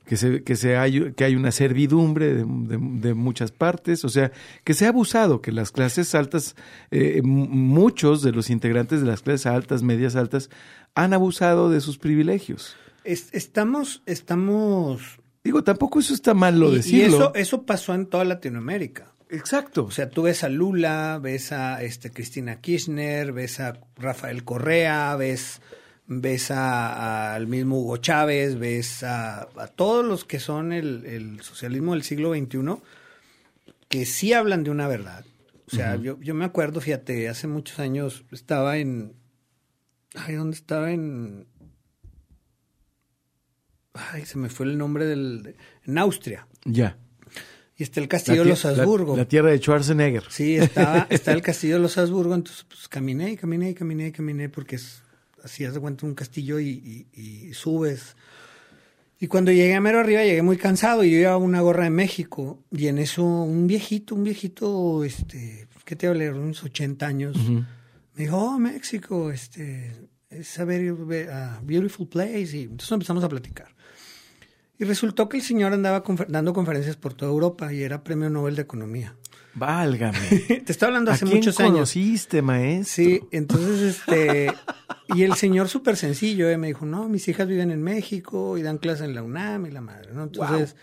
que, 0.05 0.17
se, 0.17 0.43
que, 0.43 0.57
se 0.57 0.77
hay, 0.77 1.13
que 1.13 1.25
hay 1.25 1.37
una 1.37 1.53
servidumbre 1.53 2.35
de, 2.35 3.15
muchas 3.15 3.53
partes, 3.53 4.05
o 4.05 4.09
sea, 4.09 4.33
que 4.65 4.75
se 4.75 4.87
ha 4.87 4.89
abusado, 4.89 5.41
que 5.41 5.53
las 5.53 5.71
clases 5.71 6.15
altas, 6.15 6.57
eh, 6.91 7.21
muchos 7.23 8.23
de 8.23 8.33
los 8.33 8.51
integrantes 8.51 9.01
de 9.01 9.07
las 9.07 9.23
clases 9.23 9.47
altas, 9.47 9.83
medias 9.83 10.17
altas, 10.17 10.51
han 10.95 11.13
abusado 11.13 11.71
de 11.71 11.81
sus 11.81 11.99
privilegios. 11.99 12.77
estamos, 13.05 14.03
estamos 14.07 15.21
Digo, 15.43 15.63
tampoco 15.63 16.01
eso 16.01 16.15
está 16.15 16.35
mal 16.35 16.59
lo 16.59 16.71
decirlo. 16.71 17.01
Y 17.01 17.05
eso, 17.05 17.35
eso 17.35 17.63
pasó 17.65 17.95
en 17.95 18.07
toda 18.07 18.25
Latinoamérica. 18.25 19.13
Exacto. 19.31 19.85
O 19.85 19.91
sea, 19.91 20.09
tú 20.11 20.23
ves 20.23 20.45
a 20.45 20.49
Lula, 20.49 21.19
ves 21.23 21.53
a 21.53 21.83
este, 21.83 22.11
Cristina 22.11 22.61
Kirchner, 22.61 23.33
ves 23.33 23.61
a 23.61 23.79
Rafael 23.97 24.45
Correa, 24.45 25.15
ves, 25.17 25.61
ves 26.07 26.51
al 26.51 27.47
mismo 27.47 27.81
Hugo 27.81 27.99
Chávez, 27.99 28.59
ves 28.59 29.03
a, 29.03 29.49
todos 29.77 30.05
los 30.05 30.25
que 30.25 30.41
son 30.41 30.73
el, 30.73 31.41
socialismo 31.43 31.93
del 31.93 32.03
siglo 32.03 32.35
XXI, 32.35 32.83
que 33.89 34.07
sí 34.07 34.33
hablan 34.33 34.65
de 34.65 34.71
una 34.71 34.89
verdad. 34.89 35.25
O 35.67 35.71
sea, 35.71 35.97
yo, 35.97 36.19
yo 36.21 36.35
me 36.35 36.47
acuerdo, 36.47 36.81
fíjate, 36.81 37.29
hace 37.29 37.47
muchos 37.47 37.79
años 37.79 38.25
estaba 38.33 38.79
en... 38.79 39.13
Ay, 40.15 40.35
¿dónde 40.37 40.57
estaba? 40.57 40.91
En, 40.91 41.47
ay, 44.13 44.25
se 44.27 44.39
me 44.39 44.49
fue 44.49 44.67
el 44.67 44.79
nombre 44.79 45.07
del, 45.07 45.57
en 45.85 45.99
Austria. 45.99 46.47
Ya. 46.65 46.97
Y 47.79 47.85
está 47.85 48.01
el 48.01 48.09
castillo 48.09 48.43
de 48.43 48.51
los 48.51 48.65
Habsburgo. 48.65 49.17
La, 49.17 49.25
tierra 49.25 49.51
de 49.51 49.59
Schwarzenegger. 49.59 50.25
Sí, 50.31 50.57
estaba, 50.57 51.07
está 51.11 51.33
el 51.33 51.43
castillo 51.43 51.77
de 51.77 51.81
los 51.81 51.97
Habsburgo, 51.97 52.35
entonces 52.35 52.65
pues 52.65 52.89
caminé 52.89 53.31
y 53.31 53.37
caminé 53.37 53.71
y 53.71 53.75
caminé 53.75 54.09
y 54.09 54.13
caminé 54.13 54.49
porque 54.49 54.77
es, 54.77 55.03
así 55.45 55.65
hace 55.65 55.79
cuenta 55.79 56.05
un 56.05 56.15
castillo 56.15 56.59
y, 56.59 57.07
y, 57.13 57.55
subes. 57.55 58.17
Y 59.21 59.29
cuando 59.29 59.53
llegué 59.53 59.77
a 59.77 59.81
mero 59.81 60.01
arriba 60.01 60.25
llegué 60.25 60.43
muy 60.43 60.57
cansado 60.57 61.05
y 61.05 61.13
yo 61.13 61.19
llevaba 61.19 61.39
una 61.39 61.61
gorra 61.61 61.85
de 61.85 61.91
México 61.91 62.65
y 62.73 62.89
en 62.89 62.99
eso 62.99 63.25
un 63.25 63.69
viejito, 63.69 64.17
un 64.17 64.25
viejito, 64.25 65.05
este, 65.05 65.69
¿qué 65.85 65.95
te 65.95 66.09
hablé? 66.09 66.33
Unos 66.33 66.65
80 66.65 67.07
años. 67.07 67.37
Me 67.39 68.25
dijo, 68.25 68.39
oh, 68.39 68.59
México, 68.59 69.31
este, 69.31 69.93
es 70.31 70.59
a 70.59 70.65
very, 70.65 70.91
beautiful 71.63 72.09
place. 72.09 72.57
Y 72.57 72.63
entonces 72.63 72.91
empezamos 72.91 73.23
a 73.23 73.29
platicar. 73.29 73.78
Y 74.79 74.85
resultó 74.85 75.29
que 75.29 75.39
el 75.39 75.43
señor 75.43 75.73
andaba 75.73 76.05
dando 76.29 76.53
conferencias 76.53 76.97
por 76.97 77.15
toda 77.15 77.33
Europa 77.33 77.73
y 77.73 77.83
era 77.83 78.05
premio 78.05 78.31
Nobel 78.31 78.55
de 78.55 78.63
Economía. 78.63 79.17
Válgame. 79.55 80.19
Te 80.65 80.73
estoy 80.73 80.87
hablando 80.87 81.11
hace 81.11 81.25
¿A 81.25 81.29
muchos 81.29 81.57
quién 81.57 81.67
años. 81.67 81.77
conociste, 81.93 82.43
maestro? 82.43 83.05
Sí, 83.05 83.21
entonces, 83.33 83.99
este. 83.99 84.53
y 85.09 85.25
el 85.25 85.35
señor 85.35 85.69
súper 85.69 85.97
sencillo, 85.97 86.49
¿eh? 86.49 86.57
me 86.57 86.69
dijo: 86.69 86.87
No, 86.87 87.09
mis 87.09 87.27
hijas 87.27 87.49
viven 87.49 87.73
en 87.73 87.83
México 87.83 88.57
y 88.57 88.63
dan 88.63 88.79
clases 88.79 89.07
en 89.07 89.17
la 89.17 89.23
UNAM 89.23 89.67
y 89.67 89.71
la 89.71 89.81
madre, 89.81 90.13
¿no? 90.13 90.23
Entonces. 90.23 90.77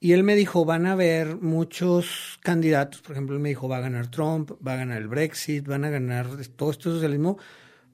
Y 0.00 0.12
él 0.12 0.24
me 0.24 0.34
dijo: 0.34 0.64
Van 0.64 0.86
a 0.86 0.92
haber 0.92 1.36
muchos 1.36 2.38
candidatos. 2.42 3.02
Por 3.02 3.12
ejemplo, 3.12 3.36
él 3.36 3.42
me 3.42 3.50
dijo: 3.50 3.68
Va 3.68 3.76
a 3.76 3.80
ganar 3.80 4.10
Trump, 4.10 4.52
va 4.66 4.72
a 4.72 4.76
ganar 4.76 5.00
el 5.00 5.06
Brexit, 5.06 5.66
van 5.66 5.84
a 5.84 5.90
ganar 5.90 6.26
todo 6.56 6.72
esto 6.72 6.90
socialismo 6.92 7.38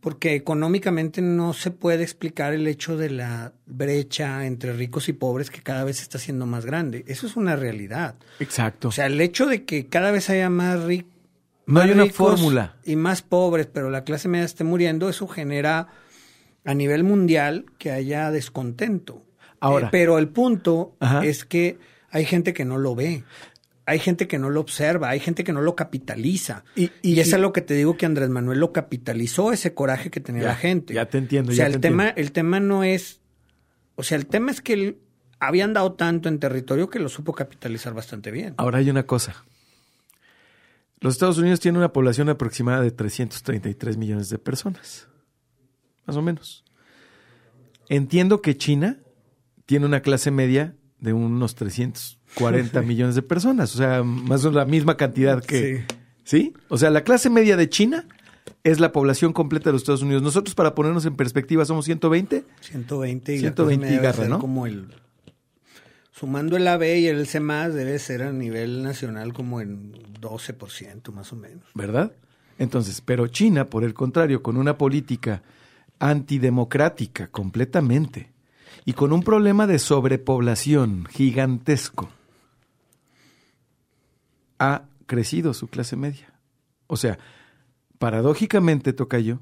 porque 0.03 0.35
económicamente 0.35 1.23
no 1.23 1.53
se 1.53 1.71
puede 1.71 2.03
explicar 2.03 2.53
el 2.53 2.67
hecho 2.67 2.97
de 2.97 3.09
la 3.09 3.53
brecha 3.67 4.45
entre 4.47 4.73
ricos 4.73 5.09
y 5.09 5.13
pobres 5.13 5.49
que 5.49 5.63
cada 5.63 5.85
vez 5.85 6.03
está 6.03 6.19
siendo 6.19 6.45
más 6.45 6.67
grande. 6.67 7.05
Eso 7.07 7.25
es 7.29 7.37
una 7.37 7.55
realidad. 7.55 8.17
Exacto. 8.41 8.89
O 8.89 8.93
sea, 8.93 9.07
el 9.07 9.21
hecho 9.21 9.47
de 9.47 9.65
que 9.65 9.87
cada 9.87 10.11
vez 10.11 10.29
haya 10.29 10.51
más 10.51 10.83
ricos 10.83 11.13
no 11.67 11.81
hay 11.81 11.93
una 11.93 12.07
fórmula 12.07 12.75
y 12.85 12.97
más 12.97 13.23
pobres, 13.23 13.69
pero 13.73 13.91
la 13.91 14.03
clase 14.03 14.27
media 14.27 14.45
esté 14.45 14.65
muriendo, 14.65 15.09
eso 15.09 15.29
genera 15.29 15.87
a 16.65 16.75
nivel 16.75 17.05
mundial 17.05 17.67
que 17.79 17.93
haya 17.93 18.33
descontento. 18.33 19.23
Ahora, 19.61 19.87
eh, 19.87 19.91
pero 19.93 20.19
el 20.19 20.29
punto 20.29 20.97
es 21.23 21.45
que 21.45 21.79
hay 22.11 22.25
gente 22.25 22.53
que 22.53 22.65
no 22.65 22.77
lo 22.77 22.97
ve 22.97 23.23
hay 23.87 23.99
gente 23.99 24.29
que 24.29 24.39
no 24.39 24.51
lo 24.51 24.61
observa, 24.61 25.11
hay 25.11 25.21
gente 25.21 25.45
que 25.45 25.53
no 25.53 25.61
lo 25.61 25.75
capitaliza. 25.75 26.65
Y, 26.77 26.91
y, 27.03 27.19
eso 27.21 27.37
es 27.37 27.43
lo 27.43 27.53
que 27.53 27.63
te 27.63 27.75
digo 27.75 27.97
que 27.97 28.07
Andrés 28.07 28.29
Manuel 28.29 28.61
lo 28.61 28.73
capitalizó, 28.73 29.53
ese 29.53 29.75
coraje 29.75 30.11
que 30.11 30.21
tenía 30.21 30.45
la 30.45 30.55
gente. 30.55 30.95
Ya 30.95 31.07
te 31.07 31.19
entiendo. 31.19 31.53
O 31.53 31.55
sea, 31.55 31.67
el, 31.67 31.81
tema, 31.81 32.09
el 32.11 32.33
tema 32.33 32.61
no 32.61 32.85
es. 32.85 33.21
O 33.97 34.03
sea, 34.03 34.17
el 34.17 34.27
tema 34.27 34.51
es 34.51 34.61
que 34.61 34.73
él 34.73 34.99
había 35.41 35.65
andado 35.65 35.95
tanto 35.95 36.29
en 36.29 36.39
territorio 36.39 36.89
que 36.89 37.01
lo 37.01 37.09
supo 37.09 37.33
capitalizar 37.33 37.95
bastante 37.95 38.31
bien. 38.31 38.55
Ahora 38.59 38.79
hay 38.79 38.89
una 38.89 39.05
cosa. 39.05 39.45
Los 41.01 41.15
Estados 41.15 41.39
Unidos 41.39 41.59
tienen 41.59 41.79
una 41.79 41.93
población 41.93 42.29
aproximada 42.29 42.81
de 42.81 42.93
333 42.93 43.97
millones 43.97 44.29
de 44.29 44.39
personas. 44.39 45.09
Más 46.07 46.17
o 46.17 46.23
menos. 46.23 46.65
Entiendo 47.89 48.41
que 48.41 48.57
China 48.57 49.01
tiene 49.67 49.87
una 49.87 50.01
clase 50.01 50.31
media 50.31 50.77
de 51.01 51.13
unos 51.13 51.57
340 52.35 52.83
millones 52.83 53.15
de 53.15 53.23
personas. 53.23 53.75
O 53.75 53.79
sea, 53.79 54.03
más 54.03 54.45
o 54.45 54.51
menos 54.51 54.55
la 54.55 54.65
misma 54.65 54.97
cantidad 54.97 55.43
que... 55.43 55.85
Sí. 56.25 56.55
O 56.69 56.79
sea, 56.79 56.91
la 56.91 57.03
clase 57.03 57.31
media 57.31 57.57
de 57.57 57.69
China 57.69 58.07
es 58.65 58.81
la 58.81 58.93
población 58.93 59.33
completa 59.33 59.67
de 59.67 59.73
los 59.73 59.83
Estados 59.83 60.03
Unidos. 60.03 60.23
Nosotros, 60.23 60.55
para 60.55 60.75
ponernos 60.75 61.05
en 61.05 61.17
perspectiva, 61.17 61.65
somos 61.65 61.85
120. 61.85 62.45
120 62.61 63.35
y 63.35 63.39
120 63.39 63.93
y 63.93 63.99
garra, 63.99 64.29
¿no? 64.29 64.39
Como 64.39 64.67
el, 64.67 64.87
sumando 66.13 66.57
el 66.57 66.69
AB 66.69 66.83
y 66.99 67.07
el 67.07 67.27
C 67.27 67.41
debe 67.41 67.99
ser 67.99 68.23
a 68.23 68.33
nivel 68.33 68.83
nacional 68.85 69.33
como 69.33 69.61
en 69.61 69.93
12% 70.21 71.13
más 71.13 71.33
o 71.33 71.37
menos. 71.37 71.65
¿Verdad? 71.75 72.13
Entonces, 72.59 73.01
pero 73.01 73.27
China, 73.27 73.69
por 73.69 73.83
el 73.83 73.95
contrario, 73.95 74.43
con 74.43 74.57
una 74.57 74.79
política 74.79 75.43
antidemocrática 75.99 77.27
completamente 77.29 78.31
y 78.85 78.93
con 78.93 79.13
un 79.13 79.23
problema 79.23 79.67
de 79.67 79.81
sobrepoblación 79.81 81.07
gigantesco, 81.07 82.09
ha 84.63 84.89
crecido 85.07 85.55
su 85.55 85.67
clase 85.67 85.97
media. 85.97 86.33
O 86.87 86.97
sea, 86.97 87.19
paradójicamente, 87.99 88.93
Tocayo, 88.93 89.41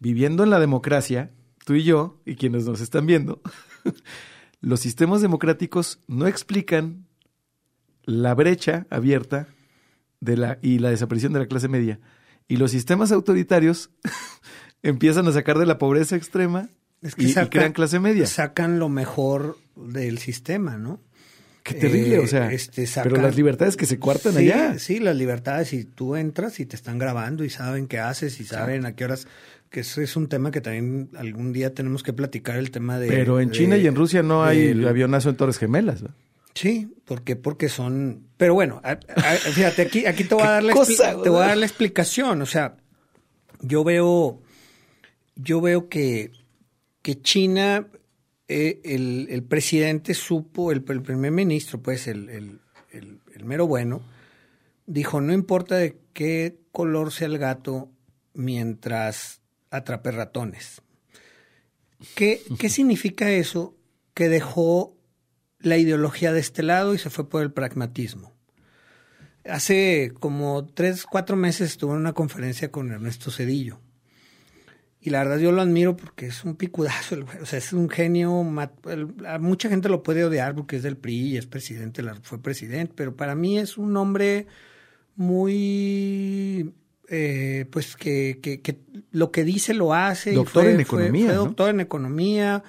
viviendo 0.00 0.42
en 0.42 0.50
la 0.50 0.58
democracia, 0.58 1.30
tú 1.66 1.74
y 1.74 1.82
yo, 1.82 2.20
y 2.24 2.36
quienes 2.36 2.64
nos 2.64 2.80
están 2.80 3.04
viendo, 3.06 3.42
los 4.60 4.80
sistemas 4.80 5.20
democráticos 5.20 6.00
no 6.08 6.26
explican 6.26 7.06
la 8.04 8.34
brecha 8.34 8.86
abierta 8.88 9.48
de 10.20 10.38
la, 10.38 10.58
y 10.62 10.78
la 10.78 10.90
desaparición 10.90 11.34
de 11.34 11.40
la 11.40 11.46
clase 11.46 11.68
media. 11.68 12.00
Y 12.48 12.56
los 12.56 12.70
sistemas 12.70 13.12
autoritarios 13.12 13.90
empiezan 14.82 15.28
a 15.28 15.32
sacar 15.32 15.58
de 15.58 15.66
la 15.66 15.76
pobreza 15.76 16.16
extrema 16.16 16.70
y, 17.02 17.34
crean 17.34 17.72
clase 17.72 18.00
media. 18.00 18.26
Sacan 18.26 18.78
lo 18.78 18.88
mejor 18.88 19.58
del 19.74 20.18
sistema, 20.18 20.78
¿no? 20.78 21.00
Qué 21.66 21.74
terrible, 21.74 22.20
o 22.20 22.26
sea. 22.28 22.52
Eh, 22.52 22.54
este, 22.54 22.86
pero 23.02 23.16
las 23.16 23.34
libertades 23.34 23.76
que 23.76 23.86
se 23.86 23.98
cuartan 23.98 24.36
allá. 24.36 24.78
Sí, 24.78 25.00
las 25.00 25.16
libertades, 25.16 25.72
y 25.72 25.84
tú 25.84 26.14
entras 26.14 26.60
y 26.60 26.66
te 26.66 26.76
están 26.76 26.96
grabando 26.96 27.44
y 27.44 27.50
saben 27.50 27.88
qué 27.88 27.98
haces 27.98 28.38
y 28.38 28.44
saben 28.44 28.86
a 28.86 28.94
qué 28.94 29.04
horas. 29.04 29.26
Que 29.68 29.80
eso 29.80 30.00
es 30.00 30.14
un 30.14 30.28
tema 30.28 30.52
que 30.52 30.60
también 30.60 31.10
algún 31.16 31.52
día 31.52 31.74
tenemos 31.74 32.04
que 32.04 32.12
platicar, 32.12 32.56
el 32.56 32.70
tema 32.70 33.00
de. 33.00 33.08
Pero 33.08 33.40
en 33.40 33.50
China 33.50 33.76
y 33.76 33.88
en 33.88 33.96
Rusia 33.96 34.22
no 34.22 34.44
hay 34.44 34.84
avionazo 34.84 35.28
en 35.28 35.36
Torres 35.36 35.58
Gemelas. 35.58 36.02
¿no? 36.02 36.10
Sí, 36.54 36.94
porque 37.04 37.34
porque 37.34 37.68
son. 37.68 38.28
Pero 38.36 38.54
bueno, 38.54 38.80
fíjate, 39.52 39.82
aquí, 39.82 40.06
aquí 40.06 40.22
te 40.22 40.36
voy 40.36 40.44
a 40.46 40.50
dar 40.50 40.62
la 40.62 40.72
te 40.72 41.28
voy 41.28 41.42
a 41.42 41.48
dar 41.48 41.56
la 41.56 41.66
explicación. 41.66 42.42
O 42.42 42.46
sea, 42.46 42.76
yo 43.60 43.82
veo. 43.82 44.40
Yo 45.34 45.60
veo 45.60 45.88
que, 45.88 46.30
que 47.02 47.20
China 47.20 47.88
eh, 48.48 48.80
el, 48.84 49.42
presidente 49.44 50.14
supo, 50.14 50.70
el, 50.70 50.82
primer 50.82 51.32
ministro, 51.32 51.82
pues 51.82 52.06
el, 52.06 52.60
el, 52.92 53.44
mero 53.44 53.66
bueno, 53.66 54.02
dijo, 54.86 55.20
no 55.20 55.32
importa 55.32 55.76
de 55.76 55.98
qué 56.12 56.58
color 56.70 57.12
sea 57.12 57.26
el 57.26 57.38
gato 57.38 57.90
mientras 58.34 59.40
atrape 59.70 60.12
ratones. 60.12 60.82
¿Qué, 62.14 62.40
¿Qué 62.58 62.68
significa 62.68 63.30
eso? 63.30 63.76
Que 64.14 64.28
dejó 64.28 64.96
la 65.58 65.76
ideología 65.76 66.32
de 66.32 66.40
este 66.40 66.62
lado 66.62 66.94
y 66.94 66.98
se 66.98 67.10
fue 67.10 67.28
por 67.28 67.42
el 67.42 67.52
pragmatismo. 67.52 68.32
Hace 69.44 70.12
como 70.20 70.66
tres, 70.66 71.04
cuatro 71.04 71.36
meses 71.36 71.70
estuve 71.70 71.92
en 71.92 71.98
una 71.98 72.12
conferencia 72.12 72.70
con 72.70 72.92
Ernesto 72.92 73.30
Cedillo 73.30 73.80
y 75.06 75.10
la 75.10 75.22
verdad 75.22 75.38
yo 75.38 75.52
lo 75.52 75.62
admiro 75.62 75.96
porque 75.96 76.26
es 76.26 76.44
un 76.44 76.56
picudazo, 76.56 77.18
o 77.40 77.46
sea, 77.46 77.60
es 77.60 77.72
un 77.72 77.88
genio. 77.88 78.44
mucha 79.38 79.68
gente 79.68 79.88
lo 79.88 80.02
puede 80.02 80.24
odiar 80.24 80.56
porque 80.56 80.74
es 80.74 80.82
del 80.82 80.96
PRI 80.96 81.28
y 81.28 81.36
es 81.36 81.46
presidente, 81.46 82.02
fue 82.22 82.42
presidente, 82.42 82.92
pero 82.96 83.14
para 83.14 83.36
mí 83.36 83.56
es 83.56 83.78
un 83.78 83.96
hombre 83.96 84.48
muy 85.14 86.74
eh, 87.08 87.66
pues 87.70 87.94
que, 87.94 88.40
que, 88.42 88.80
lo 89.12 89.30
que 89.30 89.44
dice 89.44 89.74
lo 89.74 89.94
hace. 89.94 90.32
Doctor 90.32 90.66
en 90.66 90.80
economía. 90.80 91.26
Fue, 91.26 91.34
doctor 91.36 91.70
en 91.70 91.78
economía. 91.78 92.64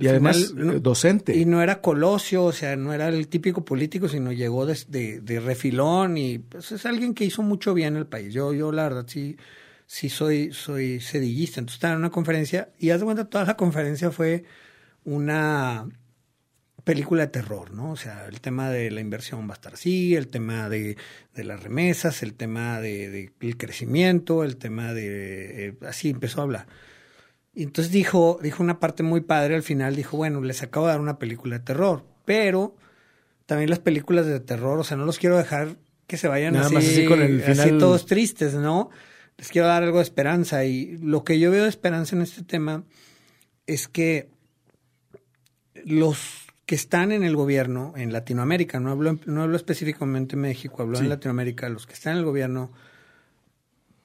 y 0.00 0.08
además 0.08 0.52
docente. 0.82 1.36
Y 1.36 1.44
no 1.44 1.62
era 1.62 1.80
colosio, 1.80 2.42
o 2.42 2.52
sea, 2.52 2.74
no 2.74 2.92
era 2.92 3.06
el 3.06 3.28
típico 3.28 3.64
político, 3.64 4.08
sino 4.08 4.32
llegó 4.32 4.66
de, 4.66 5.20
de, 5.20 5.38
refilón 5.38 6.18
y 6.18 6.40
pues, 6.40 6.72
es 6.72 6.84
alguien 6.86 7.14
que 7.14 7.24
hizo 7.24 7.42
mucho 7.42 7.72
bien 7.72 7.94
el 7.94 8.06
país. 8.06 8.34
Yo, 8.34 8.52
yo 8.52 8.72
la 8.72 8.82
verdad 8.82 9.04
sí 9.06 9.36
sí 9.88 10.10
soy, 10.10 10.52
soy 10.52 11.00
sedillista. 11.00 11.58
Entonces 11.58 11.78
estaba 11.78 11.94
en 11.94 12.00
una 12.00 12.10
conferencia 12.10 12.70
y 12.78 12.90
haz 12.90 13.00
de 13.00 13.06
cuenta, 13.06 13.24
toda 13.24 13.44
la 13.44 13.56
conferencia 13.56 14.12
fue 14.12 14.44
una 15.02 15.88
película 16.84 17.22
de 17.22 17.28
terror, 17.28 17.72
¿no? 17.72 17.92
O 17.92 17.96
sea, 17.96 18.26
el 18.28 18.40
tema 18.40 18.70
de 18.70 18.90
la 18.90 19.00
inversión 19.00 19.48
va 19.48 19.52
a 19.52 19.54
estar 19.54 19.74
así, 19.74 20.14
el 20.14 20.28
tema 20.28 20.68
de, 20.68 20.96
de 21.34 21.44
las 21.44 21.62
remesas, 21.62 22.22
el 22.22 22.34
tema 22.34 22.80
del 22.80 23.32
de, 23.40 23.56
crecimiento, 23.56 24.44
el 24.44 24.56
tema 24.58 24.92
de... 24.92 25.68
Eh, 25.68 25.74
así 25.86 26.10
empezó 26.10 26.40
a 26.40 26.44
hablar. 26.44 26.66
Y 27.54 27.62
entonces 27.62 27.92
dijo, 27.92 28.38
dijo 28.42 28.62
una 28.62 28.80
parte 28.80 29.02
muy 29.02 29.22
padre 29.22 29.56
al 29.56 29.62
final, 29.62 29.96
dijo, 29.96 30.16
bueno, 30.18 30.42
les 30.42 30.62
acabo 30.62 30.86
de 30.86 30.92
dar 30.92 31.00
una 31.00 31.18
película 31.18 31.58
de 31.58 31.64
terror, 31.64 32.04
pero 32.26 32.76
también 33.46 33.70
las 33.70 33.80
películas 33.80 34.26
de 34.26 34.38
terror, 34.40 34.78
o 34.78 34.84
sea, 34.84 34.98
no 34.98 35.06
los 35.06 35.18
quiero 35.18 35.38
dejar 35.38 35.76
que 36.06 36.18
se 36.18 36.28
vayan 36.28 36.56
así, 36.56 36.76
así, 36.76 37.06
con 37.06 37.22
el 37.22 37.40
final... 37.40 37.60
así 37.60 37.78
todos 37.78 38.06
tristes, 38.06 38.54
¿no? 38.54 38.90
Les 39.38 39.48
quiero 39.48 39.68
dar 39.68 39.82
algo 39.82 39.98
de 39.98 40.02
esperanza. 40.02 40.64
Y 40.64 40.98
lo 40.98 41.24
que 41.24 41.38
yo 41.38 41.50
veo 41.50 41.62
de 41.62 41.68
esperanza 41.68 42.14
en 42.14 42.22
este 42.22 42.42
tema 42.42 42.84
es 43.66 43.88
que 43.88 44.28
los 45.84 46.46
que 46.66 46.74
están 46.74 47.12
en 47.12 47.22
el 47.24 47.34
gobierno, 47.34 47.94
en 47.96 48.12
Latinoamérica, 48.12 48.78
no 48.78 48.90
hablo, 48.90 49.18
no 49.24 49.42
hablo 49.42 49.56
específicamente 49.56 50.34
en 50.34 50.42
México, 50.42 50.82
hablo 50.82 50.98
en 50.98 51.08
Latinoamérica, 51.08 51.68
los 51.70 51.86
que 51.86 51.94
están 51.94 52.12
en 52.12 52.18
el 52.18 52.24
gobierno, 52.26 52.72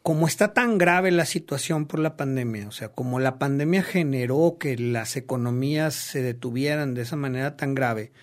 como 0.02 0.28
está 0.28 0.54
tan 0.54 0.78
grave 0.78 1.12
la 1.12 1.26
situación 1.26 1.88
por 1.88 2.00
la 2.00 2.16
pandemia, 2.16 2.68
o 2.70 2.72
sea, 2.72 2.90
como 2.90 3.20
la 3.20 3.38
pandemia 3.38 3.84
generó 3.84 4.58
que 4.60 4.78
las 4.78 5.18
economías 5.18 5.94
se 5.94 6.22
detuvieran 6.22 6.94
de 6.94 7.02
esa 7.02 7.18
manera 7.18 7.58
tan 7.58 7.76
grave, 7.76 8.14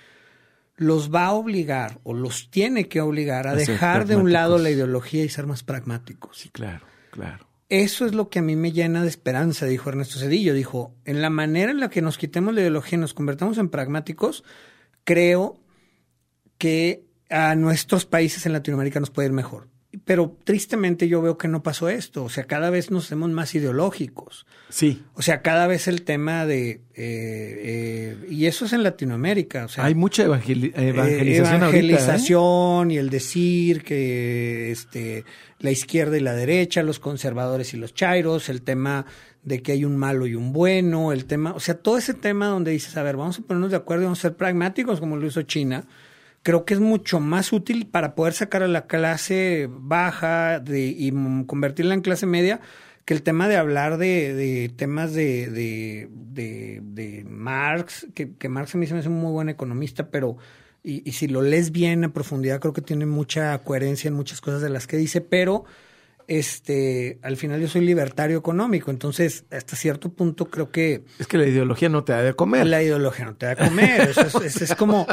los 0.76 1.14
va 1.14 1.26
a 1.26 1.32
obligar 1.32 1.98
o 2.02 2.14
los 2.14 2.50
tiene 2.50 2.88
que 2.88 3.02
obligar 3.02 3.46
a, 3.46 3.54
dejar 3.54 4.06
de 4.06 4.16
un 4.16 4.32
lado 4.32 4.56
la 4.56 4.70
ideología 4.70 5.22
y 5.22 5.28
ser 5.28 5.46
más 5.46 5.62
pragmáticos. 5.62 6.38
Sí, 6.38 6.48
claro. 6.48 6.86
Claro. 7.20 7.46
Eso 7.68 8.06
es 8.06 8.14
lo 8.14 8.30
que 8.30 8.38
a 8.38 8.42
mí 8.42 8.56
me 8.56 8.72
llena 8.72 9.02
de 9.02 9.08
esperanza, 9.08 9.66
dijo 9.66 9.90
Ernesto 9.90 10.18
Cedillo. 10.18 10.54
Dijo, 10.54 10.94
en 11.04 11.20
la 11.20 11.28
manera 11.28 11.70
en 11.70 11.78
la 11.78 11.90
que 11.90 12.02
nos 12.02 12.18
quitemos 12.18 12.54
la 12.54 12.62
ideología 12.62 12.96
y 12.96 13.00
nos 13.00 13.14
convertamos 13.14 13.58
en 13.58 13.68
pragmáticos, 13.68 14.42
creo 15.04 15.62
que 16.58 17.04
a 17.28 17.54
nuestros 17.54 18.06
países 18.06 18.46
en 18.46 18.54
Latinoamérica 18.54 19.00
nos 19.00 19.10
puede 19.10 19.28
ir 19.28 19.32
mejor. 19.32 19.68
Pero 20.04 20.36
tristemente 20.44 21.08
yo 21.08 21.20
veo 21.20 21.36
que 21.36 21.48
no 21.48 21.64
pasó 21.64 21.88
esto. 21.88 22.22
O 22.22 22.28
sea, 22.28 22.44
cada 22.44 22.70
vez 22.70 22.92
nos 22.92 23.06
hacemos 23.06 23.28
más 23.30 23.52
ideológicos. 23.56 24.46
Sí. 24.68 25.02
O 25.14 25.22
sea, 25.22 25.42
cada 25.42 25.66
vez 25.66 25.88
el 25.88 26.02
tema 26.02 26.46
de... 26.46 26.82
Eh, 26.94 26.94
eh, 26.94 28.26
y 28.30 28.46
eso 28.46 28.66
es 28.66 28.72
en 28.72 28.84
Latinoamérica. 28.84 29.64
O 29.64 29.68
sea, 29.68 29.84
Hay 29.84 29.96
mucha 29.96 30.22
evangelización. 30.22 30.86
evangelización 30.86 32.90
y 32.92 32.98
el 32.98 33.10
decir 33.10 33.82
que 33.82 34.70
este, 34.70 35.24
la 35.58 35.72
izquierda 35.72 36.16
y 36.16 36.20
la 36.20 36.34
derecha, 36.34 36.84
los 36.84 37.00
conservadores 37.00 37.74
y 37.74 37.76
los 37.76 37.92
chairos, 37.92 38.48
el 38.48 38.62
tema 38.62 39.06
de 39.42 39.60
que 39.60 39.72
hay 39.72 39.84
un 39.84 39.96
malo 39.96 40.28
y 40.28 40.36
un 40.36 40.52
bueno, 40.52 41.10
el 41.10 41.24
tema... 41.24 41.52
O 41.52 41.60
sea, 41.60 41.74
todo 41.74 41.98
ese 41.98 42.14
tema 42.14 42.46
donde 42.46 42.70
dices, 42.70 42.96
a 42.96 43.02
ver, 43.02 43.16
vamos 43.16 43.40
a 43.40 43.42
ponernos 43.42 43.72
de 43.72 43.78
acuerdo 43.78 44.02
y 44.02 44.04
vamos 44.04 44.20
a 44.20 44.22
ser 44.22 44.36
pragmáticos 44.36 45.00
como 45.00 45.16
lo 45.16 45.26
hizo 45.26 45.42
China 45.42 45.84
creo 46.42 46.64
que 46.64 46.74
es 46.74 46.80
mucho 46.80 47.20
más 47.20 47.52
útil 47.52 47.86
para 47.86 48.14
poder 48.14 48.32
sacar 48.32 48.62
a 48.62 48.68
la 48.68 48.86
clase 48.86 49.68
baja 49.70 50.58
de, 50.60 50.86
y 50.86 51.12
convertirla 51.46 51.94
en 51.94 52.00
clase 52.00 52.26
media 52.26 52.60
que 53.04 53.14
el 53.14 53.22
tema 53.22 53.48
de 53.48 53.56
hablar 53.56 53.98
de, 53.98 54.34
de 54.34 54.68
temas 54.68 55.12
de, 55.12 55.50
de, 55.50 56.08
de, 56.82 57.24
Marx, 57.28 58.06
que, 58.14 58.36
que, 58.36 58.48
Marx 58.48 58.74
a 58.74 58.78
mí 58.78 58.86
se 58.86 58.94
me 58.94 59.00
hace 59.00 59.08
un 59.08 59.20
muy 59.20 59.32
buen 59.32 59.48
economista, 59.48 60.10
pero 60.10 60.36
y, 60.82 61.08
y 61.08 61.12
si 61.12 61.26
lo 61.26 61.42
lees 61.42 61.72
bien 61.72 62.04
a 62.04 62.12
profundidad 62.12 62.60
creo 62.60 62.72
que 62.72 62.82
tiene 62.82 63.06
mucha 63.06 63.58
coherencia 63.58 64.08
en 64.08 64.14
muchas 64.14 64.40
cosas 64.40 64.62
de 64.62 64.70
las 64.70 64.86
que 64.86 64.96
dice, 64.96 65.20
pero 65.20 65.64
este, 66.30 67.18
al 67.22 67.36
final 67.36 67.60
yo 67.60 67.66
soy 67.66 67.80
libertario 67.80 68.38
económico, 68.38 68.92
entonces 68.92 69.46
hasta 69.50 69.74
cierto 69.74 70.10
punto 70.10 70.44
creo 70.44 70.70
que... 70.70 71.02
Es 71.18 71.26
que 71.26 71.36
la 71.38 71.46
ideología 71.46 71.88
no 71.88 72.04
te 72.04 72.12
da 72.12 72.22
de 72.22 72.34
comer. 72.34 72.68
La 72.68 72.80
ideología 72.80 73.24
no 73.24 73.34
te 73.34 73.46
da 73.46 73.56
de 73.56 73.68
comer, 73.68 74.10
es, 74.44 74.62
es, 74.62 74.74
como... 74.76 75.08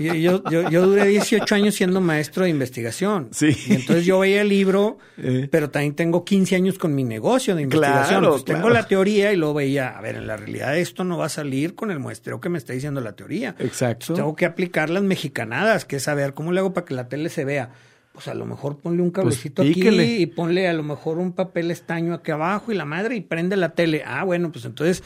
Yo, 0.00 0.42
yo, 0.50 0.70
yo, 0.70 0.86
duré 0.86 1.06
18 1.06 1.54
años 1.54 1.74
siendo 1.74 2.00
maestro 2.00 2.44
de 2.44 2.50
investigación. 2.50 3.28
Sí. 3.32 3.56
Y 3.66 3.74
entonces 3.74 4.06
yo 4.06 4.18
veía 4.18 4.40
el 4.40 4.48
libro, 4.48 4.98
eh. 5.18 5.48
pero 5.50 5.70
también 5.70 5.94
tengo 5.94 6.24
15 6.24 6.56
años 6.56 6.78
con 6.78 6.94
mi 6.94 7.04
negocio 7.04 7.54
de 7.54 7.62
investigación. 7.62 8.20
Claro, 8.20 8.42
Tengo 8.42 8.70
la 8.70 8.86
teoría 8.86 9.32
y 9.32 9.36
luego 9.36 9.54
veía, 9.54 9.96
a 9.96 10.00
ver, 10.00 10.16
en 10.16 10.26
la 10.26 10.36
realidad 10.36 10.76
esto 10.76 11.04
no 11.04 11.18
va 11.18 11.26
a 11.26 11.30
salir 11.30 11.74
con 11.74 11.90
el 11.90 11.98
muestreo 11.98 12.40
que 12.40 12.48
me 12.48 12.58
está 12.58 12.72
diciendo 12.72 13.00
la 13.00 13.12
teoría. 13.12 13.54
Exacto. 13.58 14.14
tengo 14.14 14.34
que 14.34 14.46
aplicar 14.46 14.90
las 14.90 15.02
mexicanadas, 15.02 15.84
que 15.84 15.96
es 15.96 16.02
saber 16.02 16.34
cómo 16.34 16.52
le 16.52 16.60
hago 16.60 16.72
para 16.72 16.86
que 16.86 16.94
la 16.94 17.08
tele 17.08 17.28
se 17.28 17.44
vea 17.44 17.70
pues 18.12 18.26
a 18.28 18.34
lo 18.34 18.44
mejor 18.44 18.78
ponle 18.78 19.02
un 19.02 19.10
cablecito 19.10 19.62
Pues, 19.62 19.70
aquí 19.70 19.88
y 19.88 20.26
ponle 20.26 20.68
a 20.68 20.72
lo 20.72 20.82
mejor 20.82 21.18
un 21.18 21.32
papel 21.32 21.70
estaño 21.70 22.12
aquí 22.12 22.32
abajo 22.32 22.72
y 22.72 22.74
la 22.74 22.84
madre 22.84 23.16
y 23.16 23.20
prende 23.20 23.56
la 23.56 23.70
tele. 23.70 24.02
Ah, 24.04 24.24
bueno, 24.24 24.50
pues 24.50 24.64
entonces 24.64 25.02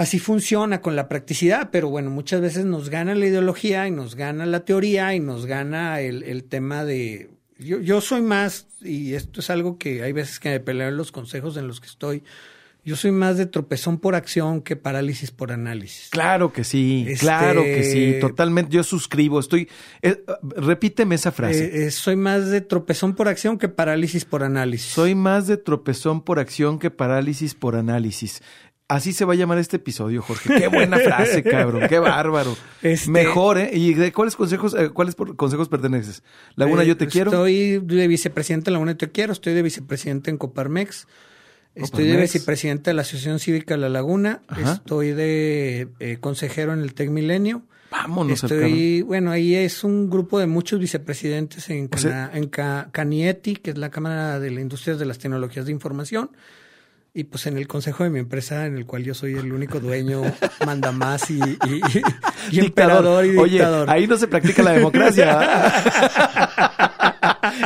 así 0.00 0.18
funciona 0.18 0.80
con 0.80 0.96
la 0.96 1.08
practicidad, 1.08 1.68
pero 1.70 1.90
bueno, 1.90 2.10
muchas 2.10 2.40
veces 2.40 2.64
nos 2.64 2.88
gana 2.88 3.14
la 3.14 3.26
ideología 3.26 3.86
y 3.86 3.90
nos 3.90 4.14
gana 4.14 4.46
la 4.46 4.64
teoría 4.64 5.14
y 5.14 5.20
nos 5.20 5.44
gana 5.44 6.00
el, 6.00 6.22
el 6.22 6.44
tema 6.44 6.84
de... 6.86 7.28
Yo, 7.58 7.80
yo 7.80 8.00
soy 8.00 8.22
más, 8.22 8.66
y 8.80 9.12
esto 9.12 9.40
es 9.40 9.50
algo 9.50 9.76
que 9.76 10.02
hay 10.02 10.12
veces 10.12 10.40
que 10.40 10.48
me 10.48 10.60
pelean 10.60 10.96
los 10.96 11.12
consejos 11.12 11.58
en 11.58 11.66
los 11.68 11.80
que 11.82 11.86
estoy, 11.88 12.22
yo 12.82 12.96
soy 12.96 13.10
más 13.12 13.36
de 13.36 13.44
tropezón 13.44 13.98
por 13.98 14.14
acción 14.14 14.62
que 14.62 14.74
parálisis 14.74 15.30
por 15.30 15.52
análisis. 15.52 16.08
Claro 16.08 16.50
que 16.50 16.64
sí, 16.64 17.04
Este- 17.06 17.18
claro 17.26 17.62
que 17.62 17.84
sí, 17.84 18.14
totalmente. 18.22 18.72
Yo 18.74 18.82
suscribo, 18.82 19.38
estoy. 19.38 19.68
eh, 20.00 20.24
repíteme 20.56 21.14
esa 21.16 21.30
frase. 21.30 21.66
Eh, 21.66 21.86
eh, 21.88 21.90
soy 21.90 22.16
más 22.16 22.48
de 22.48 22.62
tropezón 22.62 23.14
por 23.14 23.28
acción 23.28 23.58
que 23.58 23.68
parálisis 23.68 24.24
por 24.24 24.42
análisis. 24.42 24.92
Soy 24.94 25.14
más 25.14 25.46
de 25.46 25.58
tropezón 25.58 26.22
por 26.24 26.38
acción 26.38 26.78
que 26.78 26.90
parálisis 26.90 27.54
por 27.54 27.76
análisis. 27.76 28.40
Así 28.90 29.12
se 29.12 29.24
va 29.24 29.34
a 29.34 29.36
llamar 29.36 29.58
este 29.58 29.76
episodio, 29.76 30.20
Jorge. 30.20 30.50
Qué 30.58 30.66
buena 30.68 30.98
frase, 30.98 31.42
cabrón. 31.44 31.88
Qué 31.88 31.98
bárbaro. 31.98 32.56
Este- 32.82 33.10
Mejor, 33.10 33.58
¿eh? 33.58 33.70
¿Y 33.72 33.94
de 33.94 34.12
cuáles 34.12 34.34
consejos, 34.36 34.74
eh, 34.78 34.90
cuáles 34.90 35.14
por- 35.14 35.36
consejos 35.36 35.68
perteneces? 35.68 36.22
Laguna, 36.56 36.82
Eh, 36.82 36.86
yo 36.86 36.96
te 36.96 37.06
quiero. 37.06 37.30
Estoy 37.30 37.78
de 37.78 38.08
vicepresidente 38.08 38.70
en 38.70 38.72
Laguna 38.74 38.92
Yo 38.92 38.98
Te 38.98 39.10
Quiero, 39.10 39.32
estoy 39.32 39.54
de 39.54 39.62
vicepresidente 39.62 40.30
en 40.30 40.38
Coparmex, 40.38 41.06
estoy 41.76 42.08
de 42.08 42.16
vicepresidente 42.16 42.90
de 42.90 42.94
la 42.94 43.02
Asociación 43.02 43.38
Cívica 43.38 43.76
La 43.76 43.88
Laguna, 43.88 44.42
Ajá. 44.48 44.72
estoy 44.72 45.12
de 45.12 45.88
eh, 46.00 46.18
consejero 46.20 46.72
en 46.72 46.80
el 46.80 46.92
TEC 46.94 47.10
Milenio. 47.10 47.62
Vámonos 47.92 48.42
Estoy, 48.44 49.02
bueno, 49.02 49.30
ahí 49.32 49.54
es 49.54 49.82
un 49.84 50.10
grupo 50.10 50.38
de 50.38 50.46
muchos 50.46 50.78
vicepresidentes 50.80 51.68
en, 51.70 51.88
O 51.92 51.96
sea- 51.98 52.10
Cana- 52.10 52.30
en 52.34 52.46
Ca- 52.48 52.88
Canieti, 52.92 53.54
que 53.56 53.70
es 53.70 53.78
la 53.78 53.90
Cámara 53.90 54.38
de 54.40 54.50
la 54.50 54.60
Industria 54.60 54.96
de 54.96 55.04
las 55.06 55.18
Tecnologías 55.18 55.66
de 55.66 55.72
Información. 55.72 56.30
Y 57.12 57.24
pues 57.24 57.46
en 57.46 57.56
el 57.58 57.66
consejo 57.66 58.04
de 58.04 58.10
mi 58.10 58.20
empresa, 58.20 58.66
en 58.66 58.76
el 58.76 58.86
cual 58.86 59.02
yo 59.02 59.14
soy 59.14 59.34
el 59.34 59.52
único 59.52 59.80
dueño, 59.80 60.22
manda 60.66 60.92
más 60.92 61.28
y, 61.30 61.40
y- 61.40 61.58
y- 61.66 61.80
y 62.52 62.60
Oye, 62.60 62.62
dictador. 62.62 63.90
ahí 63.90 64.06
no 64.06 64.16
se 64.16 64.28
practica 64.28 64.62
la 64.62 64.72
democracia. 64.72 65.40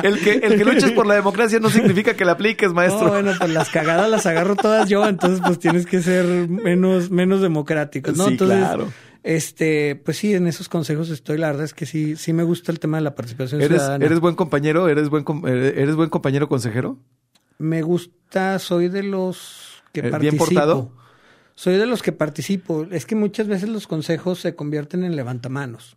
el, 0.03 0.19
que, 0.21 0.33
el 0.35 0.57
que 0.57 0.65
luches 0.65 0.93
por 0.93 1.07
la 1.07 1.15
democracia 1.15 1.61
no 1.61 1.69
significa 1.71 2.15
que 2.15 2.25
la 2.25 2.33
apliques, 2.33 2.73
maestro. 2.73 3.05
No, 3.07 3.11
bueno, 3.13 3.33
pues 3.39 3.51
las 3.51 3.69
cagadas 3.69 4.09
las 4.11 4.25
agarro 4.27 4.57
todas 4.57 4.89
yo, 4.89 5.07
entonces 5.07 5.41
pues 5.45 5.59
tienes 5.59 5.85
que 5.87 6.01
ser 6.03 6.25
menos, 6.49 7.11
menos 7.11 7.41
democrático, 7.43 8.13
¿no? 8.13 8.25
Sí, 8.25 8.31
entonces, 8.33 8.59
claro. 8.59 8.89
este, 9.23 10.01
pues 10.05 10.17
sí, 10.17 10.33
en 10.35 10.47
esos 10.47 10.69
consejos 10.71 11.11
estoy, 11.11 11.37
la 11.39 11.49
verdad 11.49 11.65
es 11.65 11.75
que 11.75 11.85
sí, 11.87 12.17
sí 12.17 12.33
me 12.33 12.43
gusta 12.45 12.73
el 12.73 12.81
tema 12.81 12.97
de 12.97 13.03
la 13.05 13.15
participación 13.15 13.61
¿Eres, 13.61 13.79
ciudadana. 13.83 14.05
¿Eres 14.05 14.21
buen 14.21 14.35
compañero? 14.37 14.89
¿Eres 14.89 15.09
buen, 15.11 15.23
com- 15.25 15.47
eh, 15.47 15.75
¿Eres 15.77 15.95
buen 15.97 16.09
compañero 16.11 16.49
consejero? 16.49 16.99
Me 17.59 17.83
gusta, 17.83 18.59
soy 18.59 18.89
de 18.89 19.03
los 19.03 19.83
que 19.93 20.01
¿bien 20.03 20.11
participo. 20.13 20.45
portado? 20.45 20.93
Soy 21.55 21.77
de 21.77 21.87
los 21.87 22.03
que 22.03 22.13
participo. 22.13 22.87
Es 22.91 23.07
que 23.07 23.15
muchas 23.15 23.47
veces 23.47 23.69
los 23.69 23.87
consejos 23.87 24.41
se 24.41 24.55
convierten 24.57 25.05
en 25.05 25.15
levantamanos 25.17 25.97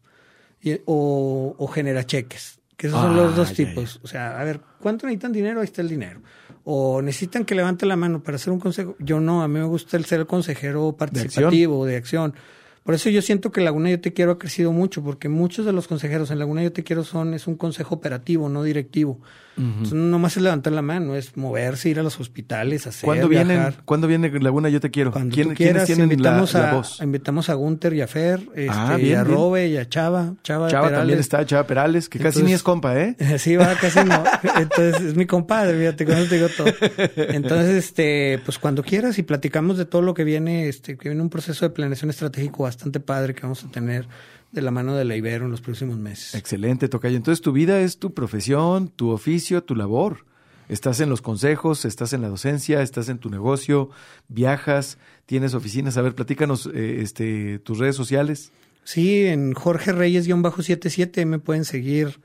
y- 0.62 0.80
o, 0.86 1.56
o 1.58 1.68
genera 1.68 2.06
cheques, 2.06 2.60
que 2.78 2.88
esos 2.88 3.00
son 3.02 3.14
Ah, 3.14 3.24
los 3.24 3.36
dos 3.36 3.50
ya, 3.50 3.56
tipos. 3.56 4.00
O 4.04 4.08
sea, 4.08 4.40
a 4.40 4.44
ver, 4.44 4.62
¿cuánto 4.80 5.08
necesitan 5.08 5.32
dinero? 5.34 5.60
Ahí 5.62 5.66
está 5.66 5.82
el 5.82 5.90
dinero. 5.90 6.22
O 6.64 7.02
necesitan 7.02 7.44
que 7.46 7.56
levante 7.56 7.86
la 7.86 7.96
mano 7.96 8.22
para 8.22 8.36
hacer 8.36 8.54
un 8.54 8.60
consejo. 8.60 8.96
Yo 9.00 9.20
no, 9.20 9.42
a 9.42 9.48
mí 9.48 9.58
me 9.60 9.66
gusta 9.66 9.98
el 9.98 10.06
ser 10.06 10.20
el 10.20 10.28
consejero 10.28 10.96
participativo, 10.96 11.86
de 11.86 11.96
acción. 11.96 12.36
Por 12.84 12.94
eso 12.94 13.10
yo 13.10 13.22
siento 13.22 13.52
que 13.52 13.62
Laguna 13.62 13.90
Yo 13.90 14.00
Te 14.00 14.14
Quiero 14.14 14.34
ha 14.34 14.38
crecido 14.40 14.72
mucho, 14.72 15.04
porque 15.04 15.28
muchos 15.28 15.66
de 15.66 15.74
los 15.74 15.88
consejeros 15.88 16.30
en 16.32 16.40
Laguna 16.40 16.64
Yo 16.64 16.72
Te 16.72 16.84
Quiero 16.84 17.04
son, 17.04 17.34
es 17.34 17.48
un 17.48 17.56
consejo 17.56 17.96
operativo, 17.96 18.48
no 18.48 18.64
directivo. 18.64 19.20
Entonces, 19.58 19.94
no 19.94 20.20
más 20.20 20.38
es 20.38 20.44
levantar 20.44 20.72
la 20.74 20.82
mano, 20.84 21.16
es 21.16 21.36
moverse, 21.36 21.90
ir 21.90 22.00
a 22.00 22.04
los 22.04 22.20
hospitales, 22.20 22.86
hacer, 22.86 23.06
¿Cuándo 23.06 23.28
viajar. 23.28 23.48
vienen? 23.48 23.74
¿Cuándo 23.86 24.08
viene 24.08 24.30
Laguna? 24.40 24.70
Yo 24.70 24.80
te 24.80 24.92
quiero. 24.92 25.12
Cuando 25.12 25.34
¿Quién- 25.34 25.50
tú 25.50 25.54
quieras, 25.56 25.86
¿Quiénes 25.86 25.98
tienen 25.98 26.12
invitamos, 26.12 26.54
la 26.54 26.70
a, 26.72 26.74
voz? 26.76 27.00
invitamos 27.02 27.50
a 27.50 27.56
Gunter 27.56 27.94
y 27.94 28.02
a 28.02 28.08
Fer, 28.08 28.40
este, 28.56 28.68
Ah, 28.70 28.96
y 29.00 29.04
bien, 29.04 29.18
a 29.20 29.24
bien. 29.24 29.36
Robe 29.36 29.68
y 29.68 29.78
a 29.78 29.90
Chava. 29.90 30.36
Chava, 30.44 30.68
Chava 30.70 30.84
Perales. 30.88 31.00
también 31.00 31.20
está, 31.20 31.46
Chava 31.46 31.66
Perales, 31.66 32.08
que 32.10 32.20
casi 32.20 32.44
ni 32.44 32.54
es 32.54 32.62
compa, 32.62 33.00
¿eh? 33.00 33.16
Sí, 33.40 33.56
va, 33.56 33.74
casi 33.76 34.00
no. 34.04 34.24
Entonces, 34.60 35.02
es 35.02 35.16
mi 35.16 35.26
compadre, 35.26 35.78
fíjate, 35.78 36.04
eso 36.04 36.30
te 36.30 36.36
digo 36.36 36.48
todo. 36.56 36.68
Entonces, 37.16 37.76
este, 37.76 38.40
pues 38.46 38.60
cuando 38.60 38.84
quieras 38.84 39.18
y 39.18 39.24
platicamos 39.24 39.78
de 39.78 39.86
todo 39.86 40.02
lo 40.02 40.14
que 40.14 40.24
viene, 40.24 40.68
este, 40.68 40.98
que 40.98 41.10
viene 41.10 41.22
un 41.22 41.30
proceso 41.30 41.66
de 41.66 41.70
planeación 41.72 42.10
estratégico 42.10 42.64
bastante 42.64 43.00
padre 43.00 43.34
que 43.34 43.42
vamos 43.42 43.64
a 43.64 43.72
tener 43.72 44.08
de 44.52 44.62
la 44.62 44.72
mano 44.72 44.96
de 44.96 45.06
la 45.06 45.16
Ibero 45.16 45.46
en 45.46 45.52
los 45.52 45.62
próximos 45.62 45.98
meses. 45.98 46.36
Excelente, 46.36 46.88
Tocayo. 46.88 47.18
Entonces 47.18 47.42
tu 47.42 47.52
vida 47.52 47.80
es 47.82 48.00
tu 48.00 48.14
profesión, 48.14 48.90
tu 48.90 49.10
oficio, 49.10 49.64
tu 49.64 49.76
labor. 49.76 50.26
Estás 50.70 51.00
en 51.00 51.10
los 51.10 51.22
consejos, 51.22 51.86
estás 51.86 52.12
en 52.12 52.22
la 52.22 52.28
docencia, 52.28 52.82
estás 52.82 53.08
en 53.08 53.20
tu 53.20 53.30
negocio, 53.30 53.90
viajas, 54.28 54.98
tienes 55.26 55.54
oficinas. 55.54 55.98
A 55.98 56.02
ver, 56.02 56.14
platícanos 56.14 56.70
eh, 56.74 57.00
este, 57.02 57.60
tus 57.60 57.78
redes 57.78 57.96
sociales. 57.96 58.52
Sí, 58.84 59.26
en 59.26 59.54
Jorge 59.54 59.92
Reyes-77 59.92 61.26
me 61.26 61.40
pueden 61.40 61.66
seguir. 61.66 62.20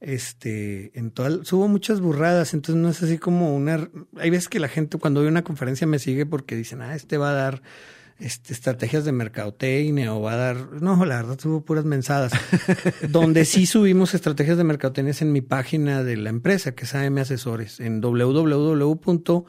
Este, 0.00 0.90
en 0.98 1.12
toda, 1.12 1.44
subo 1.44 1.68
muchas 1.68 2.00
burradas, 2.00 2.54
entonces 2.54 2.82
no 2.82 2.88
es 2.88 3.02
así 3.04 3.18
como 3.18 3.54
una. 3.54 3.88
Hay 4.16 4.30
veces 4.30 4.48
que 4.48 4.58
la 4.58 4.66
gente 4.66 4.98
cuando 4.98 5.22
ve 5.22 5.28
una 5.28 5.44
conferencia 5.44 5.86
me 5.86 6.00
sigue 6.00 6.26
porque 6.26 6.56
dicen, 6.56 6.82
ah, 6.82 6.96
este 6.96 7.18
va 7.18 7.30
a 7.30 7.34
dar 7.34 7.62
este, 8.24 8.52
estrategias 8.52 9.04
de 9.04 9.12
mercadotecnia 9.12 10.14
o 10.14 10.20
va 10.22 10.32
a 10.34 10.36
dar. 10.36 10.56
No, 10.82 11.04
la 11.04 11.16
verdad 11.16 11.38
subo 11.40 11.64
puras 11.64 11.84
mensadas. 11.84 12.32
Donde 13.08 13.44
sí 13.44 13.66
subimos 13.66 14.14
estrategias 14.14 14.56
de 14.56 14.64
mercadotecnia 14.64 15.10
es 15.12 15.22
en 15.22 15.32
mi 15.32 15.40
página 15.40 16.02
de 16.04 16.16
la 16.16 16.30
empresa, 16.30 16.72
que 16.74 16.84
es 16.84 16.94
AM 16.94 17.18
Asesores, 17.18 17.80
en 17.80 18.00
www 18.00 19.44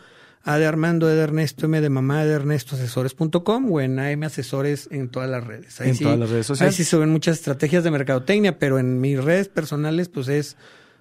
A 0.45 0.57
de 0.57 0.65
Armando, 0.65 1.07
de 1.07 1.21
Ernesto, 1.21 1.67
M 1.67 1.79
de 1.79 1.89
mamá, 1.89 2.25
de 2.25 2.33
Ernesto, 2.33 2.75
asesores.com 2.75 3.71
o 3.71 3.79
en 3.79 3.97
AM 3.99 4.23
Asesores 4.23 4.89
en 4.91 5.07
todas 5.09 5.29
las 5.29 5.45
redes. 5.45 5.79
En 5.79 5.97
todas 5.97 6.19
las 6.19 6.29
redes 6.29 6.47
sociales. 6.47 6.73
Ahí 6.73 6.83
sí 6.83 6.89
suben 6.89 7.09
muchas 7.11 7.37
estrategias 7.37 7.83
de 7.85 7.91
mercadotecnia, 7.91 8.59
pero 8.59 8.77
en 8.79 8.99
mis 8.99 9.23
redes 9.23 9.47
personales, 9.47 10.09
pues 10.09 10.27
es 10.27 10.57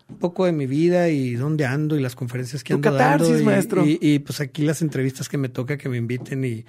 un 0.09 0.19
poco 0.19 0.45
de 0.47 0.53
mi 0.53 0.67
vida 0.67 1.09
y 1.09 1.35
dónde 1.35 1.65
ando 1.67 1.97
y 1.97 2.01
las 2.03 2.15
conferencias 2.15 2.63
que 2.63 2.75
Tu 2.75 2.77
ando 2.77 2.93
catarsis, 2.93 3.29
dando. 3.29 3.43
y- 3.43 3.45
maestro. 3.47 3.85
Y, 3.87 3.99
y, 4.01 4.19
pues 4.21 4.41
aquí 4.41 4.63
las 4.63 4.81
entrevistas 4.83 5.29
que 5.29 5.39
me 5.39 5.49
toca 5.49 5.77
que 5.79 5.89
me 5.89 5.97
inviten 5.97 6.45
y, 6.45 6.65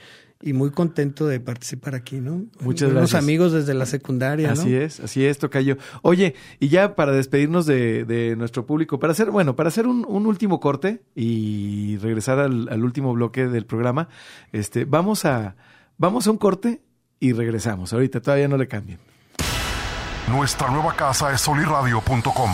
y 0.45 0.51
muy 0.51 0.71
contento 0.71 1.25
de 1.25 1.39
participar 1.39 1.95
aquí, 1.95 2.19
¿no? 2.19 2.43
Muchas 2.59 2.89
Unos 2.89 3.03
gracias. 3.03 3.23
amigos 3.23 3.53
desde 3.53 3.73
la 3.73 3.85
secundaria, 3.85 4.47
¿no? 4.47 4.53
Así 4.61 4.75
es, 4.75 4.99
así 4.99 5.25
es, 5.25 5.37
Tocayo. 5.37 5.77
Oye, 6.01 6.35
y 6.59 6.67
ya 6.67 6.95
para 6.95 7.13
despedirnos 7.13 7.65
de, 7.65 8.03
de 8.03 8.35
nuestro 8.35 8.65
público, 8.65 8.99
para 8.99 9.11
hacer, 9.13 9.31
bueno, 9.31 9.55
para 9.55 9.69
hacer 9.69 9.87
un, 9.87 10.05
un 10.05 10.25
último 10.25 10.59
corte 10.59 11.01
y 11.15 11.95
regresar 11.97 12.39
al, 12.39 12.67
al 12.69 12.83
último 12.83 13.13
bloque 13.13 13.47
del 13.47 13.65
programa, 13.65 14.09
este, 14.51 14.83
vamos 14.83 15.23
a, 15.23 15.55
vamos 15.97 16.27
a 16.27 16.31
un 16.31 16.37
corte 16.37 16.81
y 17.21 17.31
regresamos. 17.31 17.93
Ahorita 17.93 18.19
todavía 18.19 18.49
no 18.49 18.57
le 18.57 18.67
cambien. 18.67 18.99
Nuestra 20.27 20.69
nueva 20.71 20.93
casa 20.93 21.31
es 21.33 21.39
soliradio.com. 21.39 22.51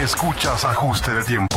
Escuchas 0.00 0.64
ajuste 0.64 1.12
de 1.12 1.22
tiempo. 1.22 1.56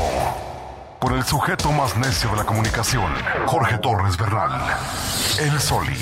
Con 0.99 1.13
el 1.13 1.23
sujeto 1.23 1.71
más 1.71 1.95
necio 1.95 2.31
de 2.31 2.37
la 2.37 2.43
comunicación, 2.43 3.11
Jorge 3.45 3.77
Torres 3.77 4.17
Bernal. 4.17 4.51
El 5.39 5.59
Soli. 5.59 5.95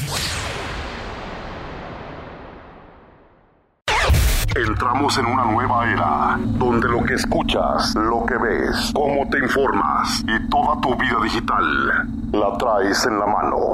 Entramos 4.55 5.17
en 5.17 5.25
una 5.25 5.43
nueva 5.51 5.91
era, 5.91 6.39
donde 6.39 6.87
lo 6.87 7.03
que 7.03 7.15
escuchas, 7.15 7.93
lo 7.95 8.25
que 8.25 8.37
ves, 8.37 8.91
cómo 8.93 9.27
te 9.29 9.39
informas 9.39 10.21
y 10.21 10.49
toda 10.49 10.79
tu 10.79 10.95
vida 10.95 11.17
digital 11.21 12.07
la 12.31 12.57
traes 12.57 13.05
en 13.05 13.19
la 13.19 13.25
mano. 13.25 13.73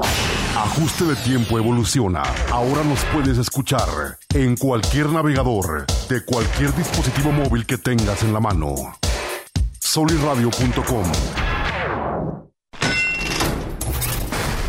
Ajuste 0.56 1.04
de 1.04 1.14
tiempo 1.14 1.56
evoluciona. 1.56 2.24
Ahora 2.50 2.82
nos 2.82 3.04
puedes 3.06 3.38
escuchar 3.38 4.18
en 4.34 4.56
cualquier 4.56 5.08
navegador, 5.10 5.86
de 6.08 6.24
cualquier 6.24 6.74
dispositivo 6.74 7.30
móvil 7.30 7.64
que 7.64 7.78
tengas 7.78 8.24
en 8.24 8.32
la 8.32 8.40
mano. 8.40 8.74
Soliradio.com 9.92 11.04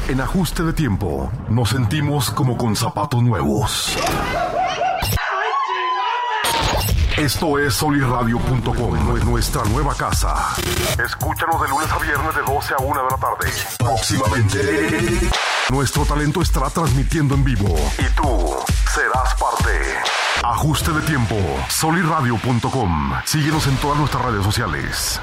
En 0.09 0.19
ajuste 0.19 0.63
de 0.63 0.73
tiempo, 0.73 1.31
nos 1.49 1.69
sentimos 1.69 2.29
como 2.29 2.57
con 2.57 2.75
zapatos 2.75 3.23
nuevos. 3.23 3.95
Esto 7.17 7.59
es 7.59 7.75
soliradio.com, 7.75 9.17
es 9.17 9.23
nuestra 9.23 9.63
nueva 9.65 9.93
casa. 9.93 10.55
Escúchanos 10.97 11.61
de 11.61 11.67
lunes 11.67 11.91
a 11.91 11.99
viernes 11.99 12.35
de 12.35 12.41
12 12.41 12.73
a 12.73 12.77
1 12.81 13.03
de 13.03 13.09
la 13.11 13.17
tarde. 13.17 13.51
Próximamente, 13.77 15.29
nuestro 15.69 16.05
talento 16.05 16.41
estará 16.41 16.71
transmitiendo 16.71 17.35
en 17.35 17.43
vivo 17.43 17.75
y 17.99 18.15
tú 18.15 18.55
serás 18.91 19.35
parte. 19.35 19.79
Ajuste 20.43 20.91
de 20.91 21.01
tiempo, 21.01 21.35
soliradio.com. 21.69 23.13
Síguenos 23.25 23.67
en 23.67 23.77
todas 23.77 23.99
nuestras 23.99 24.25
redes 24.25 24.43
sociales. 24.43 25.21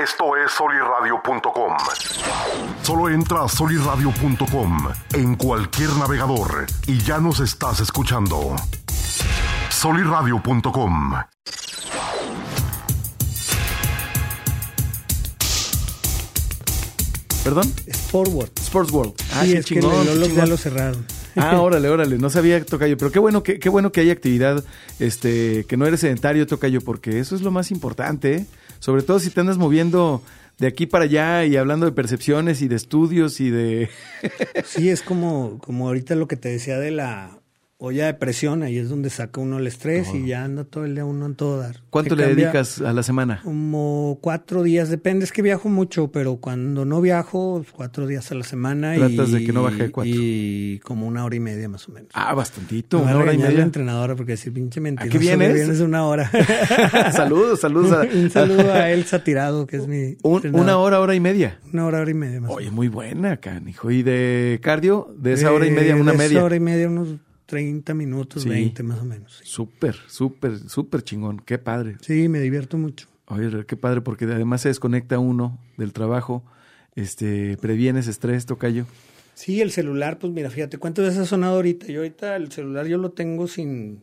Esto 0.00 0.36
es 0.36 0.52
soliradio.com. 0.52 1.76
Solo 2.82 3.08
entra 3.08 3.42
a 3.42 3.48
soliradio.com 3.48 4.88
en 5.14 5.34
cualquier 5.34 5.90
navegador 5.94 6.66
y 6.86 6.98
ya 6.98 7.18
nos 7.18 7.40
estás 7.40 7.80
escuchando. 7.80 8.54
soliradio.com. 9.76 11.12
¿Perdón? 17.44 17.72
Sport 17.86 18.30
World. 18.32 18.52
Sports 18.58 18.90
World. 18.90 19.14
Ah, 19.34 19.44
sí, 19.44 19.52
qué 19.52 19.58
es 19.58 19.66
chingón, 19.66 19.90
que 19.90 19.98
qué 19.98 20.04
lo, 20.06 20.14
lo, 20.14 20.26
chingón. 20.26 20.36
ya 20.44 20.46
lo 20.46 20.56
cerraron. 20.56 21.06
Ah, 21.36 21.60
órale, 21.60 21.90
órale, 21.90 22.16
no 22.16 22.30
sabía 22.30 22.64
Tocayo, 22.64 22.96
pero 22.96 23.12
qué 23.12 23.18
bueno 23.18 23.42
que 23.42 23.58
qué 23.58 23.68
bueno 23.68 23.92
que 23.92 24.00
hay 24.00 24.10
actividad, 24.10 24.64
este, 24.98 25.66
que 25.68 25.76
no 25.76 25.84
eres 25.86 26.00
sedentario 26.00 26.46
Tocayo, 26.46 26.80
porque 26.80 27.20
eso 27.20 27.36
es 27.36 27.42
lo 27.42 27.50
más 27.50 27.70
importante, 27.70 28.34
¿eh? 28.34 28.46
sobre 28.78 29.02
todo 29.02 29.20
si 29.20 29.28
te 29.28 29.40
andas 29.40 29.58
moviendo 29.58 30.22
de 30.56 30.68
aquí 30.68 30.86
para 30.86 31.04
allá 31.04 31.44
y 31.44 31.56
hablando 31.58 31.84
de 31.84 31.92
percepciones 31.92 32.62
y 32.62 32.68
de 32.68 32.76
estudios 32.76 33.40
y 33.40 33.50
de 33.50 33.90
Sí, 34.64 34.88
es 34.88 35.02
como, 35.02 35.58
como 35.58 35.88
ahorita 35.88 36.14
lo 36.14 36.26
que 36.28 36.36
te 36.36 36.48
decía 36.48 36.78
de 36.78 36.92
la 36.92 37.38
olla 37.78 38.06
de 38.06 38.14
presión, 38.14 38.62
ahí 38.62 38.78
es 38.78 38.88
donde 38.88 39.10
saca 39.10 39.38
uno 39.40 39.58
el 39.58 39.66
estrés 39.66 40.08
y 40.14 40.26
ya 40.26 40.44
anda 40.44 40.64
todo 40.64 40.86
el 40.86 40.94
día 40.94 41.04
uno 41.04 41.26
en 41.26 41.34
todo 41.34 41.58
dar. 41.58 41.82
¿Cuánto 41.90 42.16
le 42.16 42.26
dedicas 42.34 42.80
a 42.80 42.92
la 42.94 43.02
semana? 43.02 43.40
Como 43.44 44.18
cuatro 44.22 44.62
días, 44.62 44.88
depende, 44.88 45.24
es 45.26 45.32
que 45.32 45.42
viajo 45.42 45.68
mucho, 45.68 46.10
pero 46.10 46.36
cuando 46.36 46.84
no 46.86 47.00
viajo, 47.02 47.64
cuatro 47.72 48.06
días 48.06 48.30
a 48.32 48.34
la 48.34 48.44
semana. 48.44 48.94
Tratas 48.94 49.28
y, 49.28 49.32
de 49.32 49.44
que 49.44 49.52
no 49.52 49.62
baje 49.62 49.82
de 49.84 49.90
cuatro. 49.90 50.10
Y 50.14 50.80
como 50.84 51.06
una 51.06 51.24
hora 51.24 51.36
y 51.36 51.40
media 51.40 51.68
más 51.68 51.86
o 51.88 51.92
menos. 51.92 52.08
Ah, 52.14 52.32
bastantito, 52.34 52.98
Me 52.98 53.04
una 53.04 53.18
hora 53.18 53.34
y 53.34 53.38
la 53.38 53.48
media. 53.48 53.62
entrenadora 53.62 54.16
porque 54.16 54.32
decir 54.32 54.52
pinche 54.54 54.80
mentira. 54.80 55.06
¿A 55.06 55.10
qué 55.10 55.18
vienes? 55.18 55.52
Vienes 55.52 55.78
de 55.78 55.84
una 55.84 56.04
hora. 56.06 56.30
saludos, 57.12 57.60
saludos 57.60 57.92
a, 57.92 58.02
Un 58.16 58.30
saludo 58.30 58.72
a 58.72 58.90
Elsa 58.90 59.22
Tirado, 59.22 59.66
que 59.66 59.76
es 59.76 59.86
mi. 59.86 60.16
Un- 60.22 60.54
una 60.54 60.78
hora, 60.78 60.98
hora 61.00 61.14
y 61.14 61.20
media. 61.20 61.60
Una 61.72 61.84
hora, 61.86 62.00
hora 62.00 62.10
y 62.10 62.14
media 62.14 62.40
más. 62.40 62.50
o 62.50 62.54
Oye, 62.54 62.70
muy 62.70 62.88
buena, 62.88 63.36
canijo. 63.36 63.90
¿Y 63.90 64.02
de 64.02 64.58
cardio? 64.62 65.14
De 65.18 65.34
esa 65.34 65.52
hora 65.52 65.66
y 65.66 65.70
media, 65.70 65.92
Eh, 65.94 66.00
una 66.00 66.12
de 66.12 66.16
esa 66.16 66.24
media. 66.28 66.44
hora 66.44 66.56
y 66.56 66.60
media, 66.60 66.88
unos 66.88 67.08
30 67.46 67.94
minutos, 67.94 68.42
Sí. 68.42 68.48
20 68.48 68.82
más 68.82 69.00
o 69.00 69.04
menos. 69.04 69.38
Sí. 69.38 69.44
Súper, 69.44 69.96
súper, 70.08 70.58
súper 70.68 71.02
chingón. 71.02 71.40
Qué 71.44 71.58
padre. 71.58 71.96
Sí, 72.02 72.28
me 72.28 72.40
divierto 72.40 72.76
mucho. 72.76 73.08
Oye, 73.28 73.64
qué 73.66 73.76
padre, 73.76 74.00
porque 74.02 74.24
además 74.26 74.60
se 74.60 74.68
desconecta 74.68 75.18
uno 75.18 75.58
del 75.76 75.92
trabajo, 75.92 76.44
este, 76.94 77.56
previenes 77.56 78.06
estrés, 78.06 78.46
tocayo. 78.46 78.86
Sí, 79.34 79.60
el 79.60 79.70
celular, 79.70 80.18
pues 80.18 80.32
mira, 80.32 80.48
fíjate, 80.50 80.78
¿cuántas 80.78 81.04
veces 81.06 81.20
ha 81.20 81.26
sonado 81.26 81.56
ahorita? 81.56 81.86
Yo 81.86 82.00
ahorita 82.00 82.36
el 82.36 82.50
celular 82.52 82.86
yo 82.86 82.98
lo 82.98 83.10
tengo 83.10 83.48
sin... 83.48 84.02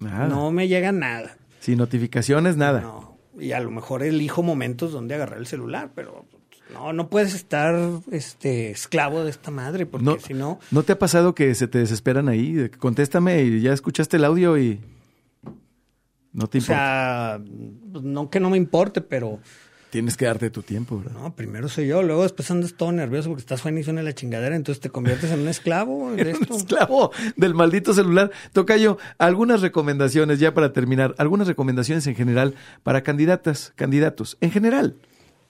Nada. 0.00 0.28
No 0.28 0.50
me 0.50 0.68
llega 0.68 0.92
nada. 0.92 1.36
Sin 1.60 1.78
notificaciones, 1.78 2.56
nada. 2.56 2.80
No. 2.82 3.16
Y 3.38 3.52
a 3.52 3.60
lo 3.60 3.70
mejor 3.70 4.02
elijo 4.02 4.42
momentos 4.42 4.92
donde 4.92 5.14
agarrar 5.14 5.38
el 5.38 5.46
celular, 5.46 5.92
pero 5.94 6.26
no, 6.74 6.92
no 6.92 7.08
puedes 7.08 7.34
estar 7.34 7.74
este 8.10 8.70
esclavo 8.70 9.24
de 9.24 9.30
esta 9.30 9.50
madre, 9.50 9.86
porque 9.86 10.04
No, 10.04 10.18
si 10.18 10.34
no... 10.34 10.58
¿No 10.70 10.82
te 10.82 10.92
ha 10.92 10.98
pasado 10.98 11.34
que 11.34 11.54
se 11.54 11.68
te 11.68 11.78
desesperan 11.78 12.28
ahí? 12.28 12.68
Contéstame 12.78 13.42
y 13.42 13.60
ya 13.60 13.72
escuchaste 13.72 14.16
el 14.18 14.24
audio 14.24 14.58
y 14.58 14.80
no 16.32 16.46
te 16.48 16.58
O 16.58 16.60
importa. 16.60 17.36
sea, 17.38 17.40
pues, 17.92 18.04
no 18.04 18.28
que 18.30 18.40
no 18.40 18.50
me 18.50 18.56
importe, 18.56 19.00
pero 19.00 19.38
Tienes 19.90 20.16
que 20.16 20.24
darte 20.24 20.50
tu 20.50 20.62
tiempo, 20.62 20.98
¿verdad? 20.98 21.12
no, 21.20 21.36
primero 21.36 21.68
soy 21.68 21.86
yo, 21.86 22.02
luego 22.02 22.24
después 22.24 22.50
andas 22.50 22.74
todo 22.74 22.90
nervioso 22.90 23.28
porque 23.28 23.42
estás 23.42 23.60
suena 23.60 23.78
y 23.78 23.84
suena 23.84 24.02
la 24.02 24.12
chingadera, 24.12 24.56
entonces 24.56 24.80
te 24.80 24.90
conviertes 24.90 25.30
en 25.30 25.38
un 25.38 25.46
esclavo 25.46 26.10
de 26.16 26.32
esto. 26.32 26.52
Esclavo 26.56 27.12
del 27.36 27.54
maldito 27.54 27.94
celular. 27.94 28.32
Tocayo, 28.52 28.98
algunas 29.18 29.60
recomendaciones 29.60 30.40
ya 30.40 30.52
para 30.52 30.72
terminar, 30.72 31.14
algunas 31.16 31.46
recomendaciones 31.46 32.08
en 32.08 32.16
general 32.16 32.56
para 32.82 33.04
candidatas, 33.04 33.72
candidatos, 33.76 34.36
en 34.40 34.50
general, 34.50 34.96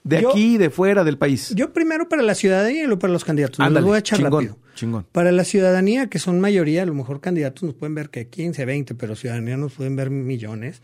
de 0.05 0.21
Yo- 0.21 0.29
aquí, 0.29 0.57
de 0.57 0.69
fuera 0.69 1.03
del 1.03 1.17
país. 1.17 1.51
Yo 1.55 1.73
primero 1.73 2.07
para 2.07 2.21
la 2.21 2.35
ciudadanía 2.35 2.83
y 2.83 2.85
luego 2.85 2.99
para 2.99 3.11
los 3.11 3.25
candidatos. 3.25 3.59
Los 3.59 3.67
Ándale, 3.67 3.85
voy 3.85 3.95
a 3.95 3.99
echar 3.99 4.19
chingón, 4.19 4.31
rápido. 4.45 4.59
chingón. 4.75 5.05
Para 5.11 5.31
la 5.33 5.43
ciudadanía, 5.43 6.07
que 6.07 6.19
son 6.19 6.39
mayoría, 6.39 6.83
a 6.83 6.85
lo 6.85 6.93
mejor 6.93 7.19
candidatos 7.19 7.63
nos 7.63 7.73
pueden 7.73 7.95
ver 7.95 8.09
que 8.09 8.27
15, 8.27 8.63
20, 8.65 8.95
pero 8.95 9.15
ciudadanía 9.15 9.57
nos 9.57 9.73
pueden 9.73 9.95
ver 9.97 10.11
millones. 10.11 10.81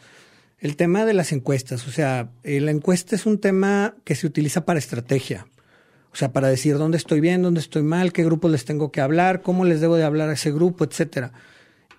El 0.59 0.75
tema 0.75 1.05
de 1.05 1.13
las 1.13 1.31
encuestas, 1.31 1.87
o 1.87 1.91
sea, 1.91 2.31
eh, 2.43 2.59
la 2.59 2.71
encuesta 2.71 3.15
es 3.15 3.25
un 3.25 3.37
tema 3.39 3.95
que 4.03 4.15
se 4.15 4.27
utiliza 4.27 4.65
para 4.65 4.79
estrategia. 4.79 5.45
O 6.13 6.15
sea, 6.15 6.33
para 6.33 6.49
decir 6.49 6.77
dónde 6.77 6.97
estoy 6.97 7.21
bien, 7.21 7.41
dónde 7.41 7.61
estoy 7.61 7.83
mal, 7.83 8.11
qué 8.11 8.23
grupos 8.25 8.51
les 8.51 8.65
tengo 8.65 8.91
que 8.91 9.01
hablar, 9.01 9.41
cómo 9.43 9.65
les 9.65 9.81
debo 9.81 9.95
de 9.95 10.03
hablar 10.03 10.29
a 10.29 10.33
ese 10.33 10.51
grupo, 10.51 10.83
etcétera. 10.83 11.31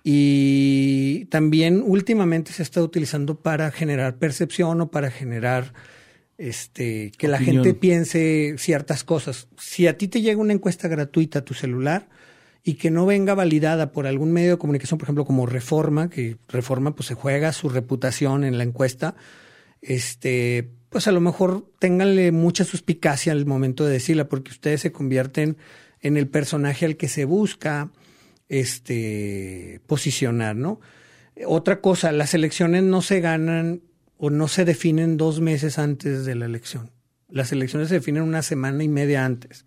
Y 0.03 1.25
también 1.25 1.81
últimamente 1.85 2.51
se 2.51 2.63
está 2.63 2.83
utilizando 2.83 3.35
para 3.35 3.71
generar 3.71 4.17
percepción 4.17 4.81
o 4.81 4.91
para 4.91 5.09
generar 5.09 5.73
este 6.37 7.11
que 7.17 7.27
la 7.27 7.39
gente 7.39 7.73
piense 7.73 8.55
ciertas 8.57 9.03
cosas. 9.03 9.47
Si 9.57 9.87
a 9.87 9.97
ti 9.97 10.07
te 10.07 10.21
llega 10.21 10.41
una 10.41 10.53
encuesta 10.53 10.87
gratuita 10.87 11.39
a 11.39 11.45
tu 11.45 11.53
celular 11.53 12.09
y 12.63 12.75
que 12.75 12.91
no 12.91 13.05
venga 13.05 13.33
validada 13.33 13.91
por 13.91 14.07
algún 14.07 14.31
medio 14.31 14.51
de 14.51 14.57
comunicación, 14.57 14.97
por 14.97 15.05
ejemplo, 15.05 15.25
como 15.25 15.45
Reforma, 15.45 16.09
que 16.09 16.37
Reforma 16.47 16.95
pues 16.95 17.07
se 17.07 17.13
juega 17.13 17.51
su 17.51 17.69
reputación 17.69 18.43
en 18.43 18.57
la 18.57 18.63
encuesta, 18.63 19.15
este, 19.81 20.69
pues 20.89 21.07
a 21.07 21.11
lo 21.11 21.19
mejor 21.19 21.69
ténganle 21.79 22.31
mucha 22.31 22.63
suspicacia 22.63 23.33
al 23.33 23.45
momento 23.45 23.85
de 23.85 23.93
decirla, 23.93 24.29
porque 24.29 24.51
ustedes 24.51 24.81
se 24.81 24.91
convierten 24.91 25.57
en 25.99 26.17
el 26.17 26.27
personaje 26.27 26.85
al 26.85 26.97
que 26.97 27.09
se 27.09 27.25
busca 27.25 27.91
este 28.47 29.81
posicionar, 29.87 30.55
¿no? 30.55 30.79
Otra 31.47 31.81
cosa, 31.81 32.11
las 32.11 32.33
elecciones 32.33 32.83
no 32.83 33.01
se 33.01 33.19
ganan 33.19 33.81
o 34.17 34.29
no 34.29 34.47
se 34.47 34.65
definen 34.65 35.17
dos 35.17 35.39
meses 35.41 35.77
antes 35.79 36.25
de 36.25 36.35
la 36.35 36.45
elección. 36.45 36.91
Las 37.29 37.51
elecciones 37.51 37.89
se 37.89 37.95
definen 37.95 38.23
una 38.23 38.41
semana 38.41 38.83
y 38.83 38.87
media 38.87 39.25
antes. 39.25 39.65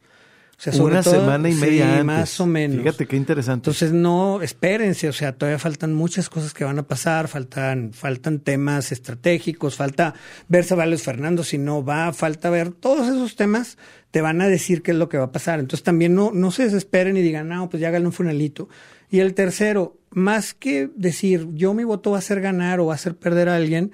O 0.59 0.62
sea, 0.62 0.72
sobre 0.72 0.94
Una 0.94 1.03
todo- 1.03 1.14
semana 1.20 1.51
y 1.51 1.55
media 1.55 1.84
sí, 1.84 1.90
antes. 1.90 2.05
más 2.07 2.40
o 2.40 2.47
menos. 2.47 2.78
Fíjate 2.78 3.07
qué 3.07 3.16
interesante. 3.16 3.68
Entonces 3.68 3.92
no, 3.92 4.40
espérense, 4.40 5.07
o 5.07 5.12
sea, 5.12 5.32
todavía 5.32 5.59
faltan 5.59 5.92
muchas 5.92 6.30
cosas 6.30 6.55
que 6.55 6.64
van 6.64 6.78
a 6.78 6.86
pasar, 6.86 7.28
faltan, 7.28 7.92
faltan 7.92 8.38
temas 8.40 8.90
estratégicos, 8.90 9.76
falta 9.76 10.14
ver 10.49 10.64
Ceballos 10.64 11.03
Fernando 11.03 11.44
si 11.44 11.59
no 11.59 11.84
va, 11.84 12.11
falta 12.14 12.49
ver 12.49 12.70
todos 12.70 13.07
esos 13.09 13.36
temas, 13.36 13.76
te 14.11 14.22
van 14.22 14.40
a 14.40 14.49
decir 14.49 14.80
qué 14.82 14.92
es 14.92 14.97
lo 14.97 15.11
que 15.11 15.18
va 15.18 15.24
a 15.24 15.32
pasar. 15.32 15.61
Entonces 15.61 15.82
también 15.84 16.14
no, 16.14 16.30
no 16.32 16.51
se 16.51 16.62
desesperen 16.64 17.18
y 17.18 17.20
digan, 17.20 17.49
no, 17.49 17.68
pues 17.68 17.82
ya 17.82 17.88
háganle 17.88 18.07
un 18.07 18.14
funelito. 18.14 18.70
Y 19.11 19.20
el 19.20 19.34
tercero, 19.34 19.99
más 20.11 20.55
que 20.55 20.88
decir, 20.97 21.49
yo 21.53 21.74
mi 21.74 21.84
voto 21.84 22.12
va 22.12 22.16
a 22.16 22.20
hacer 22.20 22.40
ganar 22.40 22.80
o 22.80 22.86
va 22.86 22.92
a 22.92 22.97
hacer 22.97 23.14
perder 23.14 23.51
a 23.51 23.57
alguien, 23.57 23.92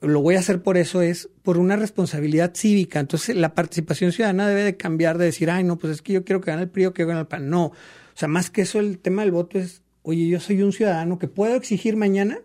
lo 0.00 0.20
voy 0.20 0.34
a 0.36 0.40
hacer 0.40 0.62
por 0.62 0.76
eso, 0.76 1.00
es 1.00 1.28
por 1.42 1.58
una 1.58 1.76
responsabilidad 1.76 2.52
cívica. 2.54 3.00
Entonces, 3.00 3.36
la 3.36 3.54
participación 3.54 4.12
ciudadana 4.12 4.48
debe 4.48 4.62
de 4.62 4.76
cambiar 4.76 5.18
de 5.18 5.26
decir, 5.26 5.50
ay, 5.50 5.64
no, 5.64 5.76
pues 5.76 5.94
es 5.94 6.02
que 6.02 6.12
yo 6.12 6.24
quiero 6.24 6.40
que 6.40 6.50
gane 6.50 6.64
el 6.64 6.68
PRI 6.68 6.86
o 6.86 6.94
que 6.94 7.04
gane 7.04 7.20
el 7.20 7.26
PAN. 7.26 7.48
No. 7.48 7.66
O 7.66 7.72
sea, 8.14 8.28
más 8.28 8.50
que 8.50 8.62
eso, 8.62 8.78
el 8.78 8.98
tema 8.98 9.22
del 9.22 9.32
voto 9.32 9.58
es, 9.58 9.82
oye, 10.02 10.26
yo 10.28 10.40
soy 10.40 10.62
un 10.62 10.72
ciudadano 10.72 11.18
que 11.18 11.28
puedo 11.28 11.54
exigir 11.54 11.96
mañana 11.96 12.38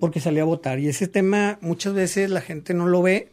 porque 0.00 0.18
salí 0.18 0.40
a 0.40 0.44
votar. 0.44 0.78
Y 0.78 0.88
ese 0.88 1.08
tema 1.08 1.58
muchas 1.60 1.92
veces 1.92 2.30
la 2.30 2.40
gente 2.40 2.72
no 2.72 2.86
lo 2.86 3.02
ve 3.02 3.30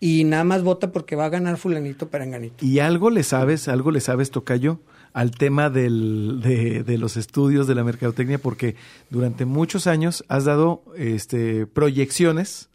y 0.00 0.24
nada 0.24 0.44
más 0.44 0.62
vota 0.62 0.92
porque 0.92 1.16
va 1.16 1.24
a 1.24 1.30
ganar 1.30 1.56
fulanito 1.56 2.08
perenganito. 2.08 2.64
¿Y 2.64 2.78
algo 2.78 3.08
le 3.08 3.22
sabes, 3.22 3.68
algo 3.68 3.90
le 3.90 4.00
sabes, 4.00 4.30
Tocayo, 4.30 4.80
al 5.14 5.30
tema 5.30 5.70
del, 5.70 6.40
de, 6.42 6.82
de 6.84 6.98
los 6.98 7.16
estudios 7.16 7.66
de 7.66 7.74
la 7.74 7.84
mercadotecnia? 7.84 8.38
Porque 8.38 8.76
durante 9.08 9.46
muchos 9.46 9.86
años 9.86 10.24
has 10.28 10.44
dado 10.44 10.84
este, 10.96 11.66
proyecciones 11.66 12.67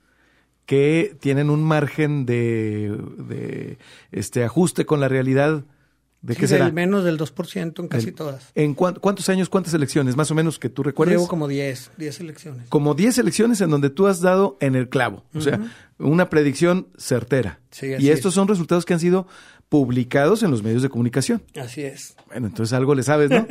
que 0.65 1.15
tienen 1.19 1.49
un 1.49 1.63
margen 1.63 2.25
de, 2.25 2.95
de 3.17 3.77
este, 4.11 4.43
ajuste 4.43 4.85
con 4.85 4.99
la 4.99 5.07
realidad. 5.07 5.63
¿De 6.21 6.35
Sí, 6.35 6.39
qué 6.39 6.47
será? 6.47 6.63
del 6.65 6.73
menos 6.73 7.03
del 7.03 7.17
2% 7.19 7.79
en 7.81 7.87
casi 7.89 8.13
todas. 8.13 8.49
¿En 8.55 8.75
cuán- 8.75 8.95
cuántos 8.95 9.27
años, 9.27 9.49
cuántas 9.49 9.73
elecciones, 9.73 10.15
más 10.15 10.31
o 10.31 10.35
menos, 10.35 10.57
que 10.57 10.69
tú 10.69 10.81
recuerdes? 10.81 11.15
Llevo 11.17 11.27
como 11.27 11.49
10, 11.49 11.91
10 11.97 12.19
elecciones. 12.21 12.69
como 12.69 12.93
10 12.93 13.17
elecciones 13.17 13.59
en 13.59 13.69
donde 13.69 13.89
tú 13.89 14.07
has 14.07 14.21
dado 14.21 14.55
en 14.61 14.75
el 14.75 14.87
clavo. 14.87 15.25
O 15.35 15.41
sea, 15.41 15.59
una 15.99 16.29
predicción 16.29 16.87
certera. 16.97 17.59
Sí, 17.71 17.87
y 17.99 18.07
estos 18.09 18.29
es. 18.31 18.35
son 18.35 18.47
resultados 18.47 18.85
que 18.85 18.93
han 18.93 19.01
sido 19.01 19.27
publicados 19.73 20.43
en 20.43 20.51
los 20.51 20.61
medios 20.61 20.83
de 20.83 20.89
comunicación. 20.89 21.41
Así 21.59 21.81
es. 21.81 22.15
Bueno, 22.27 22.45
entonces 22.45 22.73
algo 22.73 22.93
le 22.93 23.01
sabes, 23.01 23.31
¿no? 23.31 23.47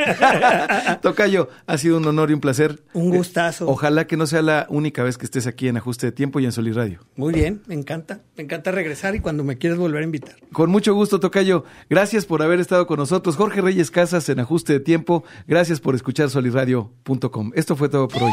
Tocayo, 1.03 1.49
ha 1.67 1.77
sido 1.79 1.97
un 1.97 2.07
honor 2.07 2.31
y 2.31 2.35
un 2.35 2.41
placer. 2.41 2.85
Un 2.93 3.13
Eh, 3.13 3.17
gustazo. 3.17 3.69
ojalá 3.69 4.07
que 4.07 4.17
no 4.17 4.29
sea 4.29 4.41
la 4.41 4.67
única 4.71 5.03
vez 5.03 5.19
que 5.19 5.25
estés 5.25 5.49
aquí 5.49 5.67
en 5.67 5.79
Ajuste 5.79 6.07
de 6.07 6.13
Tiempo 6.13 6.39
y 6.39 6.45
en 6.45 6.53
Solid 6.53 6.75
Radio. 6.77 7.01
Muy 7.17 7.35
bien, 7.35 7.63
me 7.67 7.75
encanta. 7.75 8.21
Me 8.37 8.45
encanta 8.45 8.71
regresar 8.71 9.17
y 9.17 9.19
cuando 9.21 9.43
me 9.43 9.59
quieras 9.59 9.81
volver 9.81 10.03
a 10.03 10.05
invitar. 10.05 10.37
Con 10.53 10.71
mucho 10.71 10.95
gusto, 10.95 11.19
Tocayo. 11.19 11.65
Gracias 11.91 12.25
por 12.25 12.41
haber 12.41 12.61
estado 12.61 12.87
con 12.87 13.01
nosotros. 13.01 13.35
Jorge 13.35 13.61
Reyes 13.61 13.91
Casas 13.91 14.29
en 14.29 14.39
Ajuste 14.39 14.75
de 14.75 14.79
Tiempo. 14.81 15.25
Gracias 15.49 15.81
por 15.81 15.97
escuchar 15.97 16.31
solidradio.com. 16.31 17.51
Esto 17.57 17.75
fue 17.75 17.89
todo 17.89 18.07
por 18.07 18.23
hoy. 18.23 18.33